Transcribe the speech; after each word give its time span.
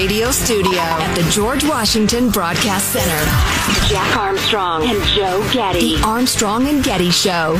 radio 0.00 0.30
studio 0.30 0.80
at 0.80 1.14
the 1.14 1.30
George 1.30 1.62
Washington 1.62 2.30
Broadcast 2.30 2.90
Center. 2.90 3.22
Jack 3.86 4.16
Armstrong 4.16 4.88
and 4.88 5.04
Joe 5.08 5.46
Getty. 5.52 5.96
The 5.96 6.02
Armstrong 6.06 6.66
and 6.68 6.82
Getty 6.82 7.10
Show. 7.10 7.52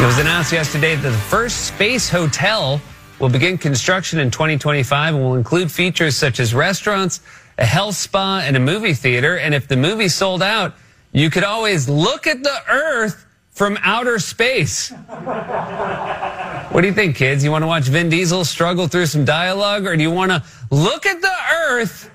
It 0.00 0.06
was 0.06 0.18
announced 0.18 0.52
yesterday 0.52 0.94
that 0.94 1.02
the 1.02 1.18
first 1.18 1.66
space 1.66 2.08
hotel 2.08 2.80
will 3.18 3.28
begin 3.28 3.58
construction 3.58 4.20
in 4.20 4.30
2025 4.30 5.16
and 5.16 5.24
will 5.24 5.34
include 5.34 5.72
features 5.72 6.16
such 6.16 6.38
as 6.38 6.54
restaurants, 6.54 7.22
a 7.58 7.64
health 7.64 7.96
spa, 7.96 8.38
and 8.44 8.56
a 8.56 8.60
movie 8.60 8.94
theater. 8.94 9.36
And 9.36 9.52
if 9.52 9.66
the 9.66 9.76
movie 9.76 10.06
sold 10.06 10.44
out, 10.44 10.76
you 11.10 11.28
could 11.28 11.42
always 11.42 11.88
look 11.88 12.28
at 12.28 12.44
the 12.44 12.56
Earth 12.68 13.26
from 13.60 13.76
outer 13.82 14.18
space. 14.18 14.88
what 14.88 16.80
do 16.80 16.86
you 16.86 16.94
think, 16.94 17.14
kids? 17.14 17.44
You 17.44 17.50
want 17.50 17.60
to 17.62 17.66
watch 17.66 17.84
Vin 17.88 18.08
Diesel 18.08 18.42
struggle 18.46 18.88
through 18.88 19.04
some 19.04 19.26
dialogue, 19.26 19.84
or 19.86 19.94
do 19.94 20.02
you 20.02 20.10
want 20.10 20.32
to 20.32 20.42
look 20.70 21.04
at 21.04 21.20
the 21.20 21.32
Earth 21.68 22.10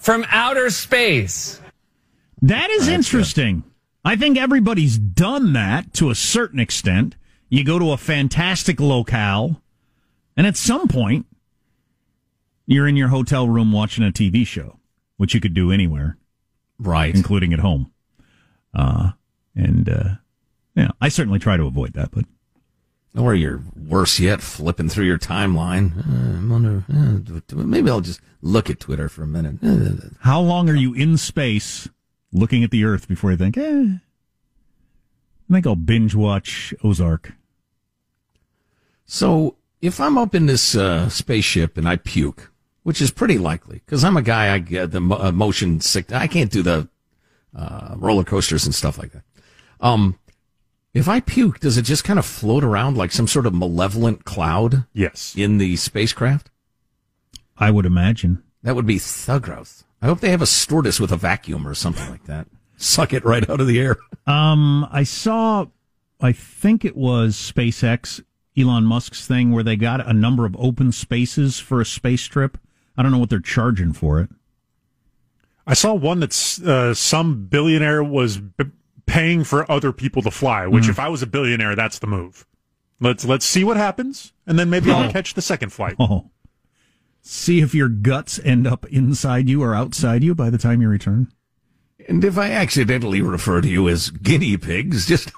from 0.00 0.26
outer 0.30 0.68
space? 0.70 1.60
That 2.42 2.70
is 2.70 2.88
interesting. 2.88 3.62
I 4.04 4.16
think 4.16 4.36
everybody's 4.36 4.98
done 4.98 5.52
that 5.52 5.92
to 5.94 6.10
a 6.10 6.16
certain 6.16 6.58
extent. 6.58 7.14
You 7.48 7.62
go 7.62 7.78
to 7.78 7.92
a 7.92 7.96
fantastic 7.96 8.80
locale, 8.80 9.62
and 10.36 10.44
at 10.44 10.56
some 10.56 10.88
point, 10.88 11.26
you're 12.66 12.88
in 12.88 12.96
your 12.96 13.10
hotel 13.10 13.48
room 13.48 13.70
watching 13.70 14.02
a 14.02 14.10
TV 14.10 14.44
show, 14.44 14.80
which 15.18 15.34
you 15.34 15.40
could 15.40 15.54
do 15.54 15.70
anywhere, 15.70 16.16
Right. 16.80 17.14
including 17.14 17.52
at 17.52 17.60
home. 17.60 17.92
Uh, 18.74 19.12
and 19.54 19.88
uh, 19.88 20.08
yeah, 20.74 20.90
I 21.00 21.08
certainly 21.08 21.38
try 21.38 21.56
to 21.56 21.66
avoid 21.66 21.92
that, 21.94 22.10
but 22.10 22.24
Or 23.16 23.34
you're 23.34 23.62
worse 23.76 24.18
yet, 24.18 24.40
flipping 24.40 24.88
through 24.88 25.06
your 25.06 25.18
timeline. 25.18 25.96
Uh, 25.98 26.38
I 26.40 26.50
wonder, 26.50 26.84
uh, 26.92 27.64
maybe 27.64 27.90
I'll 27.90 28.00
just 28.00 28.20
look 28.42 28.68
at 28.68 28.80
Twitter 28.80 29.08
for 29.08 29.22
a 29.22 29.26
minute. 29.26 29.56
Uh, 29.62 30.08
how 30.20 30.40
long 30.40 30.68
are 30.68 30.74
you 30.74 30.94
in 30.94 31.16
space 31.16 31.88
looking 32.32 32.64
at 32.64 32.70
the 32.70 32.84
Earth 32.84 33.06
before 33.06 33.30
you 33.30 33.36
think, 33.36 33.56
eh? 33.56 33.84
I 35.48 35.52
think 35.52 35.66
I'll 35.66 35.76
binge 35.76 36.14
watch 36.14 36.74
Ozark. 36.82 37.32
So 39.06 39.56
if 39.80 40.00
I'm 40.00 40.18
up 40.18 40.34
in 40.34 40.46
this 40.46 40.74
uh, 40.74 41.08
spaceship 41.08 41.76
and 41.76 41.88
I 41.88 41.96
puke, 41.96 42.50
which 42.82 43.00
is 43.00 43.10
pretty 43.10 43.38
likely 43.38 43.80
because 43.84 44.04
I'm 44.04 44.16
a 44.16 44.22
guy 44.22 44.52
I 44.52 44.58
get 44.58 44.90
the 44.90 45.00
uh, 45.00 45.32
motion 45.32 45.80
sick. 45.80 46.12
I 46.12 46.26
can't 46.26 46.50
do 46.50 46.62
the 46.62 46.88
uh, 47.54 47.94
roller 47.96 48.24
coasters 48.24 48.64
and 48.66 48.74
stuff 48.74 48.98
like 48.98 49.12
that. 49.12 49.22
Um, 49.80 50.18
if 50.92 51.08
I 51.08 51.20
puke, 51.20 51.60
does 51.60 51.76
it 51.76 51.82
just 51.82 52.04
kind 52.04 52.18
of 52.18 52.24
float 52.26 52.62
around 52.64 52.96
like 52.96 53.10
some 53.12 53.26
sort 53.26 53.46
of 53.46 53.54
malevolent 53.54 54.24
cloud 54.24 54.84
Yes. 54.92 55.34
in 55.36 55.58
the 55.58 55.76
spacecraft? 55.76 56.50
I 57.58 57.70
would 57.70 57.86
imagine. 57.86 58.42
That 58.62 58.74
would 58.76 58.86
be 58.86 58.98
so 58.98 59.38
gross. 59.38 59.84
I 60.00 60.06
hope 60.06 60.20
they 60.20 60.30
have 60.30 60.42
a 60.42 60.46
stewardess 60.46 61.00
with 61.00 61.12
a 61.12 61.16
vacuum 61.16 61.66
or 61.66 61.74
something 61.74 62.08
like 62.10 62.24
that. 62.24 62.46
Suck 62.76 63.12
it 63.12 63.24
right 63.24 63.48
out 63.48 63.60
of 63.60 63.66
the 63.66 63.80
air. 63.80 63.96
Um, 64.26 64.86
I 64.90 65.02
saw, 65.04 65.66
I 66.20 66.32
think 66.32 66.84
it 66.84 66.96
was 66.96 67.34
SpaceX, 67.36 68.22
Elon 68.56 68.84
Musk's 68.84 69.26
thing, 69.26 69.52
where 69.52 69.62
they 69.64 69.76
got 69.76 70.06
a 70.06 70.12
number 70.12 70.44
of 70.46 70.56
open 70.58 70.92
spaces 70.92 71.58
for 71.58 71.80
a 71.80 71.86
space 71.86 72.24
trip. 72.26 72.58
I 72.96 73.02
don't 73.02 73.12
know 73.12 73.18
what 73.18 73.30
they're 73.30 73.40
charging 73.40 73.92
for 73.92 74.20
it. 74.20 74.30
I 75.66 75.74
saw 75.74 75.94
one 75.94 76.20
that's 76.20 76.60
uh, 76.62 76.92
some 76.94 77.46
billionaire 77.46 78.04
was 78.04 78.36
b- 78.38 78.66
paying 79.06 79.44
for 79.44 79.70
other 79.70 79.92
people 79.92 80.22
to 80.22 80.30
fly. 80.30 80.66
Which, 80.66 80.84
mm. 80.84 80.90
if 80.90 80.98
I 80.98 81.08
was 81.08 81.22
a 81.22 81.26
billionaire, 81.26 81.76
that's 81.76 81.98
the 81.98 82.06
move. 82.06 82.46
Let's 83.00 83.24
let's 83.24 83.44
see 83.44 83.64
what 83.64 83.76
happens, 83.76 84.32
and 84.46 84.58
then 84.58 84.70
maybe 84.70 84.90
I'll 84.90 85.08
oh. 85.08 85.12
catch 85.12 85.34
the 85.34 85.42
second 85.42 85.70
flight. 85.70 85.96
Oh, 85.98 86.30
see 87.20 87.60
if 87.60 87.74
your 87.74 87.88
guts 87.88 88.38
end 88.44 88.66
up 88.66 88.86
inside 88.86 89.48
you 89.48 89.62
or 89.62 89.74
outside 89.74 90.22
you 90.22 90.34
by 90.34 90.50
the 90.50 90.58
time 90.58 90.80
you 90.80 90.88
return. 90.88 91.32
And 92.08 92.24
if 92.24 92.36
I 92.38 92.50
accidentally 92.50 93.22
refer 93.22 93.60
to 93.60 93.68
you 93.68 93.88
as 93.88 94.10
guinea 94.10 94.56
pigs, 94.56 95.06
just 95.06 95.30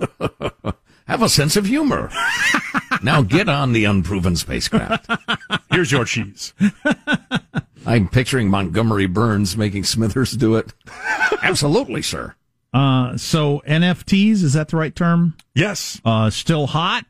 have 1.06 1.22
a 1.22 1.28
sense 1.28 1.56
of 1.56 1.66
humor. 1.66 2.10
now 3.03 3.22
get 3.22 3.48
on 3.48 3.72
the 3.72 3.84
unproven 3.84 4.37
spacecraft. 4.37 5.10
Here's 5.71 5.93
your 5.93 6.04
cheese. 6.04 6.54
I'm 7.87 8.09
picturing 8.09 8.50
Montgomery 8.50 9.06
Burns 9.06 9.56
making 9.56 9.84
Smithers 9.84 10.33
do 10.33 10.56
it. 10.56 10.72
Absolutely, 11.43 12.03
sir. 12.03 12.34
Uh, 12.72 13.16
so 13.16 13.62
NFTs 13.66 14.43
is 14.43 14.53
that 14.53 14.69
the 14.69 14.77
right 14.77 14.94
term? 14.94 15.37
Yes. 15.54 16.00
Uh, 16.04 16.31
still 16.31 16.66
hot. 16.69 17.06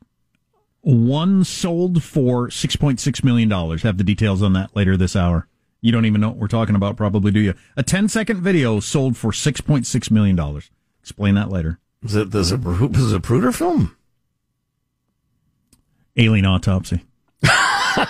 One 0.82 1.42
sold 1.42 2.02
for 2.04 2.50
six 2.50 2.76
point 2.76 3.00
six 3.00 3.24
million 3.24 3.48
dollars. 3.48 3.82
Have 3.82 3.98
the 3.98 4.04
details 4.04 4.42
on 4.42 4.52
that 4.52 4.76
later 4.76 4.96
this 4.96 5.16
hour. 5.16 5.48
You 5.80 5.90
don't 5.92 6.04
even 6.06 6.20
know 6.20 6.28
what 6.28 6.36
we're 6.38 6.46
talking 6.48 6.76
about, 6.76 6.96
probably, 6.96 7.32
do 7.32 7.40
you? 7.40 7.54
A 7.76 7.82
10 7.82 8.08
second 8.08 8.40
video 8.40 8.80
sold 8.80 9.16
for 9.16 9.32
six 9.32 9.60
point 9.60 9.86
six 9.86 10.10
million 10.10 10.36
dollars. 10.36 10.70
Explain 11.00 11.34
that 11.34 11.50
later. 11.50 11.80
Is 12.02 12.14
it 12.14 12.30
the 12.30 12.42
Zapru- 12.42 12.92
Zapruder 12.92 13.54
film? 13.54 13.96
Alien 16.16 16.46
autopsy. 16.46 17.04
I 17.42 18.06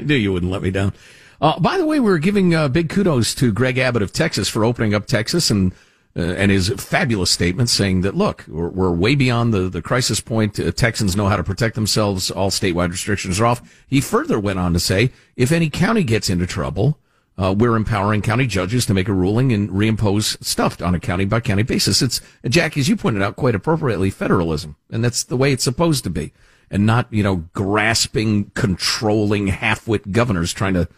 knew 0.00 0.14
you 0.14 0.32
wouldn't 0.32 0.50
let 0.50 0.62
me 0.62 0.70
down. 0.70 0.94
Uh, 1.40 1.58
by 1.58 1.78
the 1.78 1.86
way, 1.86 2.00
we're 2.00 2.18
giving 2.18 2.54
uh, 2.54 2.68
big 2.68 2.88
kudos 2.88 3.34
to 3.34 3.52
Greg 3.52 3.78
Abbott 3.78 4.02
of 4.02 4.12
Texas 4.12 4.48
for 4.48 4.64
opening 4.64 4.94
up 4.94 5.06
Texas 5.06 5.50
and 5.50 5.72
uh, 6.16 6.20
and 6.20 6.52
his 6.52 6.68
fabulous 6.68 7.30
statement 7.30 7.68
saying 7.68 8.02
that 8.02 8.14
look, 8.14 8.44
we're, 8.46 8.68
we're 8.68 8.92
way 8.92 9.14
beyond 9.14 9.52
the 9.52 9.68
the 9.68 9.82
crisis 9.82 10.20
point. 10.20 10.58
Uh, 10.60 10.70
Texans 10.70 11.16
know 11.16 11.26
how 11.26 11.36
to 11.36 11.44
protect 11.44 11.74
themselves. 11.74 12.30
All 12.30 12.50
statewide 12.50 12.90
restrictions 12.90 13.40
are 13.40 13.46
off. 13.46 13.84
He 13.86 14.00
further 14.00 14.38
went 14.38 14.58
on 14.58 14.72
to 14.74 14.80
say, 14.80 15.10
if 15.36 15.50
any 15.50 15.68
county 15.68 16.04
gets 16.04 16.30
into 16.30 16.46
trouble, 16.46 17.00
uh, 17.36 17.52
we're 17.56 17.74
empowering 17.74 18.22
county 18.22 18.46
judges 18.46 18.86
to 18.86 18.94
make 18.94 19.08
a 19.08 19.12
ruling 19.12 19.52
and 19.52 19.68
reimpose 19.70 20.42
stuff 20.44 20.80
on 20.80 20.94
a 20.94 21.00
county 21.00 21.24
by 21.24 21.40
county 21.40 21.64
basis. 21.64 22.00
It's 22.00 22.20
Jack, 22.48 22.76
as 22.76 22.88
you 22.88 22.96
pointed 22.96 23.22
out 23.22 23.34
quite 23.34 23.56
appropriately, 23.56 24.10
federalism, 24.10 24.76
and 24.90 25.02
that's 25.02 25.24
the 25.24 25.36
way 25.36 25.52
it's 25.52 25.64
supposed 25.64 26.04
to 26.04 26.10
be, 26.10 26.32
and 26.70 26.86
not 26.86 27.12
you 27.12 27.24
know 27.24 27.44
grasping, 27.52 28.52
controlling 28.54 29.48
half-wit 29.48 30.12
governors 30.12 30.52
trying 30.52 30.74
to 30.74 30.88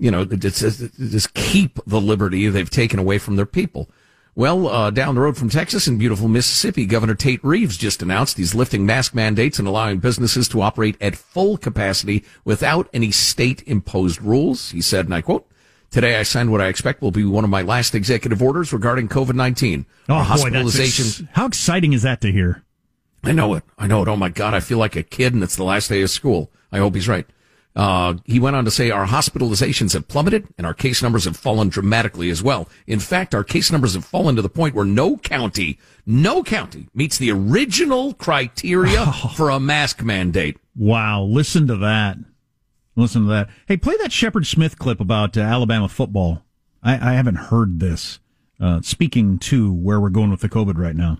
you 0.00 0.10
know, 0.10 0.24
just, 0.24 0.60
just 0.98 1.34
keep 1.34 1.78
the 1.86 2.00
liberty 2.00 2.48
they've 2.48 2.70
taken 2.70 2.98
away 2.98 3.18
from 3.18 3.36
their 3.36 3.46
people. 3.46 3.90
Well, 4.34 4.68
uh, 4.68 4.90
down 4.90 5.16
the 5.16 5.20
road 5.20 5.36
from 5.36 5.50
Texas 5.50 5.86
in 5.86 5.98
beautiful 5.98 6.28
Mississippi, 6.28 6.86
Governor 6.86 7.14
Tate 7.14 7.44
Reeves 7.44 7.76
just 7.76 8.00
announced 8.00 8.38
he's 8.38 8.54
lifting 8.54 8.86
mask 8.86 9.14
mandates 9.14 9.58
and 9.58 9.68
allowing 9.68 9.98
businesses 9.98 10.48
to 10.48 10.62
operate 10.62 10.96
at 11.00 11.16
full 11.16 11.58
capacity 11.58 12.24
without 12.44 12.88
any 12.92 13.10
state 13.10 13.62
imposed 13.66 14.22
rules. 14.22 14.70
He 14.70 14.80
said, 14.80 15.04
and 15.04 15.14
I 15.14 15.20
quote, 15.20 15.46
Today 15.90 16.18
I 16.18 16.22
signed 16.22 16.52
what 16.52 16.60
I 16.60 16.68
expect 16.68 17.02
will 17.02 17.10
be 17.10 17.24
one 17.24 17.42
of 17.42 17.50
my 17.50 17.62
last 17.62 17.96
executive 17.96 18.40
orders 18.40 18.72
regarding 18.72 19.08
COVID-19. 19.08 19.84
Oh, 20.08 20.14
Our 20.14 20.36
boy, 20.38 20.50
that's 20.50 20.78
ex- 20.78 21.22
how 21.32 21.46
exciting 21.46 21.92
is 21.92 22.02
that 22.02 22.20
to 22.20 22.30
hear? 22.30 22.62
I 23.24 23.32
know 23.32 23.54
it. 23.54 23.64
I 23.76 23.88
know 23.88 24.00
it. 24.02 24.08
Oh 24.08 24.16
my 24.16 24.28
God. 24.28 24.54
I 24.54 24.60
feel 24.60 24.78
like 24.78 24.94
a 24.94 25.02
kid 25.02 25.34
and 25.34 25.42
it's 25.42 25.56
the 25.56 25.64
last 25.64 25.88
day 25.88 26.00
of 26.02 26.10
school. 26.10 26.50
I 26.70 26.78
hope 26.78 26.94
he's 26.94 27.08
right. 27.08 27.26
Uh, 27.76 28.14
he 28.24 28.40
went 28.40 28.56
on 28.56 28.64
to 28.64 28.70
say 28.70 28.90
our 28.90 29.06
hospitalizations 29.06 29.92
have 29.92 30.08
plummeted 30.08 30.48
and 30.58 30.66
our 30.66 30.74
case 30.74 31.02
numbers 31.02 31.24
have 31.24 31.36
fallen 31.36 31.68
dramatically 31.68 32.28
as 32.28 32.42
well. 32.42 32.68
In 32.86 32.98
fact, 32.98 33.34
our 33.34 33.44
case 33.44 33.70
numbers 33.70 33.94
have 33.94 34.04
fallen 34.04 34.36
to 34.36 34.42
the 34.42 34.48
point 34.48 34.74
where 34.74 34.84
no 34.84 35.16
county, 35.16 35.78
no 36.04 36.42
county 36.42 36.88
meets 36.94 37.16
the 37.16 37.30
original 37.30 38.12
criteria 38.14 39.06
for 39.36 39.50
a 39.50 39.60
mask 39.60 40.02
mandate. 40.02 40.58
Wow, 40.74 41.22
listen 41.22 41.68
to 41.68 41.76
that. 41.76 42.18
Listen 42.96 43.22
to 43.22 43.28
that. 43.28 43.50
Hey, 43.66 43.76
play 43.76 43.96
that 43.98 44.12
Shepard 44.12 44.46
Smith 44.46 44.78
clip 44.78 45.00
about 45.00 45.36
uh, 45.36 45.40
Alabama 45.40 45.88
football. 45.88 46.42
I, 46.82 46.94
I 46.94 47.14
haven't 47.14 47.36
heard 47.36 47.78
this. 47.78 48.18
Uh, 48.60 48.82
speaking 48.82 49.38
to 49.38 49.72
where 49.72 49.98
we're 49.98 50.10
going 50.10 50.30
with 50.30 50.40
the 50.40 50.48
COVID 50.48 50.76
right 50.76 50.96
now. 50.96 51.18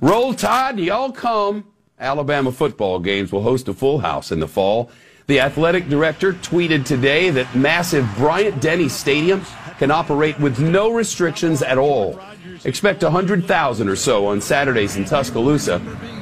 Roll 0.00 0.34
Tide, 0.34 0.78
y'all 0.78 1.10
come. 1.10 1.64
Alabama 1.98 2.52
football 2.52 3.00
games 3.00 3.32
will 3.32 3.42
host 3.42 3.66
a 3.66 3.74
full 3.74 3.98
house 3.98 4.30
in 4.30 4.38
the 4.38 4.46
fall. 4.46 4.90
The 5.26 5.40
athletic 5.40 5.88
director 5.88 6.34
tweeted 6.34 6.84
today 6.84 7.30
that 7.30 7.52
massive 7.54 8.08
Bryant 8.16 8.62
Denny 8.62 8.88
Stadium 8.88 9.42
can 9.78 9.90
operate 9.90 10.38
with 10.38 10.60
no 10.60 10.92
restrictions 10.92 11.62
at 11.62 11.78
all. 11.78 12.20
Expect 12.64 13.02
100,000 13.02 13.88
or 13.88 13.96
so 13.96 14.26
on 14.26 14.40
Saturdays 14.40 14.96
in 14.96 15.04
Tuscaloosa. 15.04 15.80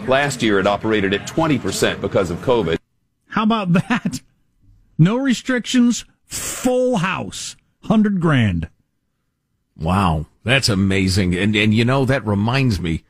Last 0.08 0.42
year 0.42 0.58
it 0.58 0.66
operated 0.66 1.12
at 1.12 1.28
20% 1.28 2.00
because 2.00 2.30
of 2.30 2.38
COVID. 2.38 2.78
How 3.28 3.42
about 3.42 3.72
that? 3.74 4.22
No 4.96 5.16
restrictions, 5.16 6.04
full 6.24 6.96
house, 6.98 7.56
hundred 7.82 8.20
grand. 8.20 8.68
Wow. 9.76 10.26
That's 10.44 10.68
amazing. 10.68 11.34
And, 11.34 11.56
and 11.56 11.74
you 11.74 11.84
know, 11.84 12.04
that 12.04 12.26
reminds 12.26 12.80
me, 12.80 13.04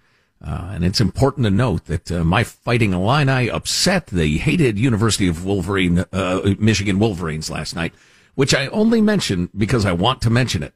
uh, 0.46 0.72
and 0.72 0.84
it's 0.84 1.00
important 1.00 1.44
to 1.44 1.50
note 1.50 1.86
that 1.86 2.12
uh, 2.12 2.22
my 2.22 2.44
fighting 2.44 2.92
Illini 2.92 3.48
upset 3.48 4.08
the 4.08 4.36
hated 4.36 4.78
University 4.78 5.26
of 5.26 5.44
Wolverine, 5.44 6.04
uh, 6.12 6.54
Michigan 6.58 6.98
Wolverines 6.98 7.50
last 7.50 7.74
night, 7.74 7.94
which 8.34 8.54
I 8.54 8.66
only 8.66 9.00
mention 9.00 9.48
because 9.56 9.86
I 9.86 9.92
want 9.92 10.20
to 10.22 10.30
mention 10.30 10.62
it. 10.62 10.74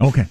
Okay. 0.00 0.26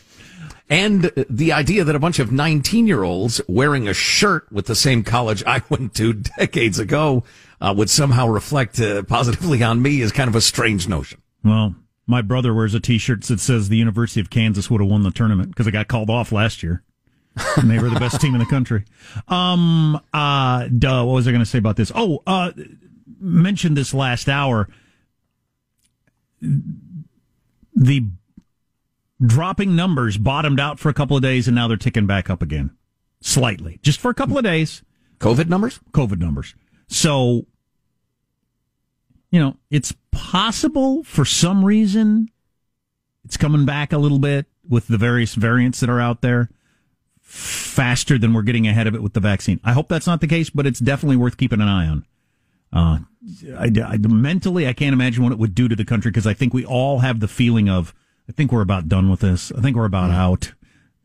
And 0.69 1.12
the 1.30 1.54
idea 1.54 1.84
that 1.84 1.95
a 1.95 2.00
bunch 2.00 2.19
of 2.19 2.31
19 2.31 2.86
year 2.86 3.04
olds 3.04 3.42
wearing 3.48 3.88
a 3.88 3.94
shirt 3.94 4.51
with 4.51 4.68
the 4.68 4.75
same 4.75 5.04
college 5.04 5.44
I 5.45 5.63
went 5.69 5.95
to 5.95 6.13
decades 6.13 6.78
ago 6.78 7.24
uh, 7.60 7.74
would 7.75 7.90
somehow 7.90 8.28
reflect 8.28 8.80
uh, 8.80 9.01
positively 9.04 9.63
on 9.63 9.81
me 9.81 10.01
is 10.01 10.12
kind 10.12 10.28
of 10.28 10.36
a 10.36 10.42
strange 10.42 10.88
notion. 10.88 11.22
Well, 11.44 11.75
my 12.06 12.22
brother 12.22 12.54
wears 12.54 12.75
a 12.75 12.80
T-shirt 12.80 13.24
that 13.24 13.40
says 13.40 13.69
the 13.69 13.78
University 13.78 14.19
of 14.19 14.30
Kansas 14.30 14.69
would 14.69 14.81
have 14.81 14.90
won 14.90 15.04
the 15.04 15.12
tournament 15.12 15.50
because 15.50 15.66
it 15.66 15.72
got 15.72 15.88
called 15.88 16.10
off 16.10 16.31
last 16.31 16.62
year. 16.62 16.83
And 17.57 17.69
they 17.69 17.80
were 17.80 17.89
the 17.89 18.00
best 18.00 18.22
team 18.22 18.34
in 18.34 18.39
the 18.39 18.45
country. 18.45 18.84
Um, 19.28 20.01
uh, 20.13 20.68
duh, 20.68 21.04
what 21.04 21.13
was 21.13 21.28
I 21.28 21.31
going 21.31 21.44
to 21.44 21.45
say 21.45 21.57
about 21.57 21.75
this? 21.75 21.92
Oh, 21.94 22.24
uh, 22.28 22.51
mentioned 23.19 23.78
this 23.78 23.94
last 23.94 24.30
hour. 24.30 24.68
The 26.42 28.04
dropping 29.25 29.75
numbers 29.75 30.18
bottomed 30.18 30.60
out 30.60 30.80
for 30.80 30.89
a 30.89 30.94
couple 30.94 31.18
of 31.18 31.24
days 31.24 31.48
and 31.48 31.56
now 31.56 31.68
they're 31.68 31.78
ticking 31.78 32.07
back 32.07 32.30
up 32.30 32.42
again. 32.42 32.72
Slightly. 33.22 33.80
Just 33.81 34.00
for 34.00 34.12
a 34.12 34.13
couple 34.13 34.38
of 34.38 34.44
days. 34.44 34.83
COVID 35.19 35.50
numbers? 35.50 35.80
COVID 35.92 36.19
numbers. 36.19 36.54
So, 36.88 37.48
you 39.31 39.40
know, 39.40 39.57
it's 39.72 39.94
possible 40.12 41.04
for 41.04 41.25
some 41.25 41.66
reason 41.66 42.30
it's 43.25 43.38
coming 43.38 43.66
back 43.66 43.92
a 43.92 43.98
little 43.98 44.19
bit 44.19 44.45
with 44.69 44.88
the 44.88 44.98
various 44.98 45.36
variants 45.36 45.80
that 45.81 45.90
are 45.90 46.00
out 46.00 46.22
there 46.22 46.50
faster 47.27 48.18
than 48.18 48.33
we're 48.33 48.41
getting 48.41 48.68
ahead 48.68 48.88
of 48.88 48.95
it 48.95 49.03
with 49.03 49.13
the 49.13 49.19
vaccine. 49.19 49.59
I 49.63 49.74
hope 49.74 49.89
that's 49.89 50.07
not 50.07 50.21
the 50.21 50.27
case, 50.27 50.50
but 50.50 50.65
it's 50.65 50.79
definitely 50.79 51.18
worth 51.18 51.35
keeping 51.35 51.59
an 51.59 51.68
eye 51.68 51.88
on. 51.88 52.06
Uh, 52.71 53.00
I, 53.57 53.71
I, 53.85 53.97
mentally, 53.97 54.68
I 54.68 54.74
can't 54.74 54.94
imagine 54.94 55.24
what 55.24 55.33
it 55.33 55.38
would 55.38 55.53
do 55.53 55.68
to 55.68 55.75
the 55.75 55.85
country 55.85 56.09
because 56.09 56.25
I 56.25 56.33
think 56.33 56.53
we 56.53 56.65
all 56.65 57.00
have 57.00 57.19
the 57.19 57.27
feeling 57.27 57.69
of, 57.69 57.94
I 58.29 58.31
think 58.31 58.51
we're 58.51 58.62
about 58.62 58.88
done 58.88 59.09
with 59.09 59.19
this. 59.19 59.51
I 59.51 59.62
think 59.62 59.75
we're 59.75 59.85
about 59.85 60.09
mm-hmm. 60.09 60.19
out. 60.19 60.53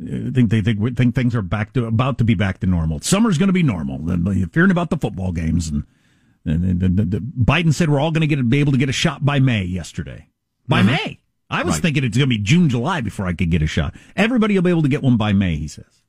I 0.01 0.31
think 0.33 0.51
they 0.51 0.61
think, 0.61 0.97
think 0.97 1.15
things 1.15 1.35
are 1.35 1.43
back 1.43 1.73
to 1.75 1.87
about 1.87 2.19
to 2.19 2.25
be 2.25 2.35
back 2.35 2.61
to 2.61 2.67
normal. 2.67 3.01
Summer's 3.01 3.39
going 3.39 3.49
to 3.49 3.53
be 3.53 3.63
normal. 3.63 3.99
Fearing 4.53 4.71
about 4.71 4.91
the 4.91 4.97
football 4.97 5.33
games 5.33 5.69
and, 5.69 5.85
and, 6.45 6.65
and, 6.65 6.83
and, 6.83 7.15
and 7.15 7.33
Biden 7.37 7.73
said 7.73 7.91
we're 7.91 8.01
all 8.01 8.11
going 8.11 8.29
to 8.29 8.35
get 8.35 8.49
be 8.49 8.61
able 8.61 8.73
to 8.73 8.79
get 8.79 8.89
a 8.89 8.93
shot 8.93 9.25
by 9.25 9.39
May 9.39 9.65
yesterday. 9.65 10.29
By 10.67 10.81
mm-hmm. 10.81 10.91
May, 10.91 11.21
I 11.51 11.63
was 11.63 11.75
right. 11.75 11.83
thinking 11.83 12.05
it's 12.05 12.17
going 12.17 12.29
to 12.29 12.37
be 12.37 12.43
June, 12.43 12.69
July 12.69 13.01
before 13.01 13.27
I 13.27 13.33
could 13.33 13.51
get 13.51 13.63
a 13.63 13.67
shot. 13.67 13.95
Everybody 14.17 14.55
will 14.55 14.63
be 14.63 14.71
able 14.71 14.83
to 14.83 14.89
get 14.89 15.03
one 15.03 15.17
by 15.17 15.33
May. 15.33 15.57
He 15.57 15.69
says. 15.69 16.02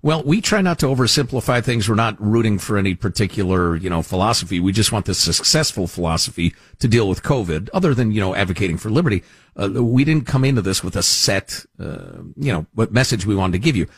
Well, 0.00 0.22
we 0.22 0.40
try 0.40 0.60
not 0.60 0.78
to 0.78 0.86
oversimplify 0.86 1.64
things. 1.64 1.88
We're 1.88 1.96
not 1.96 2.20
rooting 2.20 2.58
for 2.58 2.78
any 2.78 2.94
particular, 2.94 3.74
you 3.74 3.90
know, 3.90 4.00
philosophy. 4.02 4.60
We 4.60 4.70
just 4.70 4.92
want 4.92 5.06
the 5.06 5.14
successful 5.14 5.88
philosophy 5.88 6.54
to 6.78 6.86
deal 6.86 7.08
with 7.08 7.24
COVID, 7.24 7.68
other 7.74 7.94
than, 7.94 8.12
you 8.12 8.20
know, 8.20 8.34
advocating 8.34 8.78
for 8.78 8.90
liberty. 8.90 9.24
Uh, 9.60 9.82
we 9.82 10.04
didn't 10.04 10.26
come 10.26 10.44
into 10.44 10.62
this 10.62 10.84
with 10.84 10.94
a 10.94 11.02
set, 11.02 11.66
uh, 11.80 12.22
you 12.36 12.52
know, 12.52 12.66
what 12.74 12.92
message 12.92 13.26
we 13.26 13.34
wanted 13.34 13.54
to 13.54 13.58
give 13.58 13.74
you. 13.74 13.88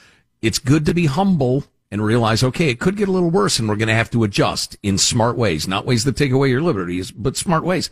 It's 0.40 0.58
good 0.58 0.86
to 0.86 0.94
be 0.94 1.04
humble 1.04 1.64
and 1.90 2.02
realize, 2.02 2.42
okay, 2.42 2.70
it 2.70 2.80
could 2.80 2.96
get 2.96 3.08
a 3.08 3.12
little 3.12 3.30
worse 3.30 3.58
and 3.58 3.68
we're 3.68 3.76
going 3.76 3.88
to 3.88 3.94
have 3.94 4.10
to 4.10 4.24
adjust 4.24 4.78
in 4.82 4.96
smart 4.96 5.36
ways, 5.36 5.68
not 5.68 5.84
ways 5.84 6.04
that 6.04 6.16
take 6.16 6.32
away 6.32 6.48
your 6.48 6.62
liberties, 6.62 7.10
but 7.10 7.36
smart 7.36 7.62
ways. 7.62 7.90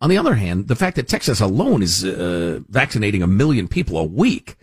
On 0.00 0.08
the 0.08 0.16
other 0.16 0.34
hand, 0.34 0.68
the 0.68 0.76
fact 0.76 0.96
that 0.96 1.08
Texas 1.08 1.40
alone 1.40 1.82
is 1.82 2.04
uh, 2.04 2.60
vaccinating 2.70 3.22
a 3.22 3.26
million 3.26 3.68
people 3.68 3.98
a 3.98 4.04
week, 4.04 4.56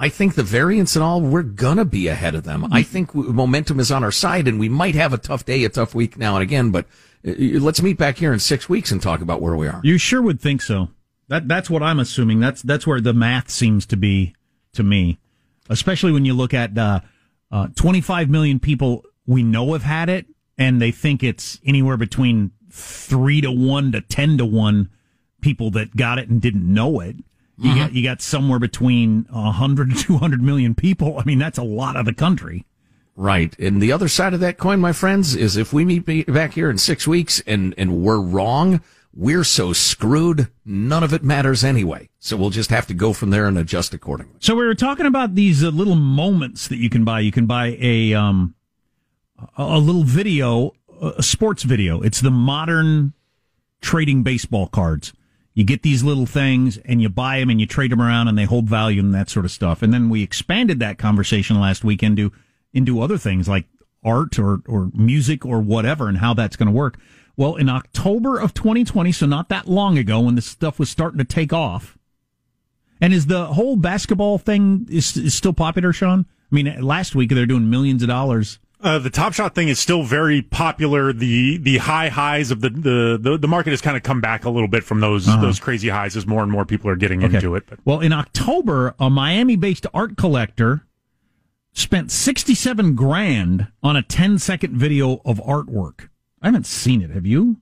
I 0.00 0.08
think 0.08 0.34
the 0.34 0.42
variants 0.42 0.94
and 0.94 1.02
all, 1.02 1.20
we're 1.20 1.42
gonna 1.42 1.84
be 1.84 2.06
ahead 2.08 2.34
of 2.34 2.44
them. 2.44 2.72
I 2.72 2.82
think 2.82 3.14
momentum 3.14 3.80
is 3.80 3.90
on 3.90 4.04
our 4.04 4.12
side 4.12 4.46
and 4.46 4.60
we 4.60 4.68
might 4.68 4.94
have 4.94 5.12
a 5.12 5.18
tough 5.18 5.44
day, 5.44 5.64
a 5.64 5.68
tough 5.68 5.94
week 5.94 6.16
now 6.16 6.36
and 6.36 6.42
again, 6.42 6.70
but 6.70 6.86
uh, 7.26 7.32
let's 7.36 7.82
meet 7.82 7.98
back 7.98 8.18
here 8.18 8.32
in 8.32 8.38
six 8.38 8.68
weeks 8.68 8.92
and 8.92 9.02
talk 9.02 9.20
about 9.20 9.40
where 9.40 9.56
we 9.56 9.66
are. 9.66 9.80
You 9.82 9.98
sure 9.98 10.22
would 10.22 10.40
think 10.40 10.62
so. 10.62 10.88
That, 11.26 11.48
that's 11.48 11.68
what 11.68 11.82
I'm 11.82 11.98
assuming. 11.98 12.40
That's, 12.40 12.62
that's 12.62 12.86
where 12.86 13.00
the 13.00 13.12
math 13.12 13.50
seems 13.50 13.86
to 13.86 13.96
be 13.96 14.34
to 14.72 14.82
me, 14.82 15.18
especially 15.68 16.12
when 16.12 16.24
you 16.24 16.32
look 16.32 16.54
at, 16.54 16.76
uh, 16.78 17.00
uh, 17.50 17.68
25 17.74 18.30
million 18.30 18.60
people 18.60 19.04
we 19.26 19.42
know 19.42 19.72
have 19.72 19.82
had 19.82 20.08
it 20.08 20.26
and 20.56 20.80
they 20.80 20.90
think 20.90 21.22
it's 21.22 21.60
anywhere 21.64 21.96
between 21.96 22.50
three 22.70 23.40
to 23.40 23.50
one 23.50 23.92
to 23.92 24.00
10 24.00 24.38
to 24.38 24.44
one 24.44 24.90
people 25.40 25.70
that 25.70 25.96
got 25.96 26.18
it 26.18 26.28
and 26.28 26.40
didn't 26.40 26.66
know 26.66 27.00
it. 27.00 27.16
You 27.58 27.70
mm-hmm. 27.70 27.78
got 27.80 27.92
you 27.92 28.02
got 28.04 28.22
somewhere 28.22 28.60
between 28.60 29.26
100 29.30 29.90
to 29.90 29.96
200 29.96 30.40
million 30.40 30.74
people. 30.74 31.18
I 31.18 31.24
mean, 31.24 31.38
that's 31.38 31.58
a 31.58 31.64
lot 31.64 31.96
of 31.96 32.06
the 32.06 32.14
country. 32.14 32.64
Right. 33.16 33.58
And 33.58 33.82
the 33.82 33.90
other 33.90 34.06
side 34.06 34.32
of 34.32 34.38
that 34.40 34.58
coin, 34.58 34.78
my 34.78 34.92
friends, 34.92 35.34
is 35.34 35.56
if 35.56 35.72
we 35.72 35.84
meet 35.84 36.32
back 36.32 36.54
here 36.54 36.70
in 36.70 36.78
six 36.78 37.08
weeks 37.08 37.42
and, 37.48 37.74
and 37.76 38.00
we're 38.00 38.20
wrong, 38.20 38.80
we're 39.12 39.42
so 39.42 39.72
screwed, 39.72 40.46
none 40.64 41.02
of 41.02 41.12
it 41.12 41.24
matters 41.24 41.64
anyway. 41.64 42.10
So 42.20 42.36
we'll 42.36 42.50
just 42.50 42.70
have 42.70 42.86
to 42.86 42.94
go 42.94 43.12
from 43.12 43.30
there 43.30 43.48
and 43.48 43.58
adjust 43.58 43.92
accordingly. 43.92 44.36
So 44.38 44.54
we 44.54 44.64
were 44.64 44.76
talking 44.76 45.06
about 45.06 45.34
these 45.34 45.64
uh, 45.64 45.70
little 45.70 45.96
moments 45.96 46.68
that 46.68 46.76
you 46.76 46.88
can 46.88 47.04
buy. 47.04 47.18
You 47.18 47.32
can 47.32 47.46
buy 47.46 47.76
a, 47.80 48.14
um, 48.14 48.54
a 49.56 49.78
little 49.78 50.04
video, 50.04 50.74
a 51.02 51.22
sports 51.24 51.64
video. 51.64 52.00
It's 52.02 52.20
the 52.20 52.30
modern 52.30 53.14
trading 53.80 54.22
baseball 54.22 54.68
cards 54.68 55.12
you 55.58 55.64
get 55.64 55.82
these 55.82 56.04
little 56.04 56.24
things 56.24 56.78
and 56.84 57.02
you 57.02 57.08
buy 57.08 57.40
them 57.40 57.50
and 57.50 57.60
you 57.60 57.66
trade 57.66 57.90
them 57.90 58.00
around 58.00 58.28
and 58.28 58.38
they 58.38 58.44
hold 58.44 58.68
value 58.68 59.00
and 59.00 59.12
that 59.12 59.28
sort 59.28 59.44
of 59.44 59.50
stuff. 59.50 59.82
And 59.82 59.92
then 59.92 60.08
we 60.08 60.22
expanded 60.22 60.78
that 60.78 60.98
conversation 60.98 61.58
last 61.58 61.82
week 61.82 62.00
into 62.00 62.30
into 62.72 63.02
other 63.02 63.18
things 63.18 63.48
like 63.48 63.66
art 64.04 64.38
or 64.38 64.60
or 64.68 64.92
music 64.94 65.44
or 65.44 65.58
whatever 65.58 66.08
and 66.08 66.18
how 66.18 66.32
that's 66.32 66.54
going 66.54 66.68
to 66.68 66.72
work. 66.72 66.96
Well, 67.36 67.56
in 67.56 67.68
October 67.68 68.38
of 68.38 68.54
2020, 68.54 69.10
so 69.10 69.26
not 69.26 69.48
that 69.48 69.66
long 69.66 69.98
ago, 69.98 70.20
when 70.20 70.36
this 70.36 70.46
stuff 70.46 70.78
was 70.78 70.90
starting 70.90 71.18
to 71.18 71.24
take 71.24 71.52
off, 71.52 71.98
and 73.00 73.12
is 73.12 73.26
the 73.26 73.46
whole 73.46 73.74
basketball 73.74 74.38
thing 74.38 74.86
is, 74.88 75.16
is 75.16 75.34
still 75.34 75.52
popular, 75.52 75.92
Sean? 75.92 76.24
I 76.52 76.54
mean, 76.54 76.80
last 76.80 77.16
week 77.16 77.30
they're 77.30 77.46
doing 77.46 77.68
millions 77.68 78.04
of 78.04 78.08
dollars 78.08 78.60
uh, 78.80 78.98
the 78.98 79.10
Top 79.10 79.32
Shot 79.32 79.54
thing 79.54 79.68
is 79.68 79.78
still 79.78 80.02
very 80.02 80.42
popular. 80.42 81.12
The 81.12 81.58
the 81.58 81.78
high 81.78 82.08
highs 82.08 82.50
of 82.50 82.60
the 82.60 82.70
the 82.70 83.18
the, 83.20 83.38
the 83.38 83.48
market 83.48 83.70
has 83.70 83.80
kind 83.80 83.96
of 83.96 84.02
come 84.02 84.20
back 84.20 84.44
a 84.44 84.50
little 84.50 84.68
bit 84.68 84.84
from 84.84 85.00
those 85.00 85.28
uh-huh. 85.28 85.40
those 85.40 85.58
crazy 85.58 85.88
highs 85.88 86.16
as 86.16 86.26
more 86.26 86.42
and 86.42 86.52
more 86.52 86.64
people 86.64 86.88
are 86.90 86.96
getting 86.96 87.24
okay. 87.24 87.36
into 87.36 87.54
it. 87.56 87.64
But. 87.68 87.80
Well, 87.84 88.00
in 88.00 88.12
October, 88.12 88.94
a 88.98 89.10
Miami-based 89.10 89.86
art 89.92 90.16
collector 90.16 90.86
spent 91.72 92.10
sixty-seven 92.10 92.94
grand 92.94 93.68
on 93.82 93.96
a 93.96 94.02
10-second 94.02 94.76
video 94.76 95.20
of 95.24 95.38
artwork. 95.38 96.08
I 96.40 96.46
haven't 96.46 96.66
seen 96.66 97.02
it. 97.02 97.10
Have 97.10 97.26
you? 97.26 97.60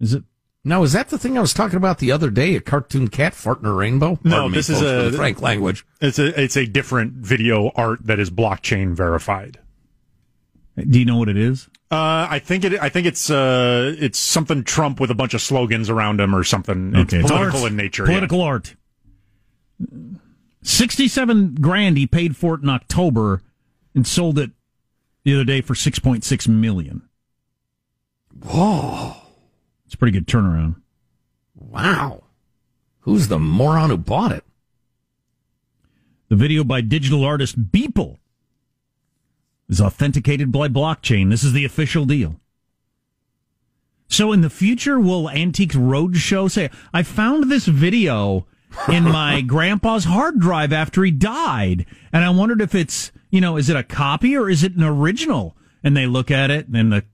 Is 0.00 0.14
it? 0.14 0.24
No, 0.66 0.82
is 0.82 0.92
that 0.92 1.10
the 1.10 1.18
thing 1.18 1.36
I 1.36 1.42
was 1.42 1.52
talking 1.52 1.76
about 1.76 1.98
the 1.98 2.10
other 2.10 2.30
day? 2.30 2.54
A 2.54 2.60
cartoon 2.60 3.08
cat 3.08 3.34
farting 3.34 3.66
a 3.66 3.72
rainbow? 3.72 4.18
No, 4.24 4.36
Pardon 4.36 4.52
this 4.52 4.70
is 4.70 4.80
a 4.80 5.12
frank 5.12 5.42
language. 5.42 5.84
It's 6.00 6.18
a 6.18 6.40
it's 6.40 6.56
a 6.56 6.64
different 6.64 7.14
video 7.14 7.70
art 7.74 8.06
that 8.06 8.18
is 8.18 8.30
blockchain 8.30 8.94
verified. 8.94 9.58
Do 10.76 10.98
you 10.98 11.04
know 11.04 11.16
what 11.16 11.28
it 11.28 11.36
is? 11.36 11.68
Uh, 11.90 12.26
I 12.28 12.40
think 12.40 12.64
it. 12.64 12.82
I 12.82 12.88
think 12.88 13.06
it's 13.06 13.30
uh, 13.30 13.94
it's 13.98 14.18
something 14.18 14.64
Trump 14.64 14.98
with 14.98 15.10
a 15.10 15.14
bunch 15.14 15.34
of 15.34 15.40
slogans 15.40 15.88
around 15.88 16.20
him 16.20 16.34
or 16.34 16.42
something. 16.42 16.96
Okay. 16.96 17.18
It's 17.18 17.30
political 17.30 17.62
art. 17.62 17.70
in 17.70 17.76
nature. 17.76 18.04
Political 18.04 18.38
yeah. 18.38 18.44
art. 18.44 18.74
Sixty-seven 20.62 21.56
grand 21.60 21.96
he 21.96 22.06
paid 22.06 22.36
for 22.36 22.54
it 22.54 22.62
in 22.62 22.68
October, 22.68 23.42
and 23.94 24.06
sold 24.06 24.38
it 24.38 24.50
the 25.22 25.34
other 25.34 25.44
day 25.44 25.60
for 25.60 25.76
six 25.76 26.00
point 26.00 26.24
six 26.24 26.48
million. 26.48 27.08
Whoa, 28.42 29.14
it's 29.84 29.94
a 29.94 29.98
pretty 29.98 30.18
good 30.18 30.26
turnaround. 30.26 30.76
Wow, 31.54 32.24
who's 33.00 33.28
the 33.28 33.38
moron 33.38 33.90
who 33.90 33.98
bought 33.98 34.32
it? 34.32 34.44
The 36.30 36.36
video 36.36 36.64
by 36.64 36.80
digital 36.80 37.24
artist 37.24 37.70
Beeple 37.70 38.18
is 39.68 39.80
authenticated 39.80 40.52
by 40.52 40.68
blockchain. 40.68 41.30
This 41.30 41.44
is 41.44 41.52
the 41.52 41.64
official 41.64 42.04
deal. 42.04 42.40
So 44.08 44.32
in 44.32 44.42
the 44.42 44.50
future, 44.50 45.00
will 45.00 45.28
Antiques 45.30 45.74
Roadshow 45.74 46.50
say, 46.50 46.70
I 46.92 47.02
found 47.02 47.50
this 47.50 47.66
video 47.66 48.46
in 48.88 49.02
my 49.10 49.40
grandpa's 49.40 50.04
hard 50.04 50.38
drive 50.38 50.72
after 50.72 51.02
he 51.02 51.10
died. 51.10 51.86
And 52.12 52.24
I 52.24 52.30
wondered 52.30 52.60
if 52.60 52.74
it's, 52.74 53.10
you 53.30 53.40
know, 53.40 53.56
is 53.56 53.68
it 53.68 53.76
a 53.76 53.82
copy 53.82 54.36
or 54.36 54.48
is 54.48 54.62
it 54.62 54.76
an 54.76 54.84
original? 54.84 55.56
And 55.82 55.96
they 55.96 56.06
look 56.06 56.30
at 56.30 56.50
it 56.50 56.68
and 56.68 56.92
the 56.92 57.04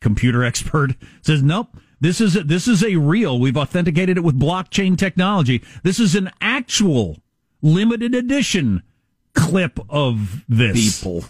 computer 0.00 0.44
expert 0.46 0.94
says, 1.22 1.42
nope, 1.42 1.76
this 2.00 2.20
is, 2.20 2.36
a, 2.36 2.44
this 2.44 2.68
is 2.68 2.84
a 2.84 2.96
real. 2.96 3.38
We've 3.38 3.56
authenticated 3.56 4.18
it 4.18 4.24
with 4.24 4.38
blockchain 4.38 4.96
technology. 4.96 5.62
This 5.82 5.98
is 5.98 6.14
an 6.14 6.30
actual 6.40 7.18
limited 7.62 8.14
edition 8.14 8.82
clip 9.34 9.78
of 9.88 10.44
this. 10.48 11.02
People. 11.02 11.24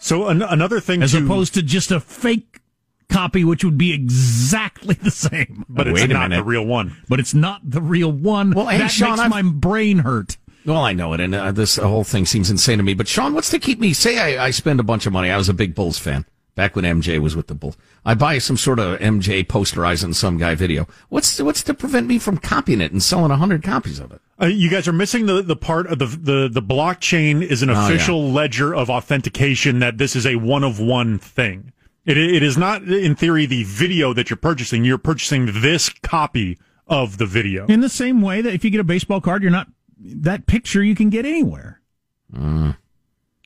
So 0.00 0.28
an- 0.28 0.42
another 0.42 0.80
thing, 0.80 1.02
as 1.02 1.12
to, 1.12 1.24
opposed 1.24 1.54
to 1.54 1.62
just 1.62 1.90
a 1.90 2.00
fake 2.00 2.60
copy, 3.08 3.44
which 3.44 3.64
would 3.64 3.78
be 3.78 3.92
exactly 3.92 4.94
the 5.02 5.10
same, 5.10 5.64
but 5.68 5.86
it's 5.86 6.08
not 6.08 6.30
the 6.30 6.42
real 6.42 6.66
one. 6.66 6.96
But 7.08 7.20
it's 7.20 7.34
not 7.34 7.60
the 7.62 7.82
real 7.82 8.10
one. 8.10 8.52
Well, 8.52 8.66
hey, 8.66 8.78
that 8.78 8.90
Sean, 8.90 9.10
makes 9.10 9.20
I've... 9.20 9.30
my 9.30 9.42
brain 9.42 9.98
hurt. 9.98 10.36
Well, 10.66 10.82
I 10.82 10.92
know 10.92 11.14
it, 11.14 11.20
and 11.20 11.34
uh, 11.34 11.52
this 11.52 11.76
whole 11.76 12.04
thing 12.04 12.26
seems 12.26 12.50
insane 12.50 12.78
to 12.78 12.84
me. 12.84 12.94
But 12.94 13.08
Sean, 13.08 13.34
what's 13.34 13.50
to 13.50 13.58
keep 13.58 13.80
me? 13.80 13.94
Say 13.94 14.18
I, 14.18 14.46
I 14.46 14.50
spend 14.50 14.80
a 14.80 14.82
bunch 14.82 15.06
of 15.06 15.12
money. 15.12 15.30
I 15.30 15.36
was 15.36 15.48
a 15.48 15.54
big 15.54 15.74
Bulls 15.74 15.98
fan 15.98 16.26
back 16.60 16.76
when 16.76 16.84
MJ 16.84 17.18
was 17.20 17.34
with 17.34 17.46
the 17.46 17.54
Bulls. 17.54 17.78
I 18.04 18.12
buy 18.12 18.36
some 18.36 18.58
sort 18.58 18.78
of 18.78 18.98
MJ 19.00 19.42
posterizing 19.46 20.14
some 20.14 20.36
guy 20.36 20.54
video. 20.54 20.86
What's 21.08 21.40
what's 21.40 21.62
to 21.62 21.72
prevent 21.72 22.06
me 22.06 22.18
from 22.18 22.36
copying 22.36 22.82
it 22.82 22.92
and 22.92 23.02
selling 23.02 23.30
a 23.30 23.36
hundred 23.38 23.62
copies 23.62 23.98
of 23.98 24.12
it? 24.12 24.20
Uh, 24.38 24.44
you 24.44 24.68
guys 24.68 24.86
are 24.86 24.92
missing 24.92 25.24
the, 25.24 25.40
the 25.40 25.56
part 25.56 25.86
of 25.86 25.98
the, 25.98 26.04
the, 26.04 26.48
the 26.52 26.60
blockchain 26.60 27.40
is 27.42 27.62
an 27.62 27.70
Oh, 27.70 27.72
yeah. 27.72 27.86
official 27.86 28.30
ledger 28.30 28.74
of 28.74 28.90
authentication 28.90 29.78
that 29.78 29.96
this 29.96 30.14
is 30.14 30.26
a 30.26 30.36
one 30.36 30.62
of 30.62 30.78
one 30.78 31.18
thing. 31.18 31.72
It, 32.04 32.18
it 32.18 32.42
is 32.42 32.58
not, 32.58 32.82
in 32.82 33.14
theory, 33.14 33.46
the 33.46 33.64
video 33.64 34.12
that 34.12 34.28
you're 34.28 34.36
purchasing. 34.36 34.84
You're 34.84 34.98
purchasing 34.98 35.62
this 35.62 35.88
copy 35.88 36.58
of 36.86 37.16
the 37.16 37.24
video. 37.26 37.64
In 37.68 37.80
the 37.80 37.88
same 37.88 38.20
way 38.20 38.42
that 38.42 38.52
if 38.52 38.64
you 38.66 38.70
get 38.70 38.80
a 38.80 38.84
baseball 38.84 39.22
card, 39.22 39.42
you're 39.42 39.50
not 39.50 39.68
that 39.98 40.46
picture 40.46 40.82
you 40.82 40.94
can 40.94 41.08
get 41.08 41.24
anywhere. 41.24 41.80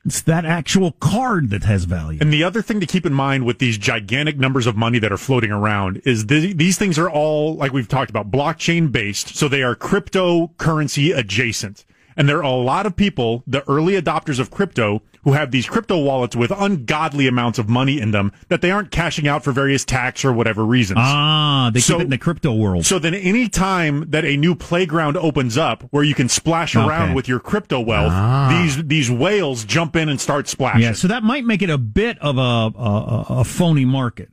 It's 0.05 0.21
that 0.21 0.45
actual 0.45 0.91
card 0.93 1.49
that 1.49 1.63
has 1.63 1.85
value. 1.85 2.19
And 2.21 2.31
the 2.31 2.43
other 2.43 2.61
thing 2.61 2.79
to 2.79 2.85
keep 2.85 3.07
in 3.07 3.13
mind 3.13 3.43
with 3.43 3.57
these 3.57 3.75
gigantic 3.77 4.37
numbers 4.37 4.67
of 4.67 4.77
money 4.77 4.99
that 4.99 5.11
are 5.11 5.17
floating 5.17 5.51
around 5.51 5.99
is 6.05 6.25
th- 6.25 6.55
these 6.57 6.77
things 6.77 6.99
are 6.99 7.09
all, 7.09 7.55
like 7.55 7.73
we've 7.73 7.87
talked 7.87 8.11
about, 8.11 8.29
blockchain 8.29 8.91
based. 8.91 9.35
So 9.35 9.47
they 9.47 9.63
are 9.63 9.75
cryptocurrency 9.75 11.15
adjacent. 11.15 11.85
And 12.17 12.29
there 12.29 12.37
are 12.37 12.43
a 12.43 12.49
lot 12.51 12.85
of 12.85 12.95
people, 12.95 13.43
the 13.45 13.67
early 13.69 13.99
adopters 14.01 14.39
of 14.39 14.49
crypto, 14.49 15.01
who 15.23 15.33
have 15.33 15.51
these 15.51 15.67
crypto 15.67 15.97
wallets 15.99 16.35
with 16.35 16.51
ungodly 16.51 17.27
amounts 17.27 17.57
of 17.59 17.67
money 17.67 17.99
in 17.99 18.11
them 18.11 18.31
that 18.47 18.61
they 18.61 18.69
aren't 18.71 18.91
cashing 18.91 19.27
out 19.27 19.43
for 19.43 19.51
various 19.51 19.83
tax 19.83 20.23
or 20.23 20.31
whatever 20.31 20.63
reasons. 20.63 20.99
Ah, 21.01 21.71
they 21.73 21.79
So- 21.79 21.95
keep 21.95 22.01
it 22.01 22.03
in 22.05 22.09
the 22.11 22.17
crypto 22.17 22.53
world. 22.53 22.85
So 22.85 22.99
then 22.99 23.15
any 23.15 23.49
time 23.49 24.05
that 24.11 24.23
a 24.23 24.37
new 24.37 24.55
playground 24.55 25.17
opens 25.17 25.57
up 25.57 25.83
where 25.89 26.03
you 26.03 26.13
can 26.13 26.29
splash 26.29 26.75
around 26.75 27.15
with 27.15 27.27
your 27.27 27.39
crypto 27.39 27.79
wealth, 27.79 28.13
these 28.51 28.83
these 28.85 29.09
whales 29.11 29.65
jump 29.65 29.95
in 29.95 30.07
and 30.09 30.21
start 30.21 30.47
splashing. 30.47 30.81
yeah, 30.83 30.93
so 30.93 31.07
that 31.07 31.23
might 31.23 31.43
make 31.43 31.61
it 31.63 31.69
a 31.71 31.77
bit 31.77 32.17
of 32.19 32.37
a 32.37 32.41
a, 32.41 33.25
a 33.39 33.43
phony 33.43 33.83
market. 33.85 34.29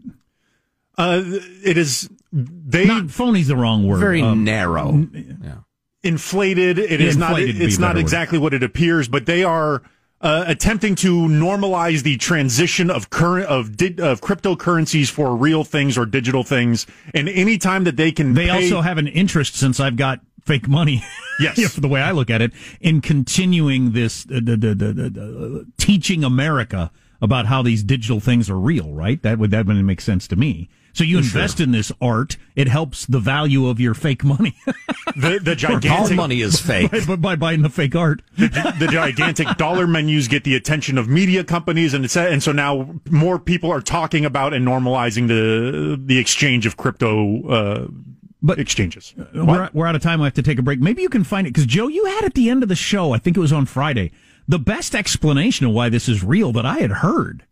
Uh, 0.99 1.23
it 1.65 1.79
is 1.79 2.09
they 2.33 2.85
Not 2.87 3.11
phony's 3.11 3.49
the 3.49 3.57
wrong 3.57 3.87
word. 3.87 4.01
Very 4.01 4.21
Um, 4.23 4.45
narrow. 4.45 5.07
Yeah. 5.13 5.55
Inflated. 6.03 6.79
It 6.79 7.01
is 7.01 7.17
not. 7.17 7.31
Inflated 7.31 7.59
be 7.59 7.65
It's 7.65 7.79
not 7.79 7.89
better 7.89 7.99
word. 7.99 8.03
exactly 8.03 8.39
what 8.39 8.55
it 8.55 8.63
appears, 8.63 9.09
but 9.09 9.27
they 9.27 9.45
are 9.45 9.83
uh, 10.21 10.45
attempting 10.47 10.95
to 10.97 11.23
normalize 11.27 12.03
the 12.03 12.17
transition 12.17 12.91
of 12.91 13.11
current 13.11 13.47
of 13.47 13.77
di- 13.77 13.99
of 13.99 14.21
cryptocurrencies 14.21 15.11
for 15.11 15.35
real 15.37 15.65
things 15.65 15.99
or 15.99 16.07
digital 16.07 16.45
things. 16.45 16.87
And 17.15 17.29
any 17.29 17.59
time 17.59 17.85
that 17.85 17.97
they 17.97 18.13
can, 18.13 18.35
They 18.35 18.47
pay- 18.47 18.51
also 18.65 18.81
have 18.81 18.99
an 18.99 19.09
interest 19.09 19.57
since 19.57 19.81
I've 19.81 19.97
got 19.97 20.21
fake 20.45 20.69
money. 20.69 21.03
Yes. 21.41 21.75
For 21.75 21.81
the 21.81 21.89
way 21.89 22.03
I 22.03 22.13
look 22.13 22.29
at 22.29 22.43
it, 22.43 22.53
in 22.81 23.01
continuing 23.01 23.93
this 23.93 24.27
uh, 24.27 24.35
the, 24.35 24.55
the, 24.57 24.75
the, 24.75 24.93
the, 24.93 25.11
the, 25.11 25.67
teaching 25.79 26.23
America 26.25 26.93
about 27.23 27.47
how 27.47 27.63
these 27.63 27.83
digital 27.83 28.21
things 28.21 28.51
are 28.51 28.59
real. 28.59 28.93
Right? 28.93 29.21
That 29.23 29.39
would 29.39 29.51
that 29.51 29.67
would 29.67 29.77
make 29.77 30.03
sense 30.03 30.29
to 30.29 30.37
me. 30.37 30.69
So 30.95 31.05
you 31.05 31.19
invest 31.19 31.59
in 31.61 31.73
this 31.73 31.91
art, 32.01 32.37
it 32.55 32.69
helps 32.69 33.07
the 33.07 33.19
value 33.19 33.67
of 33.67 33.81
your 33.81 33.95
fake 33.95 34.23
money 34.25 34.55
the, 35.17 35.39
the 35.43 35.51
All 35.69 35.79
gigantic 35.79 36.17
money 36.17 36.41
is 36.43 36.61
fake. 36.71 36.91
by, 37.07 37.17
by 37.17 37.37
buying 37.37 37.63
the 37.63 37.71
fake 37.71 37.95
art. 37.97 38.23
the 38.37 38.89
gigantic 38.91 39.57
dollar 39.57 39.87
menus 39.87 40.29
get 40.29 40.45
the 40.45 40.55
attention 40.55 40.99
of 40.99 41.09
media 41.09 41.45
companies, 41.45 41.95
and 41.95 42.05
it's 42.05 42.17
and 42.17 42.43
so 42.43 42.53
now 42.53 42.95
more 43.11 43.39
people 43.39 43.71
are 43.71 43.81
talking 43.81 44.25
about 44.25 44.53
and 44.55 44.67
normalizing 44.67 45.29
the 45.29 46.01
the 46.05 46.19
exchange 46.19 46.67
of 46.67 46.77
crypto 46.77 47.49
uh, 47.49 47.87
But- 48.43 48.59
exchanges. 48.59 49.15
We're, 49.35 49.71
we're 49.73 49.87
out 49.87 49.95
of 49.97 50.03
time. 50.03 50.21
We 50.21 50.25
have 50.25 50.35
to 50.35 50.43
take 50.43 50.59
a 50.59 50.63
break. 50.63 50.81
Maybe 50.81 51.03
you 51.03 51.09
can 51.09 51.25
find 51.25 51.47
it 51.47 51.51
because 51.51 51.67
Joe, 51.67 51.89
you 51.89 52.05
had 52.07 52.25
at 52.25 52.35
the 52.35 52.51
end 52.51 52.63
of 52.63 52.69
the 52.69 52.77
show. 52.77 53.13
I 53.13 53.19
think 53.19 53.37
it 53.37 53.41
was 53.41 53.53
on 53.53 53.67
Friday. 53.67 54.13
The 54.49 54.59
best 54.59 54.95
explanation 54.95 55.67
of 55.67 55.73
why 55.73 55.89
this 55.89 56.09
is 56.09 56.23
real 56.25 56.53
that 56.53 56.67
I 56.67 56.79
had 56.79 56.91
heard. 56.91 57.45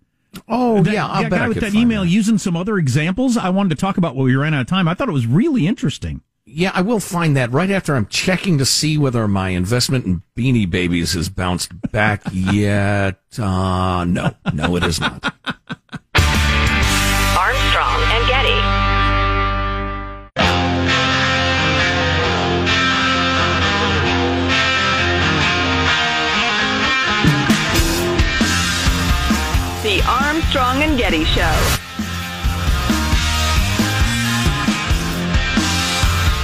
Oh, 0.49 0.83
That, 0.83 0.93
yeah. 0.95 1.07
I 1.09 1.23
that 1.25 1.31
bet 1.31 1.39
guy 1.41 1.45
I 1.45 1.49
with 1.49 1.61
that 1.61 1.73
find 1.73 1.77
email 1.83 2.05
using 2.05 2.39
some 2.39 2.57
other 2.57 2.79
examples. 2.79 3.37
I 3.37 3.51
wanted 3.51 3.71
to 3.71 3.77
talk 3.77 3.97
about 3.99 4.15
what 4.17 4.25
we 4.25 4.37
ran 4.37 4.55
out 4.55 4.61
of 4.63 4.67
time. 4.67 4.87
I 4.89 4.95
thought 4.95 5.09
it 5.09 5.13
was 5.13 5.27
really 5.27 5.67
interesting. 5.67 6.23
Yeah, 6.47 6.73
I 6.75 6.81
will 6.83 6.99
find 7.01 7.37
that 7.37 7.53
right 7.53 7.71
after 7.71 7.95
I'm 7.95 8.07
checking 8.07 8.59
to 8.59 8.65
see 8.65 8.99
whether 8.99 9.29
my 9.29 9.51
investment 9.51 10.05
in 10.07 10.23
Beanie 10.37 10.69
Babies 10.69 11.13
has 11.13 11.29
bounced 11.29 11.71
back 11.93 12.23
yet. 12.33 13.21
Uh, 13.39 14.05
no, 14.05 14.35
no, 14.53 14.77
it 14.77 14.83
is 14.85 15.01
not. 15.01 15.23
Armstrong 17.37 18.03
and 18.03 18.27
Getty. 18.29 18.61
The 29.83 30.03
Armstrong 30.41 30.83
and 30.83 30.97
Getty 30.97 31.23
Show. 31.25 31.43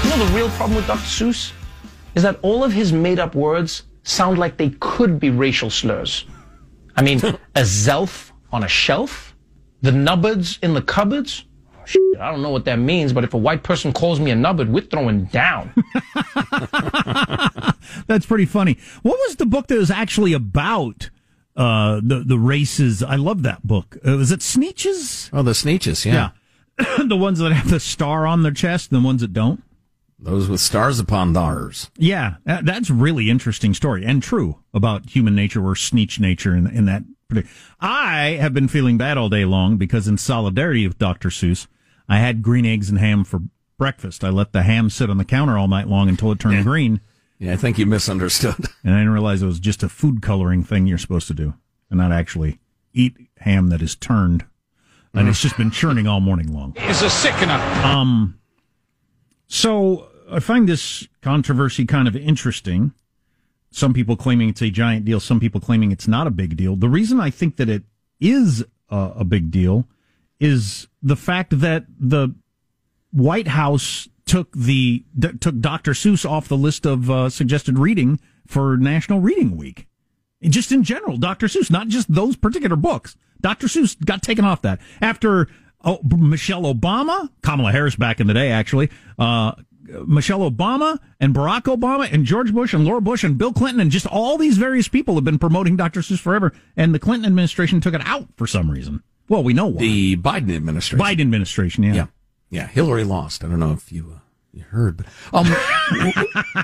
You 0.05 0.11
know 0.11 0.27
the 0.27 0.33
real 0.35 0.51
problem 0.51 0.77
with 0.77 0.87
Dr. 0.87 1.01
Seuss 1.01 1.53
is 2.15 2.23
that 2.23 2.39
all 2.43 2.63
of 2.63 2.75
his 2.75 2.93
made-up 2.93 3.35
words 3.35 3.85
sound 4.03 4.37
like 4.37 4.59
they 4.59 4.69
could 4.81 5.19
be 5.19 5.31
racial 5.31 5.71
slurs. 5.71 6.27
I 6.95 7.01
mean, 7.01 7.21
a 7.55 7.63
zelf 7.63 8.33
on 8.53 8.65
a 8.65 8.69
shelf, 8.69 9.35
the 9.81 9.93
nubbards 9.93 10.59
in 10.63 10.75
the 10.75 10.83
cupboards. 10.83 11.47
Oh, 11.75 11.83
shit, 11.87 12.03
I 12.21 12.31
don't 12.31 12.43
know 12.43 12.51
what 12.51 12.67
that 12.67 12.79
means, 12.79 13.15
but 13.15 13.25
if 13.25 13.33
a 13.33 13.39
white 13.39 13.63
person 13.63 13.95
calls 13.95 14.21
me 14.21 14.31
a 14.31 14.37
nubbard, 14.37 14.69
we're 14.71 14.83
throwing 14.85 15.25
down. 15.25 15.73
That's 18.07 18.27
pretty 18.27 18.45
funny. 18.45 18.77
What 19.03 19.19
was 19.27 19.37
the 19.37 19.47
book 19.47 19.69
that 19.69 19.79
was 19.79 19.91
actually 19.91 20.35
about 20.35 21.09
uh, 21.57 22.01
the 22.03 22.23
the 22.27 22.39
races? 22.39 23.03
I 23.03 23.17
love 23.17 23.43
that 23.45 23.67
book. 23.67 23.97
Uh, 24.07 24.17
was 24.17 24.31
it 24.31 24.41
Sneetches? 24.41 25.31
Oh, 25.33 25.43
the 25.43 25.53
Sneetches, 25.53 26.05
yeah. 26.05 26.31
the 27.07 27.17
ones 27.17 27.39
that 27.39 27.53
have 27.53 27.71
the 27.71 27.81
star 27.81 28.27
on 28.27 28.43
their 28.43 28.53
chest, 28.53 28.93
and 28.93 29.03
the 29.03 29.07
ones 29.07 29.21
that 29.23 29.33
don't. 29.33 29.63
Those 30.19 30.49
with 30.49 30.61
stars 30.61 30.99
upon 30.99 31.35
theirs. 31.35 31.91
Yeah, 31.99 32.37
that, 32.45 32.65
that's 32.65 32.89
really 32.91 33.29
interesting 33.29 33.75
story 33.75 34.05
and 34.05 34.23
true 34.23 34.61
about 34.73 35.11
human 35.11 35.35
nature 35.35 35.63
or 35.65 35.75
Sneetch 35.75 36.19
nature 36.19 36.55
in, 36.57 36.67
in 36.67 36.87
that. 36.87 37.03
particular- 37.29 37.55
I 37.81 38.39
have 38.41 38.55
been 38.55 38.69
feeling 38.69 38.97
bad 38.97 39.19
all 39.19 39.29
day 39.29 39.45
long 39.45 39.77
because, 39.77 40.09
in 40.09 40.17
solidarity 40.17 40.87
with 40.87 40.99
Dr. 40.99 41.29
Seuss, 41.29 41.67
I 42.09 42.19
had 42.19 42.41
green 42.43 42.65
eggs 42.65 42.89
and 42.89 42.99
ham 42.99 43.25
for 43.25 43.41
breakfast. 43.79 44.25
I 44.25 44.31
let 44.31 44.53
the 44.53 44.63
ham 44.63 44.89
sit 44.89 45.11
on 45.11 45.19
the 45.19 45.25
counter 45.25 45.59
all 45.59 45.69
night 45.69 45.87
long 45.89 46.09
until 46.09 46.33
it 46.33 46.39
turned 46.41 46.65
green, 46.65 47.01
Yeah, 47.39 47.53
I 47.53 47.57
think 47.57 47.79
you 47.79 47.87
misunderstood. 47.87 48.57
and 48.85 48.95
I 48.95 48.99
didn't 48.99 49.13
realize 49.13 49.43
it 49.43 49.47
was 49.47 49.61
just 49.61 49.83
a 49.83 49.89
food 49.89 50.23
coloring 50.23 50.63
thing 50.63 50.87
you're 50.87 50.99
supposed 50.99 51.29
to 51.29 51.35
do, 51.35 51.55
and 51.91 51.99
not 51.99 52.13
actually 52.13 52.61
eat 52.93 53.17
ham 53.39 53.69
that 53.69 53.83
is 53.83 53.95
turned. 53.95 54.45
And 55.15 55.29
it's 55.29 55.41
just 55.41 55.57
been 55.57 55.71
churning 55.71 56.07
all 56.07 56.21
morning 56.21 56.53
long. 56.53 56.77
is 56.77 57.01
a 57.01 57.09
sickener. 57.09 57.55
Um, 57.55 58.39
so 59.47 60.09
I 60.31 60.41
find 60.41 60.69
this 60.69 61.09
controversy 61.23 61.87
kind 61.87 62.07
of 62.07 62.15
interesting. 62.15 62.93
Some 63.71 63.95
people 63.95 64.17
claiming 64.17 64.51
it's 64.51 64.61
a 64.61 64.69
giant 64.69 65.07
deal, 65.07 65.19
some 65.19 65.41
people 65.41 65.59
claiming 65.61 65.91
it's 65.91 66.07
not 66.07 66.27
a 66.27 66.31
big 66.31 66.57
deal. 66.57 66.77
The 66.77 66.91
reason 66.91 67.19
I 67.19 67.31
think 67.31 67.57
that 67.57 67.71
it 67.71 67.85
is 68.21 68.63
a, 68.91 69.13
a 69.17 69.25
big 69.25 69.51
deal 69.51 69.89
is 70.39 70.87
the 71.03 71.17
fact 71.17 71.61
that 71.61 71.87
the 71.99 72.35
White 73.11 73.49
House 73.49 74.09
took 74.27 74.53
the 74.53 75.05
d- 75.19 75.33
took 75.41 75.61
Dr. 75.61 75.93
Seuss 75.93 76.29
off 76.29 76.49
the 76.49 76.57
list 76.57 76.85
of 76.85 77.11
uh, 77.11 77.31
suggested 77.31 77.79
reading 77.79 78.21
for 78.47 78.77
National 78.77 79.21
Reading 79.21 79.57
Week. 79.57 79.87
And 80.43 80.53
Just 80.53 80.71
in 80.73 80.83
general, 80.83 81.17
Dr. 81.17 81.47
Seuss, 81.47 81.71
not 81.71 81.89
just 81.89 82.13
those 82.13 82.37
particular 82.37 82.77
books. 82.77 83.17
Dr. 83.41 83.67
Seuss 83.69 83.97
got 84.05 84.23
taken 84.23 84.45
off 84.45 84.63
that 84.63 84.81
after 85.01 85.49
oh, 85.85 86.01
Michelle 86.05 86.63
Obama, 86.63 87.31
Kamala 87.43 87.73
Harris 87.73 87.97
back 87.97 88.21
in 88.21 88.27
the 88.27 88.35
day, 88.35 88.51
actually, 88.51 88.91
uh, 89.19 89.53
Michelle 90.07 90.51
Obama 90.51 90.99
and 91.21 91.35
Barack 91.35 91.63
Obama 91.63 92.13
and 92.13 92.25
George 92.25 92.53
Bush 92.53 92.75
and 92.75 92.85
Laura 92.85 93.01
Bush 93.01 93.23
and 93.23 93.39
Bill 93.39 93.53
Clinton 93.53 93.81
and 93.81 93.91
just 93.91 94.07
all 94.07 94.37
these 94.37 94.59
various 94.59 94.89
people 94.89 95.15
have 95.15 95.25
been 95.25 95.39
promoting 95.39 95.77
Dr. 95.77 96.01
Seuss 96.01 96.19
forever. 96.19 96.53
And 96.77 96.95
the 96.95 96.99
Clinton 96.99 97.27
administration 97.27 97.81
took 97.81 97.95
it 97.95 98.03
out 98.05 98.27
for 98.37 98.47
some 98.47 98.71
reason. 98.71 99.03
Well, 99.29 99.43
we 99.45 99.53
know 99.55 99.67
why. 99.67 99.81
The 99.81 100.17
Biden 100.17 100.55
administration. 100.57 101.05
Biden 101.05 101.21
administration, 101.21 101.85
yeah. 101.85 101.95
Yeah. 101.95 102.07
Yeah. 102.57 102.67
Hillary 102.67 103.05
lost. 103.05 103.45
I 103.45 103.49
don't 103.49 103.61
know 103.61 103.73
if 103.73 103.93
you, 103.93 104.13
uh, 104.17 104.19
you 104.53 104.63
heard, 104.63 104.97
but, 104.97 105.07
um, 105.33 105.47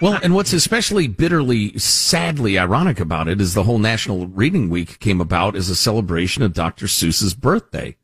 well, 0.01 0.19
and 0.23 0.35
what's 0.35 0.53
especially 0.53 1.07
bitterly, 1.09 1.77
sadly 1.79 2.59
ironic 2.59 2.99
about 3.01 3.29
it 3.29 3.41
is 3.41 3.55
the 3.55 3.65
whole 3.65 3.79
National 3.79 4.27
Reading 4.27 4.71
Week 4.71 4.99
came 4.99 5.21
about 5.21 5.55
as 5.57 5.69
a 5.69 5.75
celebration 5.77 6.43
of 6.43 6.53
Dr. 6.55 6.87
Seuss's 6.87 7.35
birthday. 7.35 7.97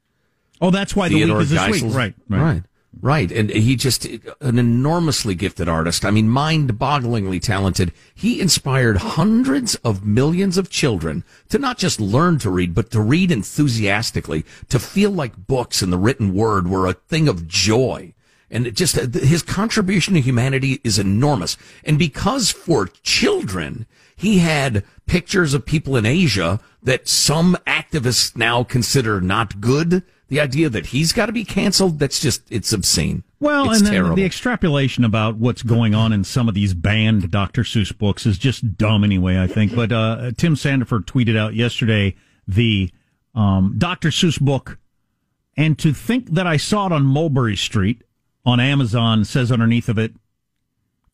Oh, 0.60 0.70
that's 0.70 0.94
why 0.94 1.08
the 1.08 1.14
Theodore 1.16 1.38
week 1.38 1.44
is 1.44 1.50
this 1.50 1.58
Geisel's- 1.60 1.82
week. 1.84 1.94
Right, 1.94 2.14
right, 2.28 2.40
right, 2.42 2.62
right. 3.00 3.30
And 3.30 3.50
he 3.50 3.76
just 3.76 4.04
an 4.04 4.58
enormously 4.58 5.34
gifted 5.34 5.68
artist. 5.68 6.04
I 6.04 6.10
mean, 6.10 6.28
mind-bogglingly 6.28 7.40
talented. 7.40 7.92
He 8.14 8.40
inspired 8.40 8.98
hundreds 8.98 9.74
of 9.76 10.04
millions 10.04 10.58
of 10.58 10.70
children 10.70 11.24
to 11.48 11.58
not 11.58 11.78
just 11.78 12.00
learn 12.00 12.38
to 12.40 12.50
read, 12.50 12.74
but 12.74 12.90
to 12.90 13.00
read 13.00 13.30
enthusiastically, 13.30 14.44
to 14.68 14.78
feel 14.78 15.10
like 15.10 15.46
books 15.46 15.82
and 15.82 15.92
the 15.92 15.98
written 15.98 16.34
word 16.34 16.68
were 16.68 16.86
a 16.86 16.92
thing 16.94 17.28
of 17.28 17.46
joy. 17.46 18.14
And 18.50 18.66
it 18.66 18.74
just 18.74 18.96
his 18.96 19.42
contribution 19.42 20.14
to 20.14 20.20
humanity 20.20 20.80
is 20.82 20.98
enormous. 20.98 21.56
And 21.84 21.98
because 21.98 22.50
for 22.50 22.86
children, 23.02 23.86
he 24.16 24.38
had 24.38 24.84
pictures 25.06 25.54
of 25.54 25.66
people 25.66 25.96
in 25.96 26.06
Asia 26.06 26.58
that 26.82 27.08
some 27.08 27.56
activists 27.66 28.36
now 28.36 28.64
consider 28.64 29.20
not 29.20 29.60
good. 29.60 30.02
The 30.28 30.40
idea 30.40 30.68
that 30.68 30.86
he's 30.86 31.12
got 31.12 31.26
to 31.26 31.32
be 31.32 31.44
canceled, 31.44 31.98
that's 31.98 32.20
just, 32.20 32.42
it's 32.50 32.72
obscene. 32.72 33.24
Well, 33.40 33.70
It's 33.70 33.78
and 33.78 33.86
then 33.86 33.94
terrible. 33.94 34.16
the 34.16 34.24
extrapolation 34.24 35.04
about 35.04 35.36
what's 35.36 35.62
going 35.62 35.94
on 35.94 36.12
in 36.12 36.22
some 36.24 36.48
of 36.48 36.54
these 36.54 36.74
banned 36.74 37.30
Dr. 37.30 37.62
Seuss 37.62 37.96
books 37.96 38.26
is 38.26 38.36
just 38.36 38.76
dumb 38.76 39.04
anyway, 39.04 39.38
I 39.40 39.46
think. 39.46 39.74
But 39.74 39.90
uh, 39.90 40.32
Tim 40.36 40.54
Sandefur 40.54 41.00
tweeted 41.04 41.36
out 41.36 41.54
yesterday 41.54 42.14
the 42.46 42.90
um, 43.34 43.76
Dr. 43.78 44.10
Seuss 44.10 44.38
book, 44.40 44.78
and 45.56 45.78
to 45.78 45.92
think 45.94 46.30
that 46.34 46.46
I 46.46 46.56
saw 46.58 46.86
it 46.86 46.92
on 46.92 47.04
Mulberry 47.06 47.56
Street 47.56 48.02
on 48.44 48.60
Amazon 48.60 49.24
says 49.24 49.50
underneath 49.50 49.88
of 49.88 49.98
it, 49.98 50.12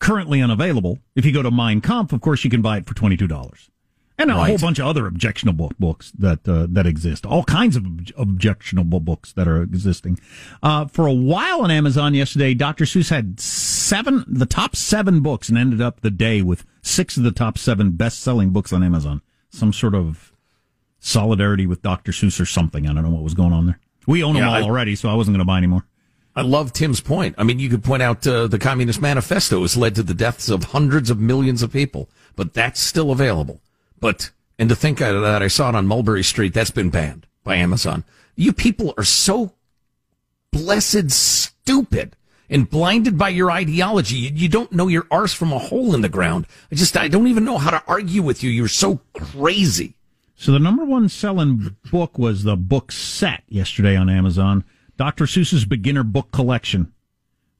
currently 0.01 0.41
unavailable. 0.43 0.99
If 1.15 1.25
you 1.25 1.33
go 1.33 1.43
to 1.43 1.51
Mein 1.51 1.81
Kampf, 1.81 2.13
of 2.13 2.21
course, 2.21 2.43
you 2.45 2.51
can 2.51 2.63
buy 2.63 2.79
it 2.79 2.87
for 2.87 2.95
$22. 2.95 3.69
And 4.17 4.31
a 4.31 4.35
Right. 4.35 4.49
whole 4.51 4.59
bunch 4.59 4.79
of 4.79 4.87
other 4.87 5.09
objectionable 5.09 5.73
books 5.79 6.13
that 6.17 6.49
uh, 6.49 6.67
that 6.71 6.87
exist. 6.87 7.27
All 7.27 7.43
kinds 7.43 7.75
of 7.75 7.85
ob- 7.85 8.11
objectionable 8.17 9.01
books 9.01 9.33
that 9.33 9.49
are 9.49 9.61
existing. 9.61 10.21
Uh, 10.63 10.85
for 10.87 11.09
a 11.09 11.13
while 11.13 11.63
on 11.63 11.71
Amazon 11.73 12.15
yesterday, 12.15 12.55
Dr. 12.55 12.85
Seuss 12.85 13.11
had 13.11 13.41
seven, 13.41 14.25
the 14.29 14.47
top 14.47 14.77
seven 14.77 15.21
books, 15.21 15.49
and 15.49 15.59
ended 15.59 15.81
up 15.81 16.01
the 16.03 16.13
day 16.13 16.43
with 16.43 16.65
six 16.81 17.17
of 17.17 17.25
the 17.25 17.33
top 17.33 17.59
seven 17.59 17.91
best-selling 17.93 18.51
books 18.51 18.73
on 18.73 18.85
Amazon. 18.85 19.21
Some 19.51 19.73
sort 19.73 19.97
of 19.97 20.33
solidarity 21.01 21.67
with 21.67 21.83
Dr. 21.83 22.13
Seuss 22.13 22.41
or 22.41 22.47
something. 22.47 22.89
I 22.89 22.93
don't 22.95 23.03
know 23.03 23.11
what 23.11 23.23
was 23.23 23.35
going 23.35 23.53
on 23.53 23.67
there. 23.67 23.81
We 24.07 24.23
own 24.23 24.35
them 24.35 24.43
Yeah, 24.45 24.49
all 24.51 24.55
I- 24.55 24.63
already, 24.63 24.95
so 24.95 25.09
I 25.09 25.15
wasn't 25.15 25.35
going 25.35 25.45
to 25.45 25.51
buy 25.51 25.59
any 25.59 25.67
more. 25.67 25.85
I 26.37 26.43
love 26.43 26.73
Tim's 26.73 27.01
point. 27.01 27.35
I 27.39 27.45
mean, 27.45 27.59
you 27.61 27.69
could 27.69 27.85
point 27.85 28.03
out 28.03 28.27
uh, 28.27 28.49
the 28.49 28.59
Communist 28.59 29.01
Manifesto 29.01 29.61
has 29.63 29.77
led 29.77 29.95
to 29.95 30.03
the 30.03 30.15
deaths 30.15 30.49
of 30.49 30.65
hundreds 30.65 31.09
of 31.11 31.21
millions 31.21 31.63
of 31.63 31.73
people, 31.73 32.09
but 32.35 32.55
that's 32.55 32.81
still 32.81 33.11
available. 33.13 33.61
But, 34.05 34.33
and 34.59 34.69
to 34.69 34.77
think 34.77 34.99
that 34.99 35.41
I 35.41 35.49
saw 35.49 35.71
it 35.71 35.75
on 35.75 35.87
Mulberry 35.87 36.23
Street, 36.23 36.53
that's 36.53 36.71
been 36.71 36.91
banned 36.91 37.27
by 37.43 37.57
Amazon. 37.57 38.05
You 38.37 38.53
people 38.53 38.93
are 38.99 39.03
so 39.03 39.55
blessed 40.53 41.11
stupid 41.11 42.15
and 42.51 42.69
blinded 42.69 43.17
by 43.17 43.31
your 43.31 43.51
ideology. 43.51 44.17
You, 44.17 44.51
don't 44.51 44.73
know 44.73 44.89
your 44.89 45.07
arse 45.11 45.33
from 45.33 45.55
a 45.55 45.59
hole 45.59 45.95
in 45.95 46.03
the 46.03 46.11
ground. 46.11 46.47
I 46.71 46.75
just, 46.75 46.99
I 46.99 47.09
don't 47.09 47.29
even 47.29 47.47
know 47.47 47.57
how 47.57 47.71
to 47.71 47.83
argue 47.87 48.21
with 48.21 48.43
you. 48.43 48.51
You're 48.51 48.69
so 48.69 49.01
crazy. 49.15 49.95
So 50.37 50.53
the 50.53 50.59
number 50.59 50.85
one 50.85 51.09
selling 51.09 51.75
book 51.91 52.19
was 52.19 52.45
the 52.45 52.57
book 52.57 52.93
set 52.93 53.43
yesterday 53.49 53.97
on 53.97 54.11
Amazon. 54.11 54.65
Dr. 54.99 55.25
Seuss's 55.25 55.65
beginner 55.65 56.03
book 56.03 56.31
collection. 56.31 56.93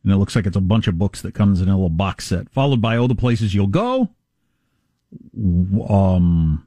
And 0.03 0.13
it 0.13 0.19
looks 0.19 0.37
like 0.37 0.45
it's 0.45 0.59
a 0.59 0.61
bunch 0.61 0.89
of 0.89 0.99
books 0.99 1.23
that 1.23 1.33
comes 1.33 1.63
in 1.63 1.71
a 1.71 1.75
little 1.75 1.89
box 1.89 2.27
set, 2.27 2.51
followed 2.51 2.83
by 2.83 2.99
Oh 2.99 3.07
the 3.07 3.15
Places 3.15 3.55
You'll 3.55 3.67
Go. 3.67 4.11
Um 5.89 6.67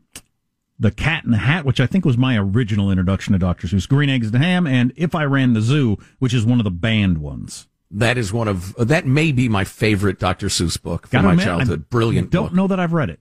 The 0.80 0.92
Cat 0.92 1.24
in 1.26 1.32
the 1.32 1.38
Hat, 1.38 1.66
which 1.66 1.80
I 1.80 1.88
think 1.88 2.06
was 2.06 2.18
my 2.18 2.38
original 2.38 2.92
introduction 2.92 3.34
to 3.34 3.40
Dr. 3.40 3.68
Seuss, 3.68 3.88
Green 3.88 4.10
Eggs 4.10 4.28
and 4.28 4.44
Ham, 4.44 4.68
and 4.68 4.94
If 4.96 5.16
I 5.16 5.24
Ran 5.26 5.54
the 5.54 5.62
Zoo, 5.62 5.98
which 6.20 6.34
is 6.34 6.46
one 6.46 6.60
of 6.60 6.64
the 6.64 6.72
banned 6.72 7.18
ones. 7.20 7.68
That 7.90 8.18
is 8.18 8.34
one 8.34 8.48
of, 8.50 8.76
that 8.76 9.06
may 9.08 9.32
be 9.32 9.48
my 9.48 9.64
favorite 9.64 10.20
Dr. 10.20 10.48
Seuss 10.48 10.82
book 10.82 11.08
from 11.08 11.18
Gotta 11.18 11.28
my 11.28 11.34
admit, 11.34 11.46
childhood. 11.46 11.80
I 11.82 11.86
Brilliant 11.90 12.30
Don't 12.32 12.48
book. 12.48 12.54
know 12.54 12.68
that 12.68 12.80
I've 12.80 12.92
read 12.94 13.10
it. 13.10 13.20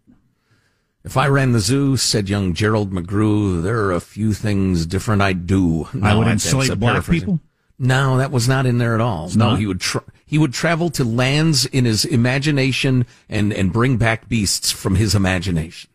If 1.04 1.16
I 1.16 1.28
ran 1.28 1.52
the 1.52 1.60
zoo, 1.60 1.96
said 1.96 2.28
young 2.28 2.52
Gerald 2.52 2.90
McGrew, 2.92 3.62
there 3.62 3.78
are 3.84 3.92
a 3.92 4.00
few 4.00 4.32
things 4.34 4.84
different 4.86 5.22
I'd 5.22 5.46
do. 5.46 5.84
I 5.94 5.98
No, 5.98 6.18
would 6.18 6.26
that's- 6.26 6.44
enslave 6.52 6.80
black 6.80 7.06
people. 7.06 7.38
No, 7.78 8.16
that 8.18 8.32
was 8.32 8.48
not 8.48 8.66
in 8.66 8.78
there 8.78 8.94
at 8.96 9.00
all. 9.00 9.30
no, 9.36 9.50
not? 9.50 9.58
he 9.60 9.66
would 9.66 9.80
tra- 9.80 10.02
he 10.26 10.38
would 10.38 10.52
travel 10.52 10.90
to 10.90 11.04
lands 11.04 11.64
in 11.66 11.84
his 11.84 12.04
imagination 12.04 13.06
and 13.28 13.52
and 13.52 13.72
bring 13.72 13.96
back 13.96 14.28
beasts 14.28 14.70
from 14.72 14.96
his 14.96 15.14
imagination. 15.14 15.88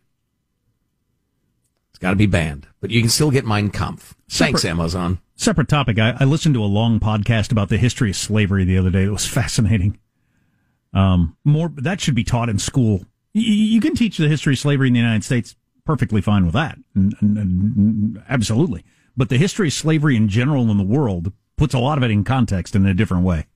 It's 1.91 2.00
got 2.00 2.11
to 2.11 2.15
be 2.15 2.25
banned, 2.27 2.67
but 2.79 2.89
you 2.91 3.01
can 3.01 3.09
still 3.09 3.31
get 3.31 3.45
Mein 3.45 3.69
Kampf. 3.69 4.15
Thanks, 4.29 4.61
Separate- 4.61 4.71
Amazon. 4.71 5.19
Separate 5.35 5.67
topic. 5.69 5.97
I, 5.97 6.15
I 6.19 6.23
listened 6.25 6.53
to 6.53 6.63
a 6.63 6.65
long 6.65 7.00
podcast 7.00 7.51
about 7.51 7.69
the 7.69 7.77
history 7.77 8.11
of 8.11 8.15
slavery 8.15 8.63
the 8.63 8.77
other 8.77 8.91
day. 8.91 9.03
It 9.03 9.11
was 9.11 9.25
fascinating. 9.39 9.97
Um, 10.93 11.35
more 11.43 11.71
that 11.77 12.00
should 12.01 12.15
be 12.15 12.23
taught 12.23 12.50
in 12.50 12.59
school. 12.59 13.00
Y- 13.33 13.41
y- 13.41 13.41
you 13.73 13.81
can 13.81 13.95
teach 13.95 14.17
the 14.17 14.27
history 14.27 14.53
of 14.53 14.59
slavery 14.59 14.87
in 14.87 14.94
the 14.94 15.00
United 15.00 15.24
States 15.24 15.55
perfectly 15.85 16.22
fine 16.22 16.46
with 16.46 16.53
that, 16.53 16.77
n- 16.96 17.11
n- 17.22 18.24
absolutely. 18.29 18.83
But 19.17 19.29
the 19.29 19.37
history 19.37 19.67
of 19.70 19.74
slavery 19.74 20.15
in 20.15 20.27
general 20.29 20.70
in 20.70 20.77
the 20.77 20.83
world 20.83 21.31
puts 21.57 21.74
a 21.74 21.79
lot 21.79 21.98
of 21.98 22.03
it 22.03 22.11
in 22.11 22.24
context 22.24 22.75
in 22.75 22.85
a 22.85 22.94
different 22.94 23.24
way. 23.24 23.48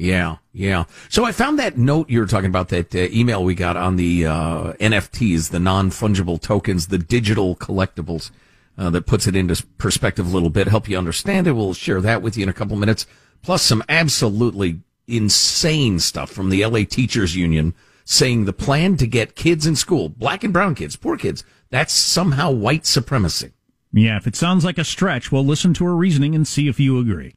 Yeah, 0.00 0.36
yeah. 0.54 0.84
So 1.10 1.26
I 1.26 1.32
found 1.32 1.58
that 1.58 1.76
note 1.76 2.08
you 2.08 2.20
were 2.20 2.26
talking 2.26 2.48
about, 2.48 2.70
that 2.70 2.94
uh, 2.94 3.00
email 3.12 3.44
we 3.44 3.54
got 3.54 3.76
on 3.76 3.96
the 3.96 4.24
uh, 4.24 4.72
NFTs, 4.80 5.50
the 5.50 5.60
non 5.60 5.90
fungible 5.90 6.40
tokens, 6.40 6.86
the 6.86 6.96
digital 6.96 7.54
collectibles, 7.54 8.30
uh, 8.78 8.88
that 8.88 9.04
puts 9.04 9.26
it 9.26 9.36
into 9.36 9.62
perspective 9.76 10.26
a 10.26 10.30
little 10.30 10.48
bit, 10.48 10.68
help 10.68 10.88
you 10.88 10.96
understand 10.96 11.46
it. 11.46 11.52
We'll 11.52 11.74
share 11.74 12.00
that 12.00 12.22
with 12.22 12.38
you 12.38 12.44
in 12.44 12.48
a 12.48 12.54
couple 12.54 12.78
minutes. 12.78 13.06
Plus 13.42 13.60
some 13.60 13.84
absolutely 13.90 14.80
insane 15.06 15.98
stuff 15.98 16.30
from 16.30 16.48
the 16.48 16.64
LA 16.64 16.84
Teachers 16.88 17.36
Union 17.36 17.74
saying 18.06 18.46
the 18.46 18.54
plan 18.54 18.96
to 18.96 19.06
get 19.06 19.36
kids 19.36 19.66
in 19.66 19.76
school, 19.76 20.08
black 20.08 20.42
and 20.42 20.52
brown 20.52 20.74
kids, 20.74 20.96
poor 20.96 21.18
kids, 21.18 21.44
that's 21.68 21.92
somehow 21.92 22.50
white 22.50 22.86
supremacy. 22.86 23.52
Yeah, 23.92 24.16
if 24.16 24.26
it 24.26 24.34
sounds 24.34 24.64
like 24.64 24.78
a 24.78 24.84
stretch, 24.84 25.30
well, 25.30 25.44
listen 25.44 25.74
to 25.74 25.84
her 25.84 25.94
reasoning 25.94 26.34
and 26.34 26.48
see 26.48 26.68
if 26.68 26.80
you 26.80 26.98
agree. 26.98 27.34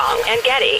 Armstrong 0.00 0.22
and 0.28 0.42
Getty. 0.44 0.78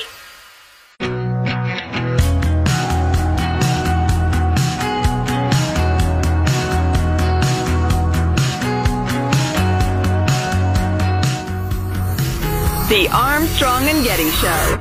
The 12.88 13.08
Armstrong 13.12 13.88
and 13.88 14.04
Getty 14.04 14.30
Show. 14.30 14.78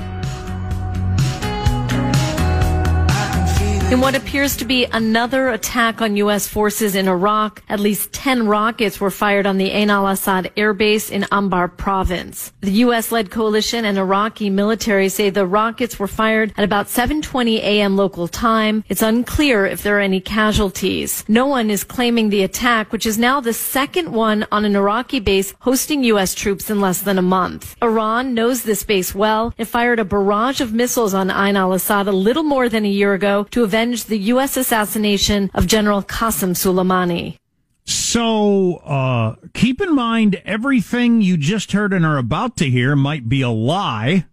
In 3.91 3.99
what 3.99 4.15
appears 4.29 4.55
to 4.57 4.63
be 4.63 4.85
another 4.85 5.49
attack 5.49 6.03
on 6.03 6.15
U.S. 6.17 6.47
forces 6.47 6.93
in 6.93 7.07
Iraq, 7.07 7.63
at 7.67 7.79
least 7.79 8.13
10 8.13 8.45
rockets 8.45 9.01
were 9.01 9.09
fired 9.09 9.47
on 9.47 9.57
the 9.57 9.71
Ain 9.71 9.89
al-Assad 9.89 10.51
air 10.55 10.71
base 10.71 11.09
in 11.09 11.23
Anbar 11.31 11.75
province. 11.75 12.53
The 12.61 12.85
U.S.-led 12.85 13.31
coalition 13.31 13.85
and 13.85 13.97
Iraqi 13.97 14.51
military 14.51 15.09
say 15.09 15.31
the 15.31 15.47
rockets 15.47 15.97
were 15.97 16.05
fired 16.05 16.53
at 16.57 16.63
about 16.63 16.85
7.20 16.85 17.57
a.m. 17.57 17.97
local 17.97 18.27
time. 18.27 18.83
It's 18.87 19.01
unclear 19.01 19.65
if 19.65 19.81
there 19.81 19.97
are 19.97 19.99
any 19.99 20.21
casualties. 20.21 21.25
No 21.27 21.47
one 21.47 21.71
is 21.71 21.83
claiming 21.83 22.29
the 22.29 22.43
attack, 22.43 22.91
which 22.91 23.07
is 23.07 23.17
now 23.17 23.41
the 23.41 23.51
second 23.51 24.11
one 24.11 24.45
on 24.51 24.63
an 24.63 24.75
Iraqi 24.75 25.21
base 25.21 25.55
hosting 25.61 26.03
U.S. 26.03 26.35
troops 26.35 26.69
in 26.69 26.79
less 26.79 27.01
than 27.01 27.17
a 27.17 27.23
month. 27.23 27.75
Iran 27.81 28.35
knows 28.35 28.61
this 28.61 28.83
base 28.83 29.15
well. 29.15 29.55
It 29.57 29.65
fired 29.65 29.97
a 29.97 30.05
barrage 30.05 30.61
of 30.61 30.71
missiles 30.71 31.15
on 31.15 31.31
Ain 31.31 31.57
al-Assad 31.57 32.07
a 32.07 32.11
little 32.11 32.43
more 32.43 32.69
than 32.69 32.85
a 32.85 32.89
year 32.89 33.15
ago 33.15 33.47
to 33.49 33.63
avenge 33.63 34.05
the 34.05 34.18
U.S. 34.19 34.57
assassination 34.57 35.49
of 35.53 35.67
General 35.67 36.03
Qasem 36.03 36.51
Soleimani. 36.51 37.37
So, 37.85 38.75
uh, 38.77 39.35
keep 39.53 39.81
in 39.81 39.95
mind 39.95 40.41
everything 40.45 41.21
you 41.21 41.37
just 41.37 41.71
heard 41.71 41.93
and 41.93 42.05
are 42.05 42.17
about 42.17 42.55
to 42.57 42.69
hear 42.69 42.95
might 42.95 43.27
be 43.27 43.41
a 43.41 43.49
lie 43.49 44.25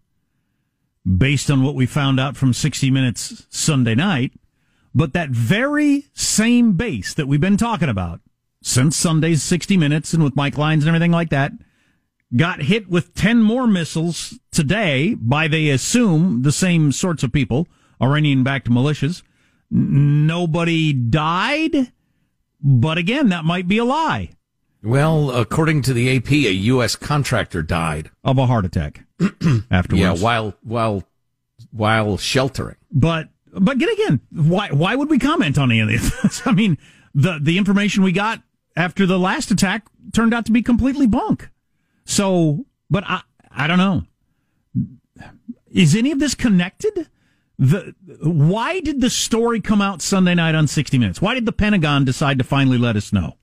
based 1.07 1.51
on 1.51 1.63
what 1.63 1.75
we 1.75 1.87
found 1.87 2.19
out 2.21 2.37
from 2.37 2.53
60 2.53 2.91
Minutes 2.91 3.47
Sunday 3.49 3.95
night. 3.95 4.33
But 4.95 5.13
that 5.13 5.31
very 5.31 6.07
same 6.15 6.73
base 6.73 7.15
that 7.15 7.27
we've 7.27 7.41
been 7.41 7.57
talking 7.57 7.89
about 7.89 8.21
since 8.63 8.97
Sunday's 8.97 9.43
60 9.43 9.77
Minutes 9.77 10.13
and 10.13 10.25
with 10.25 10.37
Mike 10.37 10.59
Lyons 10.59 10.85
and 10.85 10.89
everything 10.89 11.13
like 11.13 11.31
that 11.31 11.53
got 12.35 12.63
hit 12.63 12.89
with 12.89 13.15
10 13.15 13.43
more 13.43 13.67
missiles 13.67 14.39
today 14.51 15.15
by, 15.15 15.49
they 15.49 15.69
assume, 15.69 16.43
the 16.43 16.53
same 16.53 16.91
sorts 16.93 17.23
of 17.23 17.33
people, 17.33 17.69
Iranian 18.03 18.43
backed 18.43 18.69
militias. 18.69 19.23
Nobody 19.71 20.93
died. 20.93 21.93
But 22.63 22.99
again, 22.99 23.29
that 23.29 23.45
might 23.45 23.69
be 23.69 23.79
a 23.79 23.85
lie 23.85 24.31
Well, 24.83 25.31
according 25.31 25.83
to 25.83 25.93
the 25.93 26.17
AP, 26.17 26.31
a 26.33 26.53
U.S. 26.53 26.97
contractor 26.97 27.63
died. 27.63 28.11
of 28.25 28.39
a 28.39 28.47
heart 28.47 28.65
attack 28.65 29.05
afterwards. 29.71 30.01
Yeah, 30.01 30.15
while 30.15 30.55
while 30.63 31.05
while 31.71 32.17
sheltering. 32.17 32.77
but 32.91 33.29
but 33.53 33.77
again, 33.77 33.89
again, 33.93 34.21
why 34.33 34.69
why 34.71 34.95
would 34.97 35.11
we 35.11 35.19
comment 35.19 35.59
on 35.59 35.71
any 35.71 35.81
of 35.81 35.89
this? 36.03 36.43
I 36.47 36.53
mean, 36.53 36.79
the 37.15 37.39
the 37.41 37.59
information 37.59 38.03
we 38.03 38.13
got 38.13 38.43
after 38.77 39.07
the 39.07 39.19
last 39.19 39.51
attack 39.51 39.87
turned 40.13 40.35
out 40.35 40.47
to 40.47 40.53
be 40.53 40.63
completely 40.63 41.07
bunk. 41.07 41.49
So, 42.05 42.67
but 42.91 43.05
I 43.07 43.23
I 43.51 43.67
don't 43.67 43.79
know. 43.79 44.05
Is 45.71 45.95
any 45.95 46.11
of 46.13 46.19
this 46.19 46.35
connected? 46.35 47.09
The 47.59 47.95
why 48.21 48.81
did 48.81 49.01
the 49.01 49.11
story 49.11 49.61
come 49.61 49.81
out 49.81 50.03
Sunday 50.03 50.35
night 50.35 50.55
on 50.55 50.67
60 50.67 50.99
Minutes? 50.99 51.23
Why 51.23 51.35
did 51.35 51.47
the 51.47 51.53
Pentagon 51.53 52.05
decide 52.05 52.39
to 52.39 52.45
finally 52.45 52.79
let 52.79 52.97
us 52.97 53.13
know 53.13 53.37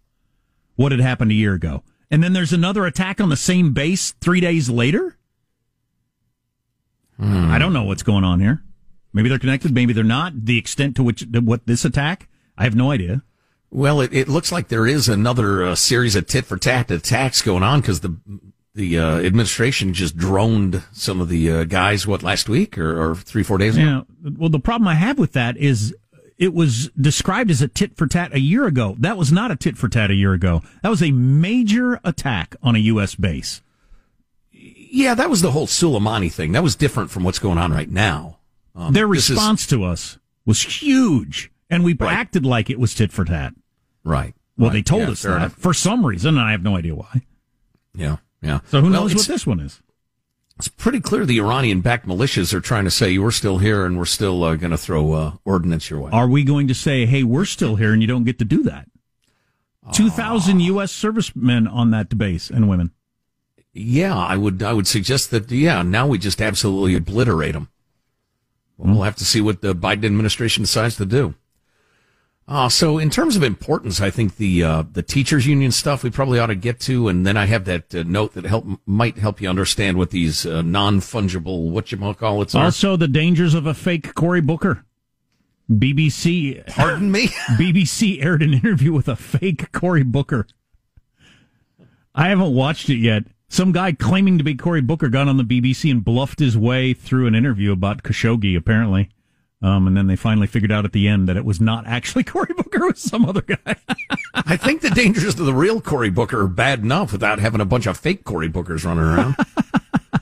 what 0.75 0.91
had 0.91 1.01
happened 1.01 1.31
a 1.31 1.35
year 1.35 1.53
ago? 1.53 1.83
And 2.11 2.23
then 2.23 2.33
there's 2.33 2.53
another 2.53 2.85
attack 2.85 3.19
on 3.19 3.29
the 3.29 3.35
same 3.35 3.73
base 3.73 4.11
three 4.11 4.39
days 4.39 4.69
later. 4.69 5.17
I 7.19 7.57
don't 7.57 7.73
know 7.73 7.83
what's 7.83 8.03
going 8.03 8.23
on 8.23 8.39
here. 8.39 8.63
Maybe 9.13 9.29
they're 9.29 9.39
connected. 9.39 9.73
Maybe 9.73 9.93
they're 9.93 10.03
not. 10.03 10.45
The 10.45 10.57
extent 10.57 10.95
to 10.97 11.03
which 11.03 11.25
what 11.31 11.65
this 11.65 11.85
attack, 11.85 12.27
I 12.57 12.63
have 12.63 12.75
no 12.75 12.91
idea. 12.91 13.23
Well, 13.71 14.01
it, 14.01 14.13
it 14.13 14.27
looks 14.27 14.51
like 14.51 14.67
there 14.67 14.85
is 14.85 15.09
another 15.09 15.63
uh, 15.63 15.75
series 15.75 16.15
of 16.15 16.27
tit 16.27 16.45
for 16.45 16.57
tat 16.57 16.91
attacks 16.91 17.41
going 17.41 17.63
on 17.63 17.81
because 17.81 18.01
the 18.01 18.17
the 18.75 18.97
uh, 18.99 19.17
administration 19.19 19.93
just 19.93 20.17
droned 20.17 20.83
some 20.91 21.21
of 21.21 21.29
the 21.29 21.51
uh, 21.51 21.63
guys 21.65 22.07
what 22.07 22.23
last 22.23 22.49
week 22.49 22.77
or, 22.77 23.11
or 23.11 23.15
three 23.15 23.43
four 23.43 23.57
days 23.57 23.77
ago. 23.77 24.05
Yeah. 24.23 24.31
Well, 24.37 24.49
the 24.49 24.59
problem 24.59 24.87
I 24.87 24.95
have 24.95 25.19
with 25.19 25.33
that 25.33 25.57
is 25.57 25.95
it 26.39 26.53
was 26.53 26.89
described 26.99 27.51
as 27.51 27.61
a 27.61 27.67
tit 27.67 27.95
for 27.95 28.07
tat 28.07 28.33
a 28.33 28.39
year 28.39 28.65
ago. 28.65 28.95
That 28.99 29.17
was 29.17 29.31
not 29.31 29.51
a 29.51 29.55
tit 29.55 29.77
for 29.77 29.87
tat 29.89 30.09
a 30.09 30.15
year 30.15 30.33
ago. 30.33 30.61
That 30.81 30.89
was 30.89 31.03
a 31.03 31.11
major 31.11 31.99
attack 32.03 32.55
on 32.63 32.75
a 32.75 32.79
U.S. 32.79 33.13
base. 33.15 33.61
Yeah, 34.51 35.13
that 35.15 35.29
was 35.29 35.41
the 35.41 35.51
whole 35.51 35.67
Soleimani 35.67 36.31
thing. 36.31 36.51
That 36.53 36.63
was 36.63 36.75
different 36.75 37.11
from 37.11 37.23
what's 37.23 37.39
going 37.39 37.57
on 37.57 37.71
right 37.71 37.89
now. 37.89 38.37
Um, 38.75 38.93
Their 38.93 39.07
this 39.07 39.25
is- 39.25 39.31
response 39.31 39.67
to 39.67 39.83
us 39.83 40.17
was 40.45 40.81
huge, 40.81 41.51
and 41.69 41.83
we 41.83 41.93
Right. 41.93 42.13
acted 42.13 42.45
like 42.45 42.69
it 42.69 42.79
was 42.79 42.93
tit 42.95 43.11
for 43.11 43.23
tat. 43.25 43.53
right. 44.03 44.33
Well, 44.57 44.69
right. 44.69 44.73
they 44.73 44.81
told 44.83 45.03
Yeah, 45.03 45.09
us 45.11 45.21
that 45.23 45.35
enough. 45.35 45.53
for 45.55 45.73
some 45.73 46.05
reason, 46.05 46.37
and 46.37 46.45
I 46.45 46.51
have 46.51 46.61
no 46.61 46.75
idea 46.75 46.93
why. 46.93 47.21
Yeah, 47.95 48.17
yeah. 48.43 48.59
So 48.67 48.81
who 48.81 48.91
Well, 48.91 49.01
knows 49.03 49.15
what 49.15 49.27
this 49.27 49.47
one 49.47 49.59
is? 49.59 49.81
It's 50.59 50.67
pretty 50.67 50.99
clear 50.99 51.25
the 51.25 51.39
Iranian-backed 51.39 52.05
militias 52.07 52.53
are 52.53 52.61
trying 52.61 52.83
to 52.83 52.91
say 52.91 53.17
we're 53.17 53.31
still 53.31 53.57
here 53.57 53.85
and 53.85 53.97
we're 53.97 54.05
still 54.05 54.43
uh, 54.43 54.55
going 54.55 54.69
to 54.71 54.77
throw 54.77 55.13
uh, 55.13 55.33
ordnance 55.45 55.89
your 55.89 55.99
way. 55.99 56.11
Are 56.11 56.27
we 56.27 56.43
going 56.43 56.67
to 56.67 56.75
say, 56.75 57.07
"Hey, 57.07 57.23
we're 57.23 57.45
still 57.45 57.75
here," 57.77 57.91
and 57.91 58.01
you 58.01 58.07
don't 58.07 58.23
get 58.23 58.37
to 58.39 58.45
do 58.45 58.61
that? 58.63 58.87
Two 59.93 60.09
thousand 60.09 60.59
U.S. 60.61 60.91
servicemen 60.91 61.67
on 61.67 61.89
that 61.91 62.15
base 62.17 62.49
and 62.49 62.69
women. 62.69 62.91
Yeah, 63.73 64.15
I 64.15 64.37
would. 64.37 64.61
I 64.61 64.73
would 64.73 64.87
suggest 64.87 65.31
that. 65.31 65.51
Yeah, 65.51 65.81
now 65.81 66.05
we 66.05 66.19
just 66.19 66.39
absolutely 66.41 66.95
obliterate 66.95 67.53
them. 67.53 67.69
We'll 68.77 69.03
have 69.03 69.15
to 69.17 69.25
see 69.25 69.41
what 69.41 69.61
the 69.61 69.73
Biden 69.73 70.05
administration 70.05 70.63
decides 70.63 70.97
to 70.97 71.05
do. 71.05 71.35
Uh, 72.45 72.67
so 72.67 72.97
in 72.97 73.09
terms 73.09 73.35
of 73.37 73.43
importance, 73.43 74.01
I 74.01 74.09
think 74.09 74.35
the 74.35 74.63
uh, 74.63 74.83
the 74.91 75.01
teachers 75.01 75.47
union 75.47 75.71
stuff 75.71 76.03
we 76.03 76.09
probably 76.09 76.39
ought 76.39 76.47
to 76.47 76.55
get 76.55 76.79
to, 76.81 77.07
and 77.07 77.25
then 77.25 77.37
I 77.37 77.45
have 77.45 77.63
that 77.65 77.95
uh, 77.95 78.03
note 78.03 78.33
that 78.33 78.45
help 78.45 78.65
might 78.85 79.17
help 79.17 79.39
you 79.39 79.49
understand 79.49 79.97
what 79.97 80.09
these 80.09 80.45
uh, 80.45 80.61
non 80.61 80.99
fungible 80.99 81.69
what 81.69 81.91
you 81.91 82.13
call 82.13 82.41
it 82.41 82.53
are. 82.53 82.65
Also, 82.65 82.97
the 82.97 83.07
dangers 83.07 83.53
of 83.53 83.65
a 83.65 83.73
fake 83.73 84.13
Cory 84.13 84.41
Booker. 84.41 84.83
BBC. 85.71 86.67
Pardon 86.67 87.11
me. 87.11 87.27
BBC 87.57 88.23
aired 88.23 88.43
an 88.43 88.53
interview 88.53 88.91
with 88.91 89.07
a 89.07 89.15
fake 89.15 89.71
Cory 89.71 90.03
Booker. 90.03 90.45
I 92.13 92.27
haven't 92.27 92.53
watched 92.53 92.89
it 92.89 92.97
yet. 92.97 93.23
Some 93.47 93.71
guy 93.71 93.93
claiming 93.93 94.37
to 94.37 94.43
be 94.43 94.55
Cory 94.55 94.81
Booker 94.81 95.09
got 95.09 95.27
on 95.27 95.37
the 95.37 95.43
BBC 95.43 95.89
and 95.89 96.03
bluffed 96.03 96.39
his 96.39 96.57
way 96.57 96.93
through 96.93 97.27
an 97.27 97.35
interview 97.35 97.71
about 97.71 98.03
Khashoggi, 98.03 98.57
apparently. 98.57 99.09
Um, 99.63 99.87
and 99.87 99.95
then 99.95 100.07
they 100.07 100.17
finally 100.17 100.45
figured 100.45 100.73
out 100.73 100.83
at 100.83 100.91
the 100.91 101.07
end 101.07 101.29
that 101.29 101.37
it 101.37 101.45
was 101.45 101.61
not 101.61 101.87
actually 101.87 102.23
Cory 102.25 102.53
Booker, 102.55 102.83
it 102.83 102.93
was 102.93 103.01
some 103.01 103.25
other 103.25 103.41
guy. 103.41 103.75
I 104.33 104.57
think 104.57 104.81
the 104.81 104.89
dangers 104.89 105.39
of 105.39 105.45
the 105.45 105.53
real 105.53 105.79
Cory 105.79 106.09
Booker 106.09 106.41
are 106.41 106.47
bad 106.47 106.79
enough 106.79 107.13
without 107.13 107.39
having 107.39 107.61
a 107.61 107.65
bunch 107.65 107.87
of 107.87 107.97
fake 107.97 108.25
Cory 108.25 108.49
Bookers 108.49 108.85
running 108.85 109.05
around. 109.05 109.35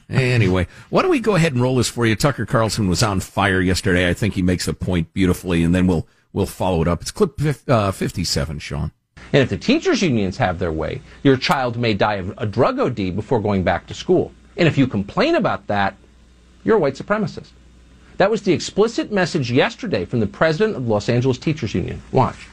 anyway, 0.09 0.67
why 0.91 1.01
don't 1.01 1.09
we 1.09 1.19
go 1.19 1.35
ahead 1.35 1.53
and 1.53 1.61
roll 1.61 1.77
this 1.77 1.89
for 1.89 2.05
you? 2.05 2.15
Tucker 2.15 2.45
Carlson 2.45 2.87
was 2.87 3.01
on 3.01 3.19
fire 3.19 3.59
yesterday. 3.59 4.07
I 4.07 4.13
think 4.13 4.35
he 4.35 4.43
makes 4.43 4.67
the 4.67 4.73
point 4.73 5.11
beautifully, 5.11 5.63
and 5.63 5.73
then 5.73 5.87
we'll 5.87 6.07
we'll 6.33 6.45
follow 6.45 6.83
it 6.83 6.87
up. 6.87 7.01
It's 7.01 7.11
clip 7.11 7.39
uh, 7.67 7.91
fifty-seven, 7.91 8.59
Sean. 8.59 8.91
And 9.33 9.41
if 9.41 9.49
the 9.49 9.57
teachers' 9.57 10.01
unions 10.01 10.37
have 10.37 10.59
their 10.59 10.71
way, 10.71 11.01
your 11.23 11.37
child 11.37 11.77
may 11.77 11.93
die 11.93 12.15
of 12.15 12.33
a 12.37 12.45
drug 12.45 12.79
OD 12.79 13.15
before 13.15 13.41
going 13.41 13.63
back 13.63 13.87
to 13.87 13.93
school. 13.93 14.31
And 14.57 14.67
if 14.67 14.77
you 14.77 14.87
complain 14.87 15.35
about 15.35 15.67
that, 15.67 15.95
you're 16.63 16.75
a 16.75 16.79
white 16.79 16.95
supremacist. 16.95 17.51
That 18.21 18.29
was 18.29 18.43
the 18.43 18.53
explicit 18.53 19.11
message 19.11 19.51
yesterday 19.51 20.05
from 20.05 20.19
the 20.19 20.27
president 20.27 20.77
of 20.77 20.87
Los 20.87 21.09
Angeles 21.09 21.39
Teachers 21.39 21.73
Union. 21.73 22.03
Watch. 22.11 22.49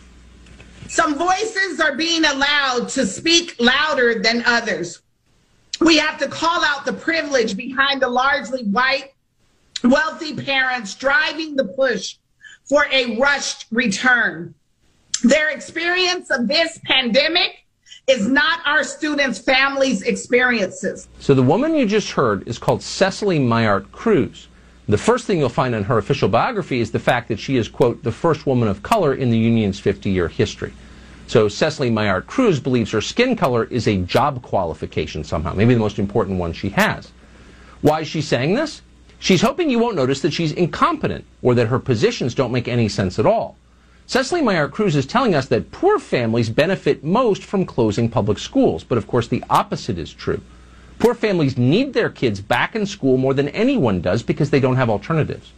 Some 0.88 1.18
voices 1.18 1.78
are 1.78 1.94
being 1.94 2.24
allowed 2.24 2.88
to 2.88 3.04
speak 3.04 3.54
louder 3.60 4.22
than 4.22 4.42
others. 4.46 5.02
We 5.78 5.98
have 5.98 6.18
to 6.20 6.26
call 6.26 6.64
out 6.64 6.86
the 6.86 6.94
privilege 6.94 7.54
behind 7.54 8.00
the 8.00 8.08
largely 8.08 8.64
white, 8.64 9.12
wealthy 9.84 10.34
parents 10.34 10.94
driving 10.94 11.54
the 11.54 11.66
push 11.66 12.16
for 12.64 12.86
a 12.90 13.18
rushed 13.18 13.66
return. 13.70 14.54
Their 15.22 15.50
experience 15.50 16.30
of 16.30 16.48
this 16.48 16.80
pandemic 16.86 17.66
is 18.06 18.26
not 18.26 18.60
our 18.64 18.84
students' 18.84 19.38
families' 19.38 20.00
experiences. 20.00 21.08
So 21.20 21.34
the 21.34 21.42
woman 21.42 21.74
you 21.74 21.84
just 21.84 22.12
heard 22.12 22.48
is 22.48 22.56
called 22.56 22.82
Cecily 22.82 23.38
Myart-Cruz. 23.38 24.47
The 24.88 24.96
first 24.96 25.26
thing 25.26 25.38
you'll 25.38 25.50
find 25.50 25.74
in 25.74 25.84
her 25.84 25.98
official 25.98 26.30
biography 26.30 26.80
is 26.80 26.90
the 26.90 26.98
fact 26.98 27.28
that 27.28 27.38
she 27.38 27.58
is, 27.58 27.68
quote, 27.68 28.02
the 28.02 28.10
first 28.10 28.46
woman 28.46 28.68
of 28.68 28.82
color 28.82 29.12
in 29.12 29.28
the 29.28 29.36
union's 29.36 29.78
50 29.78 30.08
year 30.08 30.28
history. 30.28 30.72
So 31.26 31.46
Cecily 31.46 31.90
Myart-Cruz 31.90 32.58
believes 32.58 32.90
her 32.92 33.02
skin 33.02 33.36
color 33.36 33.64
is 33.64 33.86
a 33.86 33.98
job 33.98 34.40
qualification 34.40 35.24
somehow, 35.24 35.52
maybe 35.52 35.74
the 35.74 35.80
most 35.80 35.98
important 35.98 36.38
one 36.38 36.54
she 36.54 36.70
has. 36.70 37.12
Why 37.82 38.00
is 38.00 38.08
she 38.08 38.22
saying 38.22 38.54
this? 38.54 38.80
She's 39.18 39.42
hoping 39.42 39.68
you 39.68 39.78
won't 39.78 39.96
notice 39.96 40.22
that 40.22 40.32
she's 40.32 40.52
incompetent 40.52 41.26
or 41.42 41.54
that 41.54 41.66
her 41.66 41.78
positions 41.78 42.34
don't 42.34 42.52
make 42.52 42.66
any 42.66 42.88
sense 42.88 43.18
at 43.18 43.26
all. 43.26 43.58
Cecily 44.06 44.40
Myart-Cruz 44.40 44.96
is 44.96 45.04
telling 45.04 45.34
us 45.34 45.48
that 45.48 45.70
poor 45.70 45.98
families 45.98 46.48
benefit 46.48 47.04
most 47.04 47.42
from 47.42 47.66
closing 47.66 48.08
public 48.08 48.38
schools, 48.38 48.84
but 48.84 48.96
of 48.96 49.06
course 49.06 49.28
the 49.28 49.44
opposite 49.50 49.98
is 49.98 50.14
true. 50.14 50.40
Poor 50.98 51.14
families 51.14 51.56
need 51.56 51.94
their 51.94 52.10
kids 52.10 52.40
back 52.40 52.74
in 52.74 52.84
school 52.84 53.16
more 53.16 53.34
than 53.34 53.48
anyone 53.50 54.00
does 54.00 54.22
because 54.22 54.50
they 54.50 54.60
don't 54.60 54.76
have 54.76 54.90
alternatives. 54.90 55.52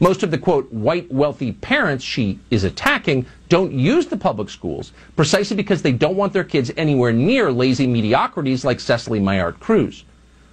Most 0.00 0.22
of 0.22 0.30
the 0.30 0.38
quote, 0.38 0.70
white 0.72 1.10
wealthy 1.10 1.52
parents 1.52 2.04
she 2.04 2.38
is 2.50 2.64
attacking 2.64 3.26
don't 3.48 3.72
use 3.72 4.06
the 4.06 4.16
public 4.16 4.48
schools 4.48 4.92
precisely 5.16 5.56
because 5.56 5.82
they 5.82 5.92
don't 5.92 6.16
want 6.16 6.32
their 6.32 6.44
kids 6.44 6.70
anywhere 6.76 7.12
near 7.12 7.50
lazy 7.50 7.86
mediocrities 7.86 8.64
like 8.64 8.78
Cecily 8.80 9.18
Myart-Cruz. 9.18 10.04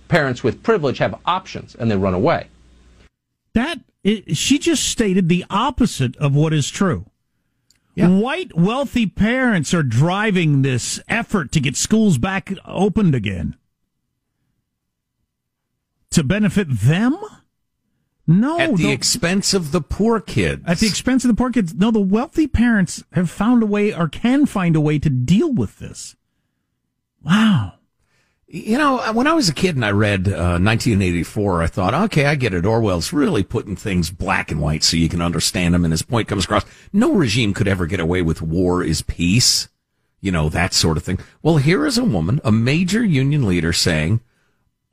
Parents 0.07 0.43
with 0.43 0.63
privilege 0.63 0.97
have 0.97 1.19
options 1.25 1.75
and 1.75 1.89
they 1.89 1.95
run 1.95 2.13
away. 2.13 2.47
That 3.53 3.79
it, 4.03 4.35
she 4.35 4.59
just 4.59 4.87
stated 4.87 5.29
the 5.29 5.45
opposite 5.49 6.17
of 6.17 6.35
what 6.35 6.53
is 6.53 6.69
true. 6.69 7.05
White 7.95 8.57
wealthy 8.57 9.05
parents 9.05 9.73
are 9.73 9.83
driving 9.83 10.61
this 10.61 10.99
effort 11.07 11.51
to 11.53 11.61
get 11.61 11.77
schools 11.77 12.17
back 12.17 12.51
opened 12.65 13.15
again. 13.15 13.55
To 16.15 16.23
benefit 16.23 16.67
them? 16.69 17.17
No, 18.25 18.57
At 18.57 18.77
the 18.77 18.83
the- 18.83 18.91
expense 18.91 19.53
of 19.53 19.73
the 19.73 19.81
poor 19.81 20.21
kids. 20.21 20.63
at 20.65 20.79
the 20.79 20.87
expense 20.87 21.25
of 21.25 21.27
the 21.27 21.35
poor 21.35 21.51
kids. 21.51 21.73
No, 21.73 21.91
the 21.91 21.99
wealthy 21.99 22.47
parents 22.47 23.03
have 23.11 23.29
found 23.29 23.61
a 23.61 23.65
way 23.65 23.93
or 23.93 24.07
can 24.07 24.45
find 24.45 24.77
a 24.77 24.81
way 24.81 24.97
to 24.97 25.09
deal 25.09 25.51
with 25.53 25.77
this. 25.79 26.15
Wow. 27.21 27.73
You 28.47 28.77
know, 28.77 29.11
when 29.11 29.27
I 29.27 29.33
was 29.33 29.49
a 29.49 29.53
kid 29.53 29.75
and 29.75 29.83
I 29.83 29.91
read 29.91 30.27
uh, 30.29 30.55
1984, 30.57 31.63
I 31.63 31.67
thought, 31.67 31.93
okay, 31.93 32.25
I 32.27 32.35
get 32.35 32.53
it. 32.53 32.65
Orwell's 32.65 33.11
really 33.11 33.43
putting 33.43 33.75
things 33.75 34.09
black 34.09 34.51
and 34.51 34.61
white 34.61 34.83
so 34.85 34.95
you 34.95 35.09
can 35.09 35.21
understand 35.21 35.73
them, 35.73 35.83
and 35.83 35.91
his 35.91 36.01
point 36.03 36.29
comes 36.29 36.45
across. 36.45 36.63
No 36.93 37.11
regime 37.11 37.53
could 37.53 37.67
ever 37.67 37.85
get 37.87 37.99
away 37.99 38.21
with 38.21 38.41
war 38.41 38.81
is 38.83 39.01
peace, 39.01 39.67
you 40.21 40.31
know, 40.31 40.47
that 40.47 40.73
sort 40.73 40.95
of 40.95 41.03
thing. 41.03 41.19
Well, 41.43 41.57
here 41.57 41.85
is 41.85 41.97
a 41.97 42.05
woman, 42.05 42.39
a 42.45 42.51
major 42.53 43.03
union 43.03 43.45
leader, 43.45 43.73
saying 43.73 44.21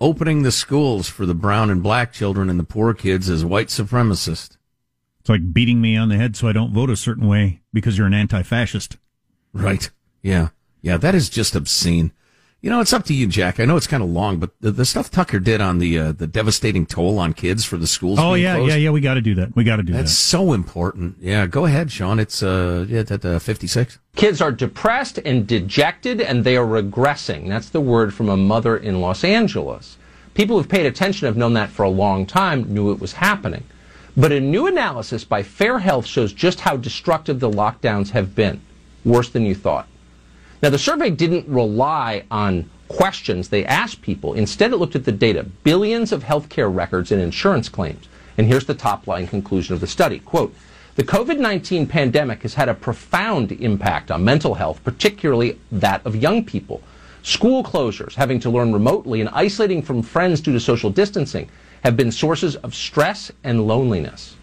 opening 0.03 0.43
the 0.43 0.53
schools 0.53 1.09
for 1.09 1.25
the 1.25 1.35
brown 1.35 1.71
and 1.71 1.83
black 1.83 2.13
children 2.13 2.51
and 2.51 2.59
the 2.59 2.65
poor 2.65 2.93
kids 2.93 3.31
as 3.31 3.45
white 3.45 3.69
supremacist. 3.69 4.57
It's 5.21 5.29
like 5.29 5.53
beating 5.53 5.81
me 5.81 5.97
on 5.97 6.09
the 6.09 6.17
head 6.17 6.35
so 6.35 6.49
I 6.49 6.53
don't 6.53 6.75
vote 6.75 6.91
a 6.91 6.97
certain 6.97 7.29
way 7.29 7.61
because 7.73 7.97
you're 7.97 8.09
an 8.09 8.13
anti 8.13 8.43
fascist. 8.43 8.97
Right. 9.53 9.89
Yeah. 10.21 10.49
Yeah. 10.81 10.97
That 10.97 11.15
is 11.15 11.31
just 11.31 11.55
obscene. 11.55 12.13
You 12.63 12.71
know, 12.71 12.81
it's 12.81 12.93
up 12.93 13.05
to 13.07 13.15
you, 13.15 13.27
Jack. 13.27 13.59
I 13.59 13.65
know 13.65 13.77
it's 13.77 13.89
kind 13.89 14.05
of 14.05 14.09
long, 14.09 14.39
but 14.39 14.51
the, 14.61 14.71
the 14.71 14.85
stuff 14.85 15.11
Tucker 15.11 15.41
did 15.41 15.61
on 15.61 15.79
the 15.79 15.99
uh, 15.99 16.13
the 16.13 16.29
devastating 16.29 16.87
toll 16.87 17.19
on 17.19 17.33
kids 17.33 17.65
for 17.65 17.77
the 17.77 17.89
schools. 17.89 18.21
Oh, 18.21 18.35
being 18.35 18.45
yeah, 18.45 18.55
closed, 18.55 18.71
yeah, 18.71 18.77
yeah. 18.77 18.91
We 18.91 19.01
got 19.01 19.15
to 19.15 19.21
do 19.21 19.35
that. 19.35 19.57
We 19.57 19.65
got 19.65 19.77
to 19.77 19.83
do 19.83 19.93
That's 19.93 20.03
that. 20.03 20.09
That's 20.11 20.17
so 20.17 20.53
important. 20.53 21.17
Yeah, 21.21 21.47
go 21.47 21.67
ahead, 21.67 21.91
Sean. 21.91 22.21
It's 22.21 22.41
uh, 22.41 22.87
yeah, 22.89 23.01
at 23.01 23.25
uh, 23.25 23.41
fifty 23.41 23.67
six. 23.67 23.99
Kids 24.15 24.41
are 24.41 24.53
depressed 24.53 25.19
and 25.25 25.45
dejected 25.45 26.21
and 26.21 26.45
they 26.45 26.57
are 26.57 26.65
regressing. 26.65 27.49
That's 27.49 27.69
the 27.69 27.81
word 27.81 28.15
from 28.15 28.29
a 28.29 28.37
mother 28.37 28.77
in 28.77 29.01
Los 29.01 29.25
Angeles. 29.25 29.99
People 30.35 30.57
who've 30.57 30.69
paid 30.69 30.87
attention 30.87 31.27
have 31.27 31.37
known 31.37 31.55
that 31.55 31.71
for 31.71 31.83
a 31.83 31.91
long 31.91 32.27
time, 32.27 32.73
knew 32.73 32.93
it 32.93 33.01
was 33.01 33.15
happening. 33.15 33.65
But 34.17 34.31
a 34.31 34.39
new 34.39 34.69
analysis 34.69 35.25
by 35.25 35.43
Fair 35.43 35.81
Health 35.81 36.07
shows 36.07 36.33
just 36.33 36.61
how 36.61 36.77
destructive 36.77 37.41
the 37.41 37.51
lockdowns 37.51 38.11
have 38.11 38.37
been. 38.37 38.61
Worse 39.05 39.31
than 39.31 39.45
you 39.45 39.57
thought. 39.57 39.89
Now, 40.63 40.71
the 40.71 40.79
survey 40.79 41.11
didn't 41.11 41.49
rely 41.49 42.23
on 42.31 42.71
questions 42.87 43.49
they 43.49 43.65
asked 43.65 44.01
people. 44.01 44.35
Instead, 44.35 44.73
it 44.73 44.77
looked 44.77 44.95
at 44.95 45.05
the 45.05 45.13
data 45.13 45.43
billions 45.43 46.13
of 46.13 46.23
healthcare 46.23 46.73
records 46.73 47.11
and 47.11 47.21
insurance 47.21 47.69
claims. 47.69 48.09
And 48.39 48.47
here's 48.47 48.67
the 48.67 48.75
top 48.75 49.07
line 49.09 49.27
conclusion 49.27 49.75
of 49.75 49.81
the 49.81 49.87
study 49.87 50.21
quote, 50.21 50.55
the 50.95 51.03
COVID 51.03 51.39
19 51.39 51.87
pandemic 51.87 52.43
has 52.43 52.55
had 52.55 52.69
a 52.69 52.75
profound 52.75 53.51
impact 53.51 54.11
on 54.11 54.25
mental 54.25 54.55
health, 54.55 54.85
particularly 54.85 55.59
that 55.73 56.05
of 56.07 56.15
young 56.15 56.45
people. 56.45 56.83
School 57.23 57.65
closures, 57.65 58.15
having 58.15 58.39
to 58.41 58.51
learn 58.51 58.73
remotely, 58.73 59.21
and 59.21 59.31
isolating 59.31 59.83
from 59.83 60.03
friends 60.03 60.41
due 60.41 60.53
to 60.53 60.61
social 60.61 60.91
distancing 60.91 61.49
have 61.83 61.97
been 61.97 62.13
sources 62.13 62.57
of 62.57 62.75
stress 62.75 63.33
and 63.43 63.67
loneliness. 63.67 64.37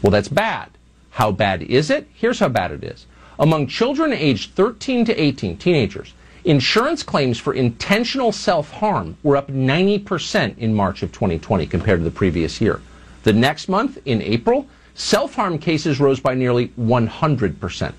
Well, 0.00 0.10
that's 0.10 0.28
bad. 0.28 0.70
How 1.10 1.32
bad 1.32 1.62
is 1.62 1.90
it? 1.90 2.08
Here's 2.14 2.38
how 2.38 2.48
bad 2.48 2.70
it 2.70 2.84
is. 2.84 3.06
Among 3.38 3.66
children 3.66 4.12
aged 4.12 4.54
13 4.54 5.04
to 5.06 5.20
18, 5.20 5.56
teenagers, 5.56 6.14
Insurance 6.44 7.04
claims 7.04 7.38
for 7.38 7.54
intentional 7.54 8.32
self 8.32 8.72
harm 8.72 9.16
were 9.22 9.36
up 9.36 9.48
90% 9.48 10.58
in 10.58 10.74
March 10.74 11.04
of 11.04 11.12
2020 11.12 11.66
compared 11.66 12.00
to 12.00 12.04
the 12.04 12.10
previous 12.10 12.60
year. 12.60 12.80
The 13.22 13.32
next 13.32 13.68
month, 13.68 13.98
in 14.06 14.20
April, 14.22 14.66
self 14.94 15.36
harm 15.36 15.58
cases 15.58 16.00
rose 16.00 16.18
by 16.18 16.34
nearly 16.34 16.68
100%. 16.68 17.94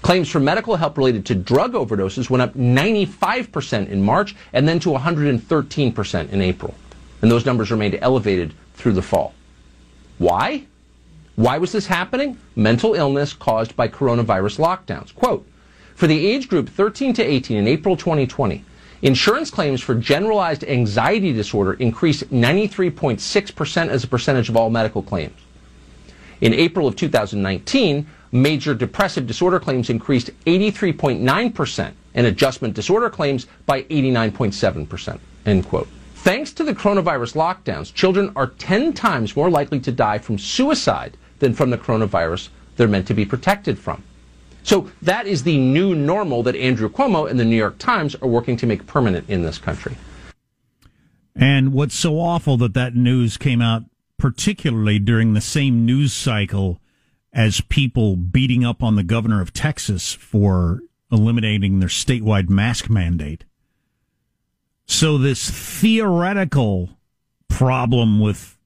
Claims 0.00 0.30
for 0.30 0.40
medical 0.40 0.76
help 0.76 0.96
related 0.96 1.26
to 1.26 1.34
drug 1.34 1.74
overdoses 1.74 2.30
went 2.30 2.40
up 2.40 2.54
95% 2.54 3.88
in 3.90 4.02
March 4.02 4.34
and 4.54 4.66
then 4.66 4.80
to 4.80 4.88
113% 4.88 6.30
in 6.30 6.40
April. 6.40 6.74
And 7.20 7.30
those 7.30 7.44
numbers 7.44 7.70
remained 7.70 7.98
elevated 8.00 8.54
through 8.72 8.92
the 8.92 9.02
fall. 9.02 9.34
Why? 10.16 10.64
Why 11.40 11.56
was 11.56 11.72
this 11.72 11.86
happening? 11.86 12.36
Mental 12.54 12.92
illness 12.92 13.32
caused 13.32 13.74
by 13.74 13.88
coronavirus 13.88 14.58
lockdowns. 14.58 15.14
Quote, 15.14 15.48
for 15.94 16.06
the 16.06 16.26
age 16.26 16.50
group 16.50 16.68
13 16.68 17.14
to 17.14 17.22
18 17.22 17.56
in 17.56 17.66
April 17.66 17.96
2020, 17.96 18.62
insurance 19.00 19.50
claims 19.50 19.80
for 19.80 19.94
generalized 19.94 20.64
anxiety 20.64 21.32
disorder 21.32 21.72
increased 21.72 22.30
93.6% 22.30 23.88
as 23.88 24.04
a 24.04 24.06
percentage 24.06 24.50
of 24.50 24.56
all 24.58 24.68
medical 24.68 25.02
claims. 25.02 25.40
In 26.42 26.52
April 26.52 26.86
of 26.86 26.94
2019, 26.96 28.06
major 28.32 28.74
depressive 28.74 29.26
disorder 29.26 29.58
claims 29.58 29.88
increased 29.88 30.30
83.9% 30.44 31.92
and 32.16 32.26
adjustment 32.26 32.74
disorder 32.74 33.08
claims 33.08 33.46
by 33.64 33.84
89.7%. 33.84 35.18
End 35.46 35.66
quote. 35.66 35.88
Thanks 36.16 36.52
to 36.52 36.64
the 36.64 36.74
coronavirus 36.74 37.34
lockdowns, 37.34 37.94
children 37.94 38.30
are 38.36 38.48
10 38.48 38.92
times 38.92 39.34
more 39.34 39.48
likely 39.48 39.80
to 39.80 39.90
die 39.90 40.18
from 40.18 40.36
suicide 40.36 41.16
than 41.40 41.54
from 41.54 41.70
the 41.70 41.78
coronavirus 41.78 42.48
they're 42.76 42.88
meant 42.88 43.06
to 43.08 43.14
be 43.14 43.26
protected 43.26 43.78
from. 43.78 44.02
So 44.62 44.90
that 45.02 45.26
is 45.26 45.42
the 45.42 45.58
new 45.58 45.94
normal 45.94 46.42
that 46.44 46.56
Andrew 46.56 46.88
Cuomo 46.88 47.28
and 47.28 47.40
the 47.40 47.44
New 47.44 47.56
York 47.56 47.78
Times 47.78 48.14
are 48.16 48.28
working 48.28 48.56
to 48.58 48.66
make 48.66 48.86
permanent 48.86 49.28
in 49.28 49.42
this 49.42 49.58
country. 49.58 49.96
And 51.34 51.72
what's 51.72 51.94
so 51.94 52.18
awful 52.18 52.56
that 52.58 52.74
that 52.74 52.94
news 52.94 53.36
came 53.36 53.62
out 53.62 53.84
particularly 54.18 54.98
during 54.98 55.32
the 55.32 55.40
same 55.40 55.86
news 55.86 56.12
cycle 56.12 56.78
as 57.32 57.60
people 57.62 58.16
beating 58.16 58.64
up 58.64 58.82
on 58.82 58.96
the 58.96 59.02
governor 59.02 59.40
of 59.40 59.52
Texas 59.52 60.12
for 60.12 60.80
eliminating 61.10 61.80
their 61.80 61.88
statewide 61.88 62.48
mask 62.48 62.90
mandate. 62.90 63.44
So 64.86 65.16
this 65.16 65.48
theoretical 65.50 66.90
problem 67.48 68.20
with 68.20 68.58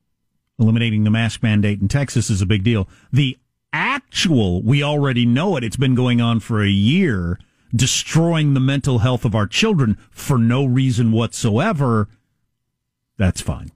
eliminating 0.59 1.05
the 1.05 1.11
mask 1.11 1.43
mandate 1.43 1.81
in 1.81 1.89
Texas 1.89 2.31
is 2.31 2.41
a 2.43 2.47
big 2.47 2.63
deal. 2.63 2.89
The 3.13 3.39
actual, 3.73 4.63
we 4.63 4.83
already 4.83 5.27
know 5.27 5.57
it. 5.57 5.65
It's 5.65 5.77
been 5.77 5.95
going 5.95 6.21
on 6.21 6.41
for 6.41 6.63
a 6.63 6.69
year, 6.69 7.39
destroying 7.75 8.55
the 8.55 8.61
mental 8.61 9.01
health 9.01 9.25
of 9.25 9.35
our 9.35 9.47
children 9.47 9.99
for 10.11 10.39
no 10.39 10.65
reason 10.65 11.11
whatsoever. 11.13 12.09
That's 13.17 13.41
fine. 13.41 13.73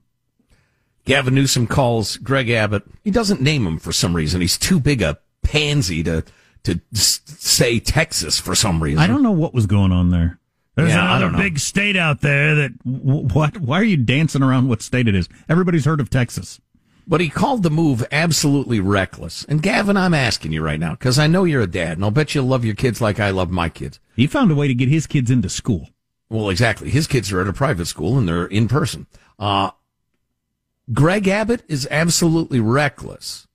Gavin 1.05 1.33
Newsom 1.35 1.67
calls 1.67 2.17
Greg 2.17 2.49
Abbott. 2.49 2.83
He 3.03 3.11
doesn't 3.11 3.41
name 3.41 3.65
him 3.65 3.79
for 3.79 3.91
some 3.91 4.15
reason. 4.15 4.41
He's 4.41 4.57
too 4.57 4.79
big 4.79 5.01
a 5.01 5.17
pansy 5.41 6.03
to 6.03 6.23
to 6.63 6.79
say 6.93 7.79
Texas 7.79 8.37
for 8.39 8.53
some 8.53 8.83
reason. 8.83 8.99
I 8.99 9.07
don't 9.07 9.23
know 9.23 9.31
what 9.31 9.53
was 9.53 9.65
going 9.65 9.91
on 9.91 10.09
there. 10.09 10.39
There's 10.75 10.91
Yeah, 10.91 11.17
another 11.17 11.35
big 11.37 11.57
state 11.57 11.95
out 11.95 12.21
there 12.21 12.53
that 12.55 12.71
what? 12.83 13.57
Why 13.57 13.79
are 13.79 13.83
you 13.83 13.97
dancing 13.97 14.43
around 14.43 14.67
what 14.67 14.81
state 14.81 15.07
it 15.07 15.15
is? 15.15 15.27
Everybody's 15.47 15.85
heard 15.85 15.99
of 15.99 16.09
Texas. 16.09 16.59
But 17.09 17.21
he 17.21 17.29
called 17.29 17.63
the 17.63 17.71
move 17.71 18.05
absolutely 18.11 18.79
reckless. 18.79 19.43
And 19.45 19.63
Gavin, 19.63 19.97
I'm 19.97 20.13
asking 20.13 20.51
you 20.51 20.61
right 20.61 20.79
now 20.79 20.91
because 20.91 21.17
I 21.17 21.25
know 21.25 21.43
you're 21.43 21.63
a 21.63 21.67
dad, 21.67 21.93
and 21.97 22.05
I'll 22.05 22.11
bet 22.11 22.35
you 22.35 22.43
love 22.43 22.63
your 22.63 22.75
kids 22.75 23.01
like 23.01 23.19
I 23.19 23.31
love 23.31 23.49
my 23.49 23.67
kids. 23.67 23.99
He 24.15 24.27
found 24.27 24.51
a 24.51 24.55
way 24.55 24.67
to 24.67 24.75
get 24.75 24.89
his 24.89 25.07
kids 25.07 25.31
into 25.31 25.49
school. 25.49 25.89
Well, 26.29 26.51
exactly. 26.51 26.91
His 26.91 27.07
kids 27.07 27.31
are 27.31 27.41
at 27.41 27.47
a 27.47 27.53
private 27.53 27.87
school 27.87 28.15
and 28.19 28.27
they're 28.27 28.45
in 28.45 28.67
person. 28.67 29.07
Uh, 29.39 29.71
Greg 30.93 31.27
Abbott 31.27 31.63
is 31.67 31.87
absolutely 31.89 32.59
reckless, 32.59 33.47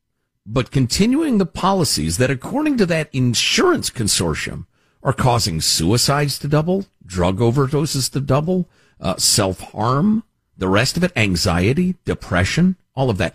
but 0.44 0.72
continuing 0.72 1.38
the 1.38 1.46
policies 1.46 2.18
that, 2.18 2.30
according 2.30 2.76
to 2.78 2.86
that 2.86 3.08
insurance 3.12 3.88
consortium, 3.88 4.66
are 5.04 5.12
causing 5.12 5.60
suicides 5.60 6.40
to 6.40 6.48
double, 6.48 6.86
drug 7.06 7.38
overdoses 7.38 8.10
to 8.10 8.20
double, 8.20 8.68
uh, 9.00 9.16
self 9.16 9.60
harm, 9.60 10.24
the 10.58 10.68
rest 10.68 10.96
of 10.96 11.04
it, 11.04 11.12
anxiety, 11.14 11.94
depression, 12.04 12.76
all 12.94 13.10
of 13.10 13.18
that. 13.18 13.34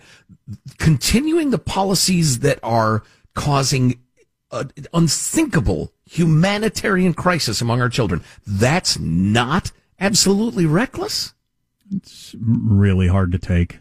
Continuing 0.77 1.49
the 1.49 1.59
policies 1.59 2.39
that 2.39 2.59
are 2.63 3.03
causing 3.35 3.99
an 4.51 4.71
unthinkable 4.93 5.93
humanitarian 6.05 7.13
crisis 7.13 7.61
among 7.61 7.81
our 7.81 7.89
children. 7.89 8.23
That's 8.45 8.97
not 8.99 9.71
absolutely 9.99 10.65
reckless. 10.65 11.33
It's 11.91 12.35
really 12.39 13.07
hard 13.07 13.31
to 13.31 13.39
take. 13.39 13.79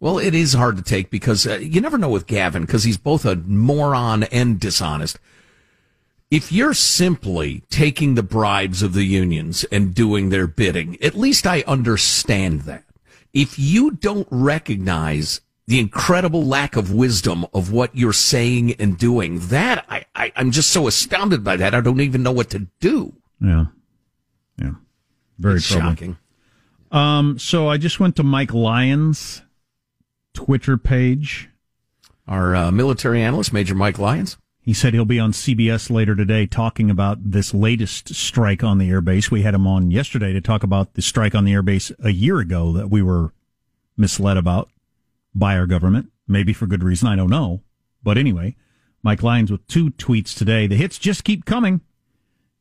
Well, 0.00 0.18
it 0.18 0.34
is 0.34 0.52
hard 0.52 0.76
to 0.76 0.82
take 0.82 1.10
because 1.10 1.46
uh, 1.46 1.56
you 1.56 1.80
never 1.80 1.98
know 1.98 2.08
with 2.08 2.26
Gavin 2.26 2.62
because 2.62 2.84
he's 2.84 2.98
both 2.98 3.24
a 3.24 3.36
moron 3.36 4.24
and 4.24 4.60
dishonest. 4.60 5.18
If 6.30 6.52
you're 6.52 6.74
simply 6.74 7.62
taking 7.70 8.14
the 8.14 8.22
bribes 8.22 8.82
of 8.82 8.92
the 8.92 9.04
unions 9.04 9.64
and 9.72 9.94
doing 9.94 10.28
their 10.28 10.46
bidding, 10.46 11.02
at 11.02 11.14
least 11.14 11.46
I 11.46 11.62
understand 11.66 12.62
that. 12.62 12.84
If 13.32 13.58
you 13.58 13.92
don't 13.92 14.26
recognize 14.30 15.40
the 15.66 15.78
incredible 15.78 16.44
lack 16.44 16.76
of 16.76 16.92
wisdom 16.92 17.46
of 17.52 17.70
what 17.70 17.94
you're 17.94 18.12
saying 18.12 18.72
and 18.74 18.96
doing, 18.96 19.38
that 19.48 19.84
I, 19.88 20.06
I 20.14 20.32
I'm 20.34 20.50
just 20.50 20.70
so 20.70 20.86
astounded 20.86 21.44
by 21.44 21.56
that. 21.56 21.74
I 21.74 21.80
don't 21.80 22.00
even 22.00 22.22
know 22.22 22.32
what 22.32 22.50
to 22.50 22.66
do. 22.80 23.14
Yeah, 23.40 23.66
yeah, 24.60 24.72
very 25.38 25.60
shocking. 25.60 26.16
Um, 26.90 27.38
so 27.38 27.68
I 27.68 27.76
just 27.76 28.00
went 28.00 28.16
to 28.16 28.22
Mike 28.22 28.54
Lyons' 28.54 29.42
Twitter 30.32 30.78
page. 30.78 31.50
Our 32.26 32.54
uh, 32.54 32.70
military 32.70 33.22
analyst, 33.22 33.52
Major 33.52 33.74
Mike 33.74 33.98
Lyons. 33.98 34.36
He 34.68 34.74
said 34.74 34.92
he'll 34.92 35.06
be 35.06 35.18
on 35.18 35.32
CBS 35.32 35.88
later 35.88 36.14
today 36.14 36.44
talking 36.44 36.90
about 36.90 37.30
this 37.30 37.54
latest 37.54 38.14
strike 38.14 38.62
on 38.62 38.76
the 38.76 38.90
airbase. 38.90 39.30
We 39.30 39.40
had 39.40 39.54
him 39.54 39.66
on 39.66 39.90
yesterday 39.90 40.34
to 40.34 40.42
talk 40.42 40.62
about 40.62 40.92
the 40.92 41.00
strike 41.00 41.34
on 41.34 41.46
the 41.46 41.54
airbase 41.54 41.90
a 42.04 42.10
year 42.10 42.38
ago 42.38 42.72
that 42.72 42.90
we 42.90 43.00
were 43.00 43.32
misled 43.96 44.36
about 44.36 44.68
by 45.34 45.56
our 45.56 45.66
government, 45.66 46.12
maybe 46.26 46.52
for 46.52 46.66
good 46.66 46.84
reason. 46.84 47.08
I 47.08 47.16
don't 47.16 47.30
know. 47.30 47.62
But 48.02 48.18
anyway, 48.18 48.56
Mike 49.02 49.22
Lyons 49.22 49.50
with 49.50 49.66
two 49.68 49.92
tweets 49.92 50.36
today. 50.36 50.66
The 50.66 50.76
hits 50.76 50.98
just 50.98 51.24
keep 51.24 51.46
coming. 51.46 51.80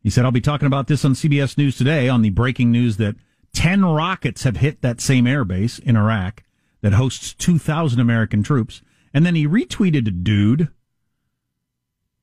He 0.01 0.09
said, 0.09 0.23
I'll 0.23 0.31
be 0.31 0.39
talking 0.39 0.67
about 0.67 0.87
this 0.87 1.03
on 1.03 1.11
CBS 1.11 1.57
News 1.57 1.77
today 1.77 2.07
on 2.07 2.21
the 2.21 2.29
breaking 2.29 2.71
news 2.71 2.95
that 2.95 3.17
10 3.51 3.83
rockets 3.83 4.43
have 4.43 4.55
hit 4.55 4.81
that 4.81 5.01
same 5.01 5.25
airbase 5.25 5.77
in 5.77 5.97
Iraq 5.97 6.43
that 6.79 6.93
hosts 6.93 7.33
2,000 7.33 7.99
American 7.99 8.43
troops. 8.43 8.81
And 9.13 9.25
then 9.25 9.35
he 9.35 9.45
retweeted 9.45 10.07
a 10.07 10.11
dude 10.11 10.69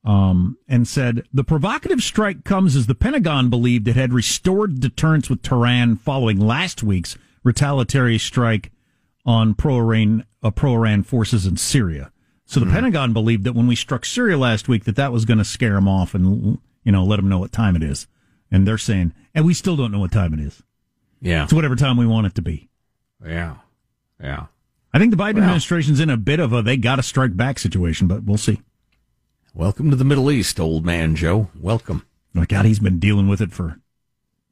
um, 0.05 0.57
and 0.67 0.87
said 0.87 1.23
the 1.33 1.43
provocative 1.43 2.01
strike 2.03 2.43
comes 2.43 2.75
as 2.75 2.85
the 2.87 2.95
Pentagon 2.95 3.49
believed 3.49 3.87
it 3.87 3.95
had 3.95 4.13
restored 4.13 4.79
deterrence 4.79 5.29
with 5.29 5.41
Tehran 5.41 5.97
following 5.97 6.39
last 6.39 6.83
week's 6.83 7.17
retaliatory 7.43 8.17
strike 8.19 8.71
on 9.25 9.55
pro-Iran, 9.55 10.23
uh, 10.43 10.51
pro-Iran 10.51 11.01
forces 11.03 11.47
in 11.47 11.57
Syria. 11.57 12.11
So 12.45 12.59
the 12.59 12.67
Pentagon 12.67 13.11
believed 13.11 13.43
that 13.45 13.53
when 13.53 13.65
we 13.65 13.75
struck 13.75 14.05
Syria 14.05 14.37
last 14.37 14.67
week, 14.67 14.83
that 14.83 14.95
that 14.97 15.11
was 15.11 15.25
going 15.25 15.39
to 15.39 15.43
scare 15.43 15.73
them 15.73 15.87
off 15.87 16.13
and 16.13 16.59
you 16.83 16.91
know 16.91 17.03
let 17.03 17.15
them 17.15 17.27
know 17.27 17.39
what 17.39 17.51
time 17.51 17.75
it 17.75 17.81
is. 17.81 18.05
And 18.51 18.67
they're 18.67 18.77
saying, 18.77 19.13
and 19.33 19.43
we 19.43 19.55
still 19.55 19.75
don't 19.75 19.91
know 19.91 19.99
what 19.99 20.11
time 20.11 20.31
it 20.35 20.39
is. 20.39 20.61
Yeah. 21.19 21.43
It's 21.45 21.53
whatever 21.53 21.75
time 21.75 21.97
we 21.97 22.05
want 22.05 22.27
it 22.27 22.35
to 22.35 22.43
be. 22.43 22.69
Yeah. 23.25 23.55
Yeah. 24.21 24.45
I 24.93 24.99
think 24.99 25.09
the 25.09 25.17
Biden 25.17 25.35
Well. 25.35 25.43
administration's 25.45 25.99
in 25.99 26.11
a 26.11 26.17
bit 26.17 26.39
of 26.39 26.53
a 26.53 26.61
they 26.61 26.77
got 26.77 26.97
to 26.97 27.03
strike 27.03 27.35
back 27.35 27.57
situation, 27.57 28.07
but 28.07 28.23
we'll 28.23 28.37
see. 28.37 28.61
Welcome 29.57 29.89
to 29.89 29.95
the 29.95 30.03
Middle 30.03 30.29
East, 30.31 30.59
old 30.59 30.85
man 30.85 31.15
Joe. 31.15 31.47
Welcome. 31.57 32.05
My 32.33 32.43
God, 32.43 32.65
he's 32.65 32.79
been 32.79 32.99
dealing 32.99 33.29
with 33.29 33.39
it 33.39 33.53
for 33.53 33.79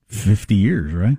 50 0.07 0.55
years, 0.55 0.93
right? 0.93 1.17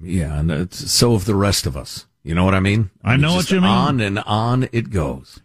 Yeah, 0.00 0.38
and 0.40 0.50
it's, 0.50 0.90
so 0.90 1.12
have 1.12 1.26
the 1.26 1.34
rest 1.34 1.66
of 1.66 1.76
us. 1.76 2.06
You 2.22 2.34
know 2.34 2.46
what 2.46 2.54
I 2.54 2.60
mean? 2.60 2.88
I 3.04 3.18
know 3.18 3.34
what 3.34 3.50
you 3.50 3.60
mean. 3.60 3.68
On 3.68 4.00
and 4.00 4.20
on 4.20 4.70
it 4.72 4.88
goes. 4.88 5.40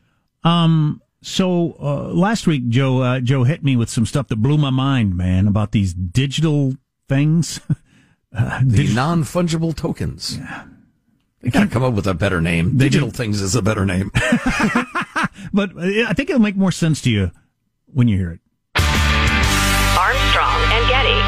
Um. 0.45 1.01
So 1.21 1.75
uh, 1.81 2.13
last 2.13 2.47
week, 2.47 2.69
Joe 2.69 3.01
uh, 3.01 3.19
Joe 3.19 3.43
hit 3.43 3.61
me 3.61 3.75
with 3.75 3.89
some 3.89 4.05
stuff 4.05 4.29
that 4.29 4.37
blew 4.37 4.57
my 4.57 4.69
mind, 4.69 5.17
man, 5.17 5.47
about 5.47 5.73
these 5.73 5.93
digital 5.93 6.75
things. 7.09 7.59
uh, 8.33 8.61
The 8.63 8.85
dig- 8.85 8.95
non 8.95 9.23
fungible 9.25 9.75
tokens. 9.75 10.39
They 11.41 11.49
gotta 11.49 11.67
come 11.67 11.83
up 11.83 11.93
with 11.93 12.07
a 12.07 12.13
better 12.13 12.39
name. 12.39 12.77
Digital 12.77 13.09
do. 13.09 13.17
things 13.17 13.41
is 13.41 13.53
a 13.53 13.61
better 13.61 13.85
name. 13.85 14.11
but 15.53 15.71
uh, 15.75 16.05
I 16.07 16.13
think 16.13 16.29
it'll 16.29 16.41
make 16.41 16.55
more 16.55 16.71
sense 16.71 17.01
to 17.01 17.11
you 17.11 17.31
when 17.93 18.07
you 18.07 18.17
hear 18.17 18.31
it. 18.31 18.39
Armstrong 19.97 20.61
and 20.71 20.87
Getty. 20.89 21.19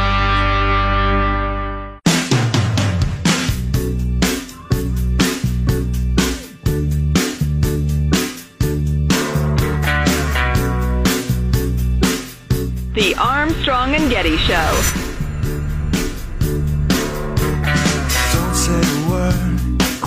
The 12.93 13.15
Armstrong 13.15 13.51
Armstrong 13.61 13.95
and 13.95 14.09
Getty 14.09 14.37
Show. 14.37 15.10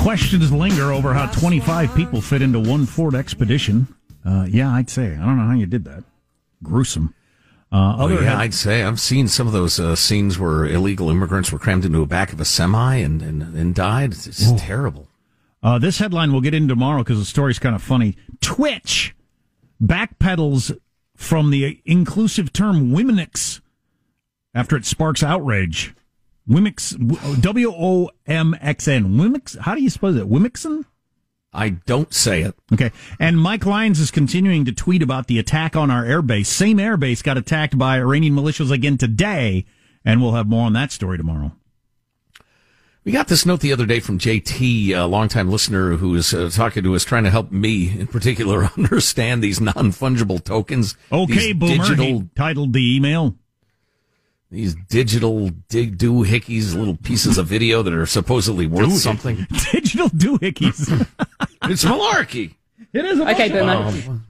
Questions 0.05 0.53
linger 0.53 0.93
over 0.93 1.15
how 1.15 1.27
25 1.33 1.95
people 1.95 2.21
fit 2.21 2.43
into 2.43 2.61
one 2.61 2.85
Ford 2.85 3.15
Expedition. 3.15 3.89
Uh, 4.23 4.47
yeah, 4.47 4.71
I'd 4.71 4.91
say. 4.91 5.15
I 5.15 5.25
don't 5.25 5.39
know 5.39 5.47
how 5.47 5.55
you 5.55 5.65
did 5.65 5.85
that. 5.87 6.05
Gruesome. 6.63 7.15
Uh, 7.73 7.97
Oh, 7.99 8.09
yeah, 8.09 8.21
head- 8.21 8.37
I'd 8.37 8.53
say 8.55 8.83
I've 8.83 9.01
seen 9.01 9.29
some 9.29 9.47
of 9.47 9.55
those 9.55 9.81
uh, 9.81 9.97
scenes 9.97 10.39
where 10.39 10.67
illegal 10.67 11.09
immigrants 11.09 11.51
were 11.51 11.59
crammed 11.59 11.87
into 11.87 12.01
the 12.01 12.07
back 12.07 12.35
of 12.35 12.41
a 12.41 12.45
semi 12.45 12.97
and, 12.97 13.23
and, 13.23 13.43
and 13.57 13.75
died. 13.75 14.13
It's, 14.13 14.27
it's 14.27 14.53
terrible. 14.61 15.09
Uh, 15.63 15.79
this 15.79 15.99
headline 15.99 16.33
we'll 16.33 16.43
get 16.43 16.53
in 16.53 16.69
tomorrow 16.69 17.03
because 17.03 17.19
the 17.19 17.25
story's 17.25 17.59
kind 17.59 17.75
of 17.75 17.83
funny. 17.83 18.15
Twitch 18.43 19.15
backpedals 19.83 20.79
from 21.17 21.49
the 21.51 21.81
inclusive 21.87 22.53
term 22.53 22.91
womenix 22.91 23.63
after 24.55 24.77
it 24.77 24.85
sparks 24.85 25.23
outrage. 25.23 25.95
Wimix, 26.49 27.41
W 27.41 27.73
O 27.75 28.11
M 28.27 28.57
X 28.61 28.87
N. 28.89 29.15
Wimix, 29.15 29.59
how 29.59 29.75
do 29.75 29.83
you 29.83 29.91
suppose 29.91 30.17
it? 30.17 30.29
Wimixon? 30.29 30.85
I 31.55 31.71
don't 31.71 32.13
say 32.13 32.43
it. 32.43 32.55
Okay. 32.73 32.91
And 33.21 33.41
Mike 33.41 33.65
Lyons 33.65 34.01
is 34.01 34.11
continuing 34.11 34.65
to 34.65 34.73
tweet 34.73 35.03
about 35.03 35.29
the 35.29 35.39
attack 35.39 35.77
on 35.77 35.91
our 35.91 36.05
airbase. 36.05 36.47
Same 36.47 36.79
airbase 36.79 37.23
got 37.23 37.39
attacked 37.39 37.79
by 37.79 37.99
Iranian 37.99 38.35
militias 38.35 38.73
again 38.73 38.99
today, 38.99 39.65
and 40.05 40.21
we'll 40.21 40.33
have 40.33 40.49
more 40.49 40.67
on 40.67 40.73
that 40.73 40.91
story 40.91 41.17
tomorrow. 41.17 41.53
We 43.05 43.13
got 43.13 43.29
this 43.29 43.45
note 43.45 43.61
the 43.61 43.73
other 43.73 43.85
day 43.85 44.01
from 44.01 44.19
JT, 44.19 44.97
a 44.97 45.05
longtime 45.05 45.51
listener 45.51 45.97
who 45.97 46.11
was 46.11 46.33
uh, 46.33 46.49
talking 46.51 46.83
to 46.83 46.95
us, 46.95 47.05
trying 47.05 47.25
to 47.25 47.31
help 47.31 47.53
me 47.53 48.01
in 48.01 48.07
particular 48.07 48.65
understand 48.77 49.43
these 49.43 49.61
non 49.61 49.93
fungible 49.93 50.43
tokens. 50.43 50.97
Okay, 51.13 51.53
Boomer, 51.53 51.85
digital, 51.85 52.05
he 52.07 52.29
titled 52.35 52.73
the 52.73 52.97
email. 52.97 53.37
These 54.55 54.75
digital 54.89 55.51
dig 55.69 55.99
doohickeys, 55.99 56.75
little 56.75 56.97
pieces 56.97 57.39
of 57.39 57.47
video 57.47 57.83
that 57.83 57.93
are 57.93 58.07
supposedly 58.07 58.67
worth 58.67 58.89
Doohickey. 58.89 58.99
something. 58.99 59.47
Digital 59.73 60.09
doohickeys. 60.11 60.91
it's 61.65 61.85
malarkey. 61.85 62.55
It 62.93 63.05
is 63.05 63.19
a 63.19 63.31
Okay, 63.33 63.49
bunch 63.51 63.97
of- 63.97 64.07
Boomer. 64.07 64.21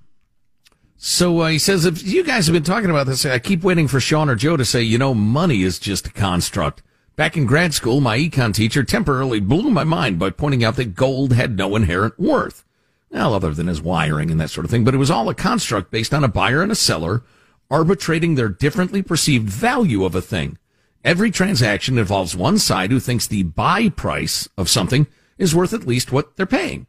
So 0.96 1.40
uh, 1.40 1.48
he 1.48 1.58
says, 1.58 1.84
if 1.84 2.02
you 2.02 2.24
guys 2.24 2.46
have 2.46 2.54
been 2.54 2.62
talking 2.62 2.88
about 2.88 3.06
this, 3.06 3.26
I 3.26 3.38
keep 3.38 3.62
waiting 3.62 3.88
for 3.88 4.00
Sean 4.00 4.30
or 4.30 4.34
Joe 4.34 4.56
to 4.56 4.64
say, 4.64 4.80
you 4.82 4.96
know, 4.96 5.12
money 5.12 5.62
is 5.62 5.78
just 5.78 6.06
a 6.06 6.10
construct. 6.12 6.82
Back 7.16 7.36
in 7.36 7.44
grad 7.44 7.74
school, 7.74 8.00
my 8.00 8.18
econ 8.18 8.54
teacher 8.54 8.82
temporarily 8.84 9.38
blew 9.38 9.70
my 9.70 9.84
mind 9.84 10.18
by 10.18 10.30
pointing 10.30 10.64
out 10.64 10.76
that 10.76 10.94
gold 10.94 11.32
had 11.34 11.56
no 11.58 11.76
inherent 11.76 12.18
worth. 12.18 12.64
Well, 13.10 13.34
other 13.34 13.52
than 13.52 13.66
his 13.66 13.82
wiring 13.82 14.30
and 14.30 14.40
that 14.40 14.50
sort 14.50 14.64
of 14.64 14.70
thing, 14.70 14.82
but 14.82 14.94
it 14.94 14.98
was 14.98 15.10
all 15.10 15.28
a 15.28 15.34
construct 15.34 15.90
based 15.90 16.14
on 16.14 16.24
a 16.24 16.28
buyer 16.28 16.62
and 16.62 16.72
a 16.72 16.76
seller 16.76 17.22
arbitrating 17.70 18.34
their 18.34 18.48
differently 18.48 19.02
perceived 19.02 19.48
value 19.48 20.04
of 20.04 20.14
a 20.14 20.22
thing. 20.22 20.58
Every 21.04 21.30
transaction 21.30 21.98
involves 21.98 22.34
one 22.36 22.58
side 22.58 22.90
who 22.90 23.00
thinks 23.00 23.26
the 23.26 23.42
buy 23.42 23.88
price 23.90 24.48
of 24.56 24.68
something 24.70 25.06
is 25.38 25.54
worth 25.54 25.72
at 25.74 25.86
least 25.86 26.12
what 26.12 26.36
they're 26.36 26.46
paying 26.46 26.86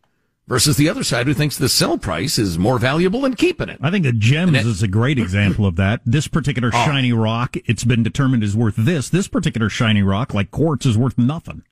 versus 0.47 0.77
the 0.77 0.87
other 0.87 1.03
side 1.03 1.25
who 1.25 1.33
thinks 1.33 1.57
the 1.57 1.67
sell 1.67 1.97
price 1.97 2.37
is 2.37 2.57
more 2.59 2.77
valuable 2.77 3.21
than 3.21 3.33
keeping 3.35 3.67
it. 3.67 3.79
I 3.81 3.89
think 3.89 4.05
the 4.05 4.13
gems 4.13 4.55
is 4.65 4.83
a 4.83 4.87
great 4.87 5.17
example 5.17 5.65
of 5.65 5.75
that. 5.77 6.01
This 6.05 6.27
particular 6.27 6.69
Oh. 6.73 6.85
shiny 6.85 7.11
rock, 7.11 7.57
it's 7.65 7.83
been 7.83 8.03
determined 8.03 8.43
is 8.43 8.55
worth 8.55 8.75
this. 8.77 9.09
This 9.09 9.27
particular 9.27 9.69
shiny 9.69 10.03
rock, 10.03 10.33
like 10.33 10.51
quartz, 10.51 10.85
is 10.85 10.97
worth 10.97 11.17
nothing. 11.17 11.63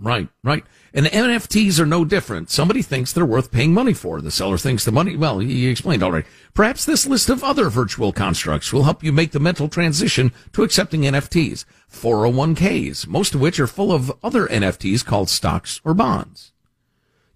Right, 0.00 0.28
right. 0.42 0.64
And 0.92 1.06
NFTs 1.06 1.78
are 1.78 1.86
no 1.86 2.04
different. 2.04 2.50
Somebody 2.50 2.82
thinks 2.82 3.12
they're 3.12 3.24
worth 3.24 3.52
paying 3.52 3.72
money 3.72 3.94
for. 3.94 4.20
The 4.20 4.30
seller 4.32 4.58
thinks 4.58 4.84
the 4.84 4.90
money, 4.92 5.16
well, 5.16 5.38
he 5.38 5.68
explained 5.68 6.02
already. 6.02 6.26
Perhaps 6.52 6.84
this 6.84 7.06
list 7.06 7.30
of 7.30 7.44
other 7.44 7.70
virtual 7.70 8.12
constructs 8.12 8.72
will 8.72 8.82
help 8.82 9.04
you 9.04 9.12
make 9.12 9.30
the 9.30 9.38
mental 9.40 9.68
transition 9.68 10.32
to 10.52 10.62
accepting 10.64 11.02
NFTs. 11.02 11.64
401ks, 11.90 13.06
most 13.06 13.34
of 13.34 13.40
which 13.40 13.60
are 13.60 13.66
full 13.68 13.92
of 13.92 14.12
other 14.22 14.46
NFTs 14.48 15.04
called 15.04 15.28
stocks 15.30 15.80
or 15.84 15.94
bonds. 15.94 16.52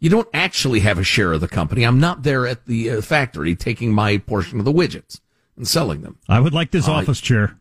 You 0.01 0.11
don't 0.11 0.29
actually 0.35 0.81
have 0.81 0.99
a 0.99 1.05
share 1.05 1.33
of 1.33 1.40
the 1.40 1.49
company. 1.49 1.85
I'm 1.85 2.01
not 2.01 2.23
there 2.23 2.47
at 2.47 2.66
the 2.66 2.90
uh, 2.90 3.01
factory 3.01 3.55
taking 3.57 3.92
my 3.92 4.18
portion 4.18 4.59
of 4.59 4.64
the 4.64 4.73
widgets 4.73 5.21
and 5.57 5.66
selling 5.66 6.03
them. 6.03 6.18
I 6.29 6.40
would 6.40 6.53
like 6.55 6.71
this 6.73 6.88
Uh, 6.88 6.92
office 6.92 7.21
chair. 7.21 7.57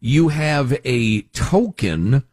you 0.00 0.28
have 0.28 0.78
a 0.84 1.22
token 1.32 2.24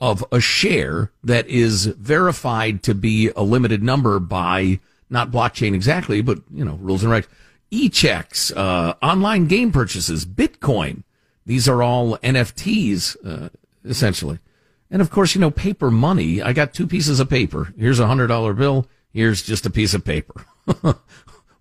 of 0.00 0.24
a 0.30 0.40
share 0.40 1.10
that 1.24 1.46
is 1.48 1.86
verified 1.86 2.82
to 2.82 2.94
be 2.94 3.30
a 3.34 3.42
limited 3.42 3.82
number 3.82 4.18
by 4.18 4.78
not 5.08 5.30
blockchain 5.30 5.74
exactly, 5.74 6.20
but 6.20 6.38
you 6.52 6.64
know 6.64 6.78
rules 6.80 7.04
and 7.04 7.12
regs. 7.12 7.26
E-checks, 7.70 8.52
uh, 8.52 8.94
online 9.02 9.46
game 9.46 9.72
purchases, 9.72 10.24
Bitcoin. 10.24 11.02
These 11.44 11.68
are 11.68 11.82
all 11.82 12.16
NFTs 12.18 13.16
uh, 13.24 13.48
essentially, 13.84 14.38
and 14.90 15.00
of 15.00 15.10
course 15.10 15.34
you 15.34 15.40
know 15.40 15.50
paper 15.50 15.90
money. 15.90 16.42
I 16.42 16.52
got 16.52 16.74
two 16.74 16.86
pieces 16.86 17.20
of 17.20 17.30
paper. 17.30 17.72
Here's 17.78 18.00
a 18.00 18.06
hundred 18.06 18.28
dollar 18.28 18.52
bill. 18.52 18.86
Here's 19.12 19.42
just 19.42 19.66
a 19.66 19.70
piece 19.70 19.94
of 19.94 20.04
paper. 20.04 20.44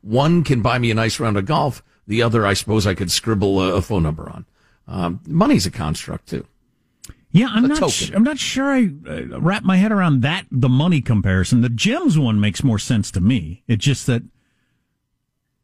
One 0.02 0.44
can 0.44 0.62
buy 0.62 0.78
me 0.78 0.92
a 0.92 0.96
nice 0.96 1.20
round 1.20 1.38
of 1.38 1.46
golf. 1.46 1.82
The 2.08 2.22
other, 2.22 2.46
I 2.46 2.54
suppose, 2.54 2.86
I 2.86 2.94
could 2.94 3.10
scribble 3.10 3.60
a, 3.60 3.76
a 3.76 3.82
phone 3.82 4.04
number 4.04 4.30
on. 4.30 4.46
Um, 4.88 5.22
money's 5.26 5.66
a 5.66 5.72
construct 5.72 6.28
too. 6.28 6.46
Yeah, 7.36 7.48
I'm 7.52 7.64
not. 7.68 7.92
Sh- 7.92 8.12
I'm 8.16 8.24
not 8.24 8.38
sure. 8.40 8.72
I 8.72 8.90
uh, 9.08 9.40
wrap 9.42 9.64
my 9.64 9.76
head 9.78 9.92
around 9.92 10.22
that. 10.22 10.46
The 10.52 10.70
money 10.70 11.02
comparison. 11.02 11.60
The 11.62 11.70
gems 11.70 12.18
one 12.18 12.40
makes 12.40 12.64
more 12.64 12.80
sense 12.80 13.12
to 13.12 13.20
me. 13.20 13.64
It's 13.68 13.84
just 13.84 14.06
that. 14.08 14.24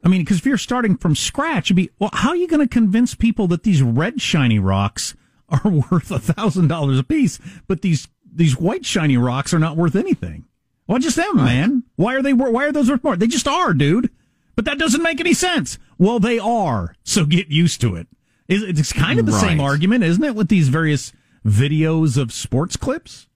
I 0.04 0.10
mean, 0.10 0.22
because 0.22 0.40
if 0.40 0.46
you're 0.46 0.58
starting 0.58 0.98
from 0.98 1.16
scratch, 1.16 1.70
you'd 1.70 1.76
be 1.78 1.90
well. 2.00 2.10
How 2.14 2.30
are 2.30 2.36
you 2.36 2.48
going 2.48 2.60
to 2.60 2.68
convince 2.68 3.16
people 3.16 3.48
that 3.48 3.64
these 3.64 3.82
red 3.82 4.22
shiny 4.22 4.60
rocks 4.60 5.16
are 5.50 5.70
worth 5.70 6.12
a 6.12 6.20
thousand 6.20 6.68
dollars 6.68 7.00
a 7.00 7.04
piece, 7.04 7.40
but 7.68 7.82
these 7.82 8.08
these 8.34 8.58
white 8.60 8.86
shiny 8.86 9.16
rocks 9.18 9.54
are 9.54 9.60
not 9.60 9.78
worth 9.78 9.96
anything? 9.96 10.46
Well, 10.88 11.00
just 11.00 11.16
them, 11.16 11.38
man. 11.38 11.84
Why 11.96 12.16
are 12.16 12.22
they? 12.22 12.34
Why 12.34 12.66
are 12.66 12.72
those 12.74 12.90
worth 12.90 13.04
more? 13.04 13.16
They 13.16 13.28
just 13.28 13.48
are, 13.48 13.74
dude. 13.74 14.10
But 14.58 14.66
that 14.66 14.78
doesn't 14.78 15.02
make 15.04 15.22
any 15.22 15.34
sense. 15.34 15.80
Well, 15.98 16.20
they 16.20 16.38
are. 16.38 16.96
So 17.06 17.26
get 17.26 17.48
used 17.48 17.80
to 17.82 17.96
it. 17.96 18.08
It's- 18.50 18.78
It's 18.80 18.92
kind 18.92 19.18
of 19.20 19.26
the 19.26 19.32
same 19.32 19.62
argument, 19.62 20.04
isn't 20.04 20.24
it, 20.24 20.36
with 20.36 20.50
these 20.50 20.68
various 20.68 21.14
videos 21.46 22.18
of 22.18 22.32
sports 22.32 22.76
clips? 22.78 23.28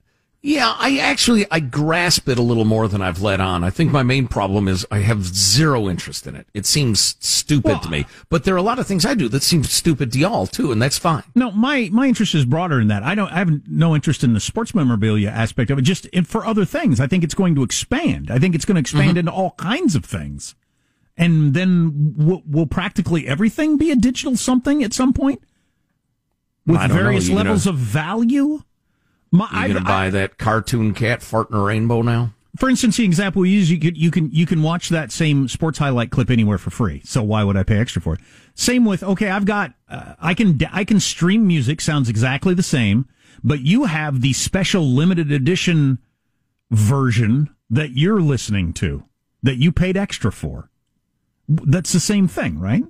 Yeah, 0.41 0.75
I 0.77 0.99
actually 0.99 1.47
I 1.49 1.59
grasp 1.59 2.29
it 2.29 2.37
a 2.37 2.41
little 2.43 2.65
more 2.65 2.87
than 2.87 3.01
I've 3.01 3.19
let 3.19 3.41
on. 3.41 3.63
I 3.63 3.71
think 3.71 3.91
my 3.91 4.03
main 4.03 4.27
problem 4.27 4.67
is 4.67 4.85
I 4.91 4.99
have 4.99 5.23
zero 5.23 5.89
interest 5.89 6.27
in 6.27 6.35
it. 6.35 6.45
It 6.53 6.67
seems 6.67 7.15
stupid 7.19 7.81
to 7.81 7.89
me. 7.89 8.05
But 8.29 8.43
there 8.43 8.53
are 8.53 8.57
a 8.57 8.61
lot 8.61 8.77
of 8.77 8.85
things 8.85 9.07
I 9.07 9.15
do 9.15 9.27
that 9.29 9.41
seem 9.41 9.63
stupid 9.63 10.11
to 10.11 10.19
y'all 10.19 10.45
too, 10.45 10.71
and 10.71 10.79
that's 10.79 10.99
fine. 10.99 11.23
No, 11.33 11.49
my 11.49 11.89
my 11.91 12.05
interest 12.05 12.35
is 12.35 12.45
broader 12.45 12.77
than 12.77 12.89
that. 12.89 13.01
I 13.01 13.15
don't. 13.15 13.31
I 13.31 13.39
have 13.39 13.67
no 13.67 13.95
interest 13.95 14.23
in 14.23 14.33
the 14.33 14.39
sports 14.39 14.75
memorabilia 14.75 15.29
aspect 15.29 15.71
of 15.71 15.79
it. 15.79 15.81
Just 15.81 16.07
for 16.27 16.45
other 16.45 16.63
things, 16.63 16.99
I 16.99 17.07
think 17.07 17.23
it's 17.23 17.33
going 17.33 17.55
to 17.55 17.63
expand. 17.63 18.29
I 18.29 18.37
think 18.37 18.53
it's 18.53 18.65
going 18.65 18.75
to 18.75 18.81
expand 18.81 19.05
Mm-hmm. 19.09 19.17
into 19.17 19.31
all 19.31 19.51
kinds 19.57 19.95
of 19.95 20.05
things, 20.05 20.53
and 21.17 21.55
then 21.55 22.13
will, 22.15 22.43
will 22.45 22.67
practically 22.67 23.27
everything 23.27 23.77
be 23.77 23.89
a 23.89 23.95
digital 23.95 24.37
something 24.37 24.83
at 24.83 24.93
some 24.93 25.11
point 25.11 25.41
with 26.65 26.77
I 26.79 26.87
know. 26.87 26.93
various 26.93 27.27
You 27.27 27.35
gonna- 27.35 27.49
levels 27.49 27.67
of 27.67 27.77
value? 27.77 28.61
My, 29.31 29.67
You 29.67 29.73
gonna 29.73 29.85
I- 29.85 30.05
buy 30.05 30.09
that 30.11 30.37
cartoon 30.37 30.93
cat 30.93 31.21
farting 31.21 31.53
a 31.55 31.59
rainbow 31.63 32.01
now? 32.01 32.33
for 32.57 32.69
instance, 32.69 32.95
the 32.95 33.03
example 33.03 33.41
we 33.41 33.49
use, 33.49 33.69
you 33.69 33.77
could, 33.77 33.97
you 33.97 34.09
can, 34.09 34.31
you 34.31 34.45
can 34.45 34.63
watch 34.63 34.87
that 34.87 35.11
same 35.11 35.49
sports 35.49 35.77
highlight 35.77 36.09
clip 36.09 36.29
anywhere 36.29 36.57
for 36.57 36.69
free. 36.69 37.01
So 37.03 37.21
why 37.21 37.43
would 37.43 37.57
I 37.57 37.63
pay 37.63 37.77
extra 37.77 38.01
for 38.01 38.13
it? 38.13 38.21
Same 38.53 38.85
with, 38.85 39.03
okay, 39.03 39.29
I've 39.29 39.43
got, 39.43 39.73
uh, 39.89 40.13
I 40.21 40.33
can, 40.33 40.57
I 40.71 40.85
can 40.85 41.01
stream 41.01 41.45
music, 41.45 41.81
sounds 41.81 42.07
exactly 42.07 42.53
the 42.53 42.63
same, 42.63 43.09
but 43.43 43.59
you 43.59 43.83
have 43.85 44.21
the 44.21 44.31
special 44.31 44.83
limited 44.85 45.33
edition 45.33 45.99
version 46.71 47.49
that 47.69 47.91
you're 47.97 48.21
listening 48.21 48.71
to 48.73 49.03
that 49.43 49.57
you 49.57 49.73
paid 49.73 49.97
extra 49.97 50.31
for. 50.31 50.69
That's 51.49 51.91
the 51.91 51.99
same 51.99 52.29
thing, 52.29 52.57
right? 52.57 52.85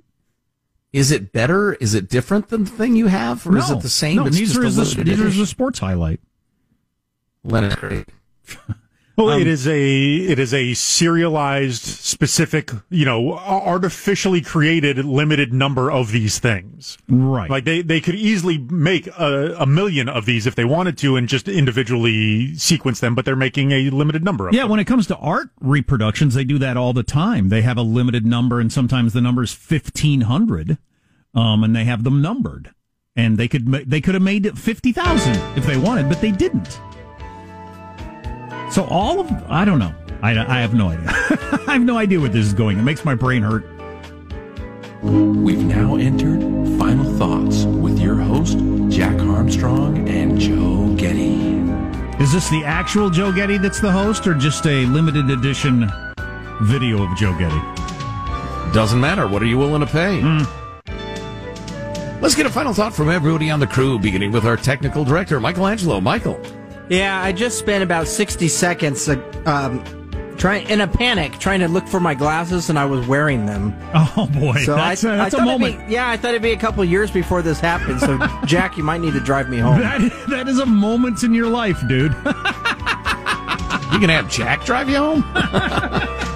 Is 0.96 1.10
it 1.10 1.30
better? 1.30 1.74
Is 1.74 1.94
it 1.94 2.08
different 2.08 2.48
than 2.48 2.64
the 2.64 2.70
thing 2.70 2.96
you 2.96 3.08
have, 3.08 3.46
or 3.46 3.58
is 3.58 3.68
it 3.68 3.80
the 3.82 3.88
same? 3.90 4.16
No, 4.16 4.26
It's 4.26 4.38
these 4.38 4.54
just 4.54 4.78
are, 4.78 5.00
a 5.00 5.04
the, 5.04 5.04
these 5.04 5.20
are 5.20 5.28
the 5.28 5.46
sports 5.46 5.78
highlight. 5.78 6.20
Well, 9.16 9.30
Um, 9.30 9.40
it 9.40 9.46
is 9.46 9.66
a 9.66 10.16
it 10.16 10.38
is 10.38 10.52
a 10.52 10.74
serialized, 10.74 11.82
specific, 11.82 12.70
you 12.90 13.06
know, 13.06 13.32
artificially 13.38 14.42
created 14.42 15.02
limited 15.06 15.54
number 15.54 15.90
of 15.90 16.12
these 16.12 16.38
things. 16.38 16.98
Right. 17.08 17.48
Like 17.48 17.64
they 17.64 17.80
they 17.80 18.02
could 18.02 18.14
easily 18.14 18.58
make 18.58 19.06
a, 19.06 19.56
a 19.58 19.64
million 19.64 20.10
of 20.10 20.26
these 20.26 20.46
if 20.46 20.54
they 20.54 20.66
wanted 20.66 20.98
to, 20.98 21.16
and 21.16 21.28
just 21.28 21.48
individually 21.48 22.54
sequence 22.56 23.00
them. 23.00 23.14
But 23.14 23.24
they're 23.24 23.36
making 23.36 23.72
a 23.72 23.88
limited 23.88 24.22
number 24.22 24.48
of 24.48 24.52
them. 24.52 24.58
Yeah, 24.58 24.64
them. 24.64 24.72
when 24.72 24.80
it 24.80 24.86
comes 24.86 25.06
to 25.06 25.16
art 25.16 25.48
reproductions, 25.60 26.34
they 26.34 26.44
do 26.44 26.58
that 26.58 26.76
all 26.76 26.92
the 26.92 27.02
time. 27.02 27.48
They 27.48 27.62
have 27.62 27.78
a 27.78 27.82
limited 27.82 28.26
number, 28.26 28.60
and 28.60 28.70
sometimes 28.70 29.14
the 29.14 29.22
number 29.22 29.42
is 29.42 29.52
fifteen 29.54 30.22
hundred, 30.22 30.76
um, 31.36 31.62
and 31.62 31.76
they 31.76 31.84
have 31.84 32.02
them 32.02 32.20
numbered. 32.20 32.72
And 33.14 33.38
they 33.38 33.48
could 33.48 33.68
ma- 33.68 33.80
they 33.86 34.00
could 34.00 34.14
have 34.14 34.22
made 34.22 34.44
it 34.44 34.58
fifty 34.58 34.92
thousand 34.92 35.36
if 35.56 35.64
they 35.64 35.76
wanted, 35.78 36.08
but 36.08 36.20
they 36.20 36.32
didn't. 36.32 36.80
So 38.70 38.84
all 38.90 39.20
of 39.20 39.30
I 39.48 39.64
don't 39.64 39.78
know. 39.78 39.94
I, 40.22 40.32
I 40.32 40.60
have 40.60 40.74
no 40.74 40.88
idea. 40.88 41.08
I 41.66 41.74
have 41.74 41.82
no 41.82 41.96
idea 41.96 42.20
where 42.20 42.28
this 42.28 42.44
is 42.46 42.52
going. 42.52 42.78
It 42.78 42.82
makes 42.82 43.04
my 43.04 43.14
brain 43.14 43.42
hurt. 43.42 43.64
We've 45.02 45.64
now 45.64 45.96
entered 45.96 46.40
final 46.78 46.96
final 46.96 47.18
thoughts 47.18 47.64
with 47.64 47.98
your 47.98 48.14
host, 48.14 48.58
Jack 48.88 49.18
Armstrong 49.20 50.08
and 50.08 50.38
Joe 50.38 50.94
Getty. 50.96 51.56
Is 52.22 52.32
this 52.32 52.48
the 52.48 52.62
actual 52.64 53.10
Joe 53.10 53.32
Getty 53.32 53.58
that's 53.58 53.80
the 53.80 53.90
host, 53.90 54.26
or 54.26 54.34
just 54.34 54.64
a 54.66 54.86
limited 54.86 55.28
edition 55.30 55.90
video 56.62 57.02
of 57.02 57.16
Joe 57.16 57.36
Getty? 57.36 57.60
Doesn't 58.72 59.00
matter. 59.00 59.26
What 59.26 59.42
are 59.42 59.46
you 59.46 59.58
willing 59.58 59.80
to 59.80 59.86
pay? 59.86 60.20
Let's 62.20 62.34
get 62.34 62.46
a 62.46 62.50
final 62.50 62.72
thought 62.74 62.94
from 62.94 63.08
everybody 63.10 63.50
on 63.50 63.60
the 63.60 63.66
crew, 63.66 63.98
beginning 63.98 64.32
with 64.32 64.44
our 64.46 64.56
technical 64.56 65.04
director, 65.04 65.38
Michael 65.38 65.66
Angelo. 65.66 66.00
Michael. 66.00 66.40
Yeah, 66.88 67.22
I 67.22 67.32
just 67.32 67.58
spent 67.58 67.82
about 67.82 68.08
60 68.08 68.48
seconds 68.48 69.08
uh, 69.08 69.16
um, 69.44 69.84
trying 70.36 70.68
in 70.68 70.80
a 70.80 70.88
panic 70.88 71.38
trying 71.38 71.60
to 71.60 71.68
look 71.68 71.86
for 71.86 72.00
my 72.00 72.14
glasses, 72.14 72.70
and 72.70 72.78
I 72.78 72.84
was 72.86 73.06
wearing 73.06 73.46
them. 73.46 73.76
Oh 74.18 74.26
boy, 74.32 74.54
So 74.64 74.76
that's, 74.76 75.04
I, 75.04 75.14
a, 75.14 75.16
that's 75.18 75.34
I 75.34 75.42
a 75.42 75.44
moment. 75.46 75.86
Be, 75.86 75.92
yeah, 75.94 76.08
I 76.08 76.16
thought 76.16 76.30
it'd 76.30 76.40
be 76.42 76.52
a 76.52 76.56
couple 76.56 76.82
years 76.84 77.10
before 77.10 77.42
this 77.42 77.60
happened. 77.60 78.00
So, 78.00 78.18
Jack, 78.46 78.76
you 78.78 78.82
might 78.82 79.02
need 79.02 79.12
to 79.12 79.20
drive 79.20 79.48
me 79.50 79.58
home. 79.58 79.80
That, 79.80 80.26
that 80.30 80.48
is 80.48 80.58
a 80.58 80.66
moment 80.66 81.22
in 81.22 81.34
your 81.34 81.48
life, 81.48 81.80
dude. 81.88 82.14
You 83.92 84.00
can 84.00 84.10
have 84.10 84.28
Jack 84.30 84.64
drive 84.66 84.90
you 84.90 84.96
home. 84.98 85.22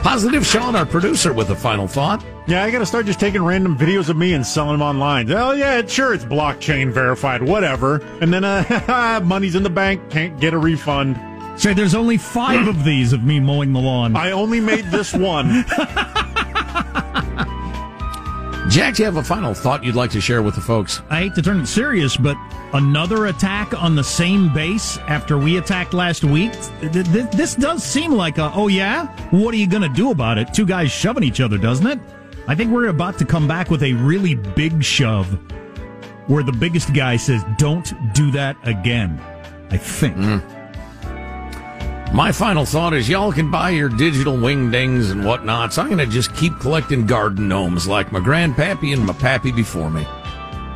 Positive 0.02 0.46
Sean, 0.46 0.74
our 0.76 0.86
producer, 0.86 1.32
with 1.32 1.50
a 1.50 1.54
final 1.54 1.86
thought. 1.86 2.24
Yeah, 2.46 2.64
I 2.64 2.70
got 2.70 2.78
to 2.78 2.86
start 2.86 3.06
just 3.06 3.20
taking 3.20 3.42
random 3.42 3.76
videos 3.76 4.08
of 4.08 4.16
me 4.16 4.32
and 4.32 4.44
selling 4.46 4.72
them 4.72 4.82
online. 4.82 5.30
Oh 5.30 5.52
yeah, 5.52 5.84
sure, 5.86 6.14
it's 6.14 6.24
blockchain 6.24 6.90
verified, 6.90 7.42
whatever. 7.42 7.96
And 8.20 8.32
then 8.32 8.42
uh, 8.42 9.20
money's 9.24 9.54
in 9.54 9.62
the 9.62 9.70
bank, 9.70 10.10
can't 10.10 10.40
get 10.40 10.54
a 10.54 10.58
refund. 10.58 11.20
Say, 11.60 11.74
there's 11.74 11.94
only 11.94 12.16
five 12.16 12.66
of 12.66 12.84
these 12.84 13.12
of 13.12 13.22
me 13.22 13.38
mowing 13.38 13.74
the 13.74 13.80
lawn. 13.80 14.16
I 14.16 14.30
only 14.30 14.60
made 14.60 14.86
this 14.86 15.12
one. 15.12 15.66
Jack, 18.68 18.94
do 18.94 19.02
you 19.02 19.06
have 19.06 19.16
a 19.16 19.22
final 19.22 19.52
thought 19.52 19.82
you'd 19.82 19.96
like 19.96 20.10
to 20.12 20.20
share 20.20 20.42
with 20.42 20.54
the 20.54 20.60
folks? 20.60 21.02
I 21.10 21.22
hate 21.22 21.34
to 21.34 21.42
turn 21.42 21.60
it 21.60 21.66
serious, 21.66 22.16
but 22.16 22.36
another 22.72 23.26
attack 23.26 23.74
on 23.80 23.96
the 23.96 24.04
same 24.04 24.52
base 24.54 24.96
after 25.08 25.38
we 25.38 25.56
attacked 25.58 25.92
last 25.92 26.22
week. 26.22 26.52
Th- 26.80 26.92
th- 26.92 27.30
This 27.32 27.56
does 27.56 27.82
seem 27.82 28.12
like 28.12 28.38
a, 28.38 28.52
oh 28.54 28.68
yeah? 28.68 29.06
What 29.30 29.54
are 29.54 29.56
you 29.56 29.66
going 29.66 29.82
to 29.82 29.88
do 29.88 30.12
about 30.12 30.38
it? 30.38 30.54
Two 30.54 30.66
guys 30.66 30.92
shoving 30.92 31.24
each 31.24 31.40
other, 31.40 31.58
doesn't 31.58 31.86
it? 31.86 31.98
I 32.46 32.54
think 32.54 32.70
we're 32.70 32.88
about 32.88 33.18
to 33.18 33.24
come 33.24 33.48
back 33.48 33.70
with 33.70 33.82
a 33.82 33.92
really 33.94 34.34
big 34.34 34.84
shove 34.84 35.26
where 36.28 36.44
the 36.44 36.52
biggest 36.52 36.94
guy 36.94 37.16
says, 37.16 37.42
don't 37.58 37.92
do 38.14 38.30
that 38.32 38.56
again. 38.62 39.20
I 39.70 39.78
think. 39.78 40.16
Mm-hmm. 40.16 40.59
My 42.12 42.32
final 42.32 42.66
thought 42.66 42.92
is 42.92 43.08
y'all 43.08 43.32
can 43.32 43.52
buy 43.52 43.70
your 43.70 43.88
digital 43.88 44.36
wingdings 44.36 45.12
and 45.12 45.24
whatnots. 45.24 45.78
I'm 45.78 45.86
going 45.86 45.98
to 45.98 46.06
just 46.06 46.34
keep 46.34 46.58
collecting 46.58 47.06
garden 47.06 47.46
gnomes 47.46 47.86
like 47.86 48.10
my 48.10 48.18
grandpappy 48.18 48.92
and 48.92 49.06
my 49.06 49.12
pappy 49.12 49.52
before 49.52 49.90
me. 49.90 50.04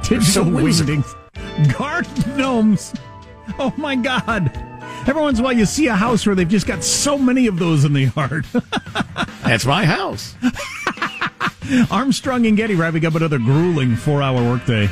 Digital 0.02 0.22
so 0.22 0.44
wingdings. 0.44 1.76
Garden 1.76 2.36
gnomes. 2.36 2.94
Oh 3.58 3.74
my 3.76 3.96
God. 3.96 4.52
Every 5.08 5.20
once 5.20 5.38
in 5.38 5.44
a 5.44 5.48
while 5.48 5.56
you 5.56 5.66
see 5.66 5.88
a 5.88 5.94
house 5.96 6.24
where 6.24 6.36
they've 6.36 6.48
just 6.48 6.68
got 6.68 6.84
so 6.84 7.18
many 7.18 7.48
of 7.48 7.58
those 7.58 7.84
in 7.84 7.92
the 7.94 8.12
yard. 8.16 8.46
That's 9.42 9.66
my 9.66 9.84
house. 9.84 10.36
Armstrong 11.90 12.46
and 12.46 12.56
Getty 12.56 12.76
wrapping 12.76 13.04
up 13.06 13.16
another 13.16 13.38
grueling 13.38 13.96
four 13.96 14.22
hour 14.22 14.40
workday. 14.40 14.88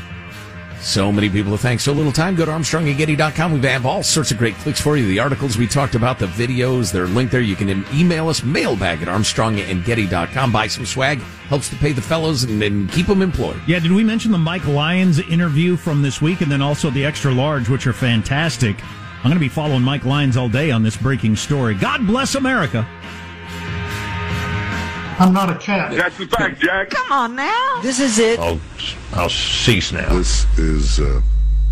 So 0.83 1.13
many 1.13 1.31
people 1.31 1.53
to 1.53 1.59
thank. 1.59 1.81
So 1.81 1.93
little 1.93 2.11
time. 2.11 2.35
Go 2.35 2.45
to 2.45 2.51
ArmstrongandGetty.com. 2.51 3.53
We 3.53 3.61
have 3.69 3.87
all 3.87 4.03
sorts 4.03 4.33
of 4.33 4.39
great 4.39 4.57
clicks 4.57 4.81
for 4.81 4.97
you. 4.97 5.07
The 5.07 5.21
articles 5.21 5.57
we 5.57 5.69
talked 5.69 5.95
about, 5.95 6.19
the 6.19 6.27
videos, 6.27 6.93
they're 6.93 7.07
linked 7.07 7.31
there. 7.31 7.41
You 7.41 7.55
can 7.55 7.87
email 7.95 8.29
us, 8.29 8.43
mailbag 8.43 9.01
at 9.01 9.09
ArmstrongandGetty.com. 9.09 10.51
Buy 10.51 10.67
some 10.67 10.85
swag. 10.85 11.21
Helps 11.49 11.69
to 11.69 11.77
pay 11.77 11.93
the 11.93 12.03
fellows 12.03 12.43
and, 12.43 12.61
and 12.63 12.91
keep 12.91 13.07
them 13.07 13.23
employed. 13.23 13.61
Yeah, 13.67 13.79
did 13.79 13.93
we 13.93 14.03
mention 14.03 14.33
the 14.33 14.39
Mike 14.39 14.67
Lyons 14.67 15.21
interview 15.21 15.77
from 15.77 16.03
this 16.03 16.21
week 16.21 16.41
and 16.41 16.51
then 16.51 16.61
also 16.61 16.91
the 16.91 17.05
extra 17.05 17.33
large, 17.33 17.69
which 17.69 17.87
are 17.87 17.93
fantastic? 17.93 18.83
I'm 19.19 19.31
going 19.31 19.35
to 19.35 19.41
be 19.41 19.49
following 19.49 19.83
Mike 19.83 20.05
Lyons 20.05 20.37
all 20.37 20.49
day 20.49 20.73
on 20.73 20.83
this 20.83 20.97
breaking 20.97 21.37
story. 21.37 21.75
God 21.77 22.05
bless 22.09 22.35
America. 22.35 22.89
I'm 25.23 25.33
not 25.33 25.51
a 25.51 25.55
cat. 25.55 25.97
Got 25.97 26.19
you 26.19 26.27
back, 26.27 26.59
Jack. 26.59 26.91
Come 26.91 27.13
on 27.13 27.37
now. 27.37 27.81
This 27.81 28.01
is 28.01 28.19
it. 28.19 28.41
I'll, 28.41 28.59
I'll 29.13 29.29
cease 29.29 29.93
now. 29.93 30.13
This 30.13 30.47
is 30.59 30.99
uh, 30.99 31.21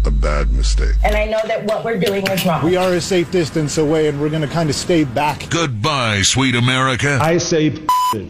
a 0.07 0.11
bad 0.11 0.53
mistake. 0.53 0.95
And 1.05 1.17
I 1.17 1.25
know 1.25 1.41
that 1.45 1.65
what 1.65 1.85
we're 1.85 1.99
doing 1.99 2.25
is 2.29 2.47
wrong. 2.47 2.65
We 2.65 2.77
are 2.77 2.93
a 2.93 3.01
safe 3.01 3.29
distance 3.33 3.77
away, 3.77 4.07
and 4.07 4.21
we're 4.21 4.31
going 4.31 4.43
to 4.43 4.49
kind 4.49 4.71
of 4.71 4.77
stay 4.77 5.03
back. 5.03 5.51
Goodbye, 5.51 6.23
sweet 6.23 6.55
America. 6.55 7.19
I 7.21 7.39
say, 7.39 7.75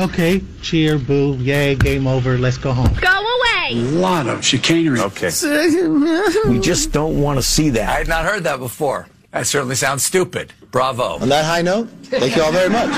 okay, 0.01 0.41
cheer, 0.63 0.99
boo, 0.99 1.37
yay, 1.37 1.75
game 1.75 2.07
over, 2.07 2.39
let's 2.39 2.57
go 2.57 2.73
home. 2.73 2.95
Go 3.01 3.11
away. 3.11 3.73
A 3.73 3.75
lot 3.75 4.27
of 4.27 4.43
chicanery. 4.43 5.01
Okay. 5.01 5.31
We 6.49 6.59
just 6.61 6.93
don't 6.93 7.21
want 7.21 7.39
to 7.39 7.43
see 7.43 7.69
that. 7.71 7.89
I 7.91 7.99
had 7.99 8.09
not 8.09 8.25
heard 8.25 8.45
that 8.45 8.59
before. 8.59 9.07
That 9.33 9.47
certainly 9.47 9.77
sounds 9.77 10.03
stupid. 10.03 10.55
Bravo. 10.71 11.19
On 11.19 11.29
that 11.29 11.45
high 11.45 11.63
note, 11.63 11.89
thank 12.05 12.35
you 12.37 12.43
all 12.43 12.53
very 12.53 12.71
much. 12.71 12.89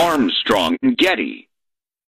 Armstrong 0.00 0.76
and 0.82 0.96
Getty. 0.96 1.48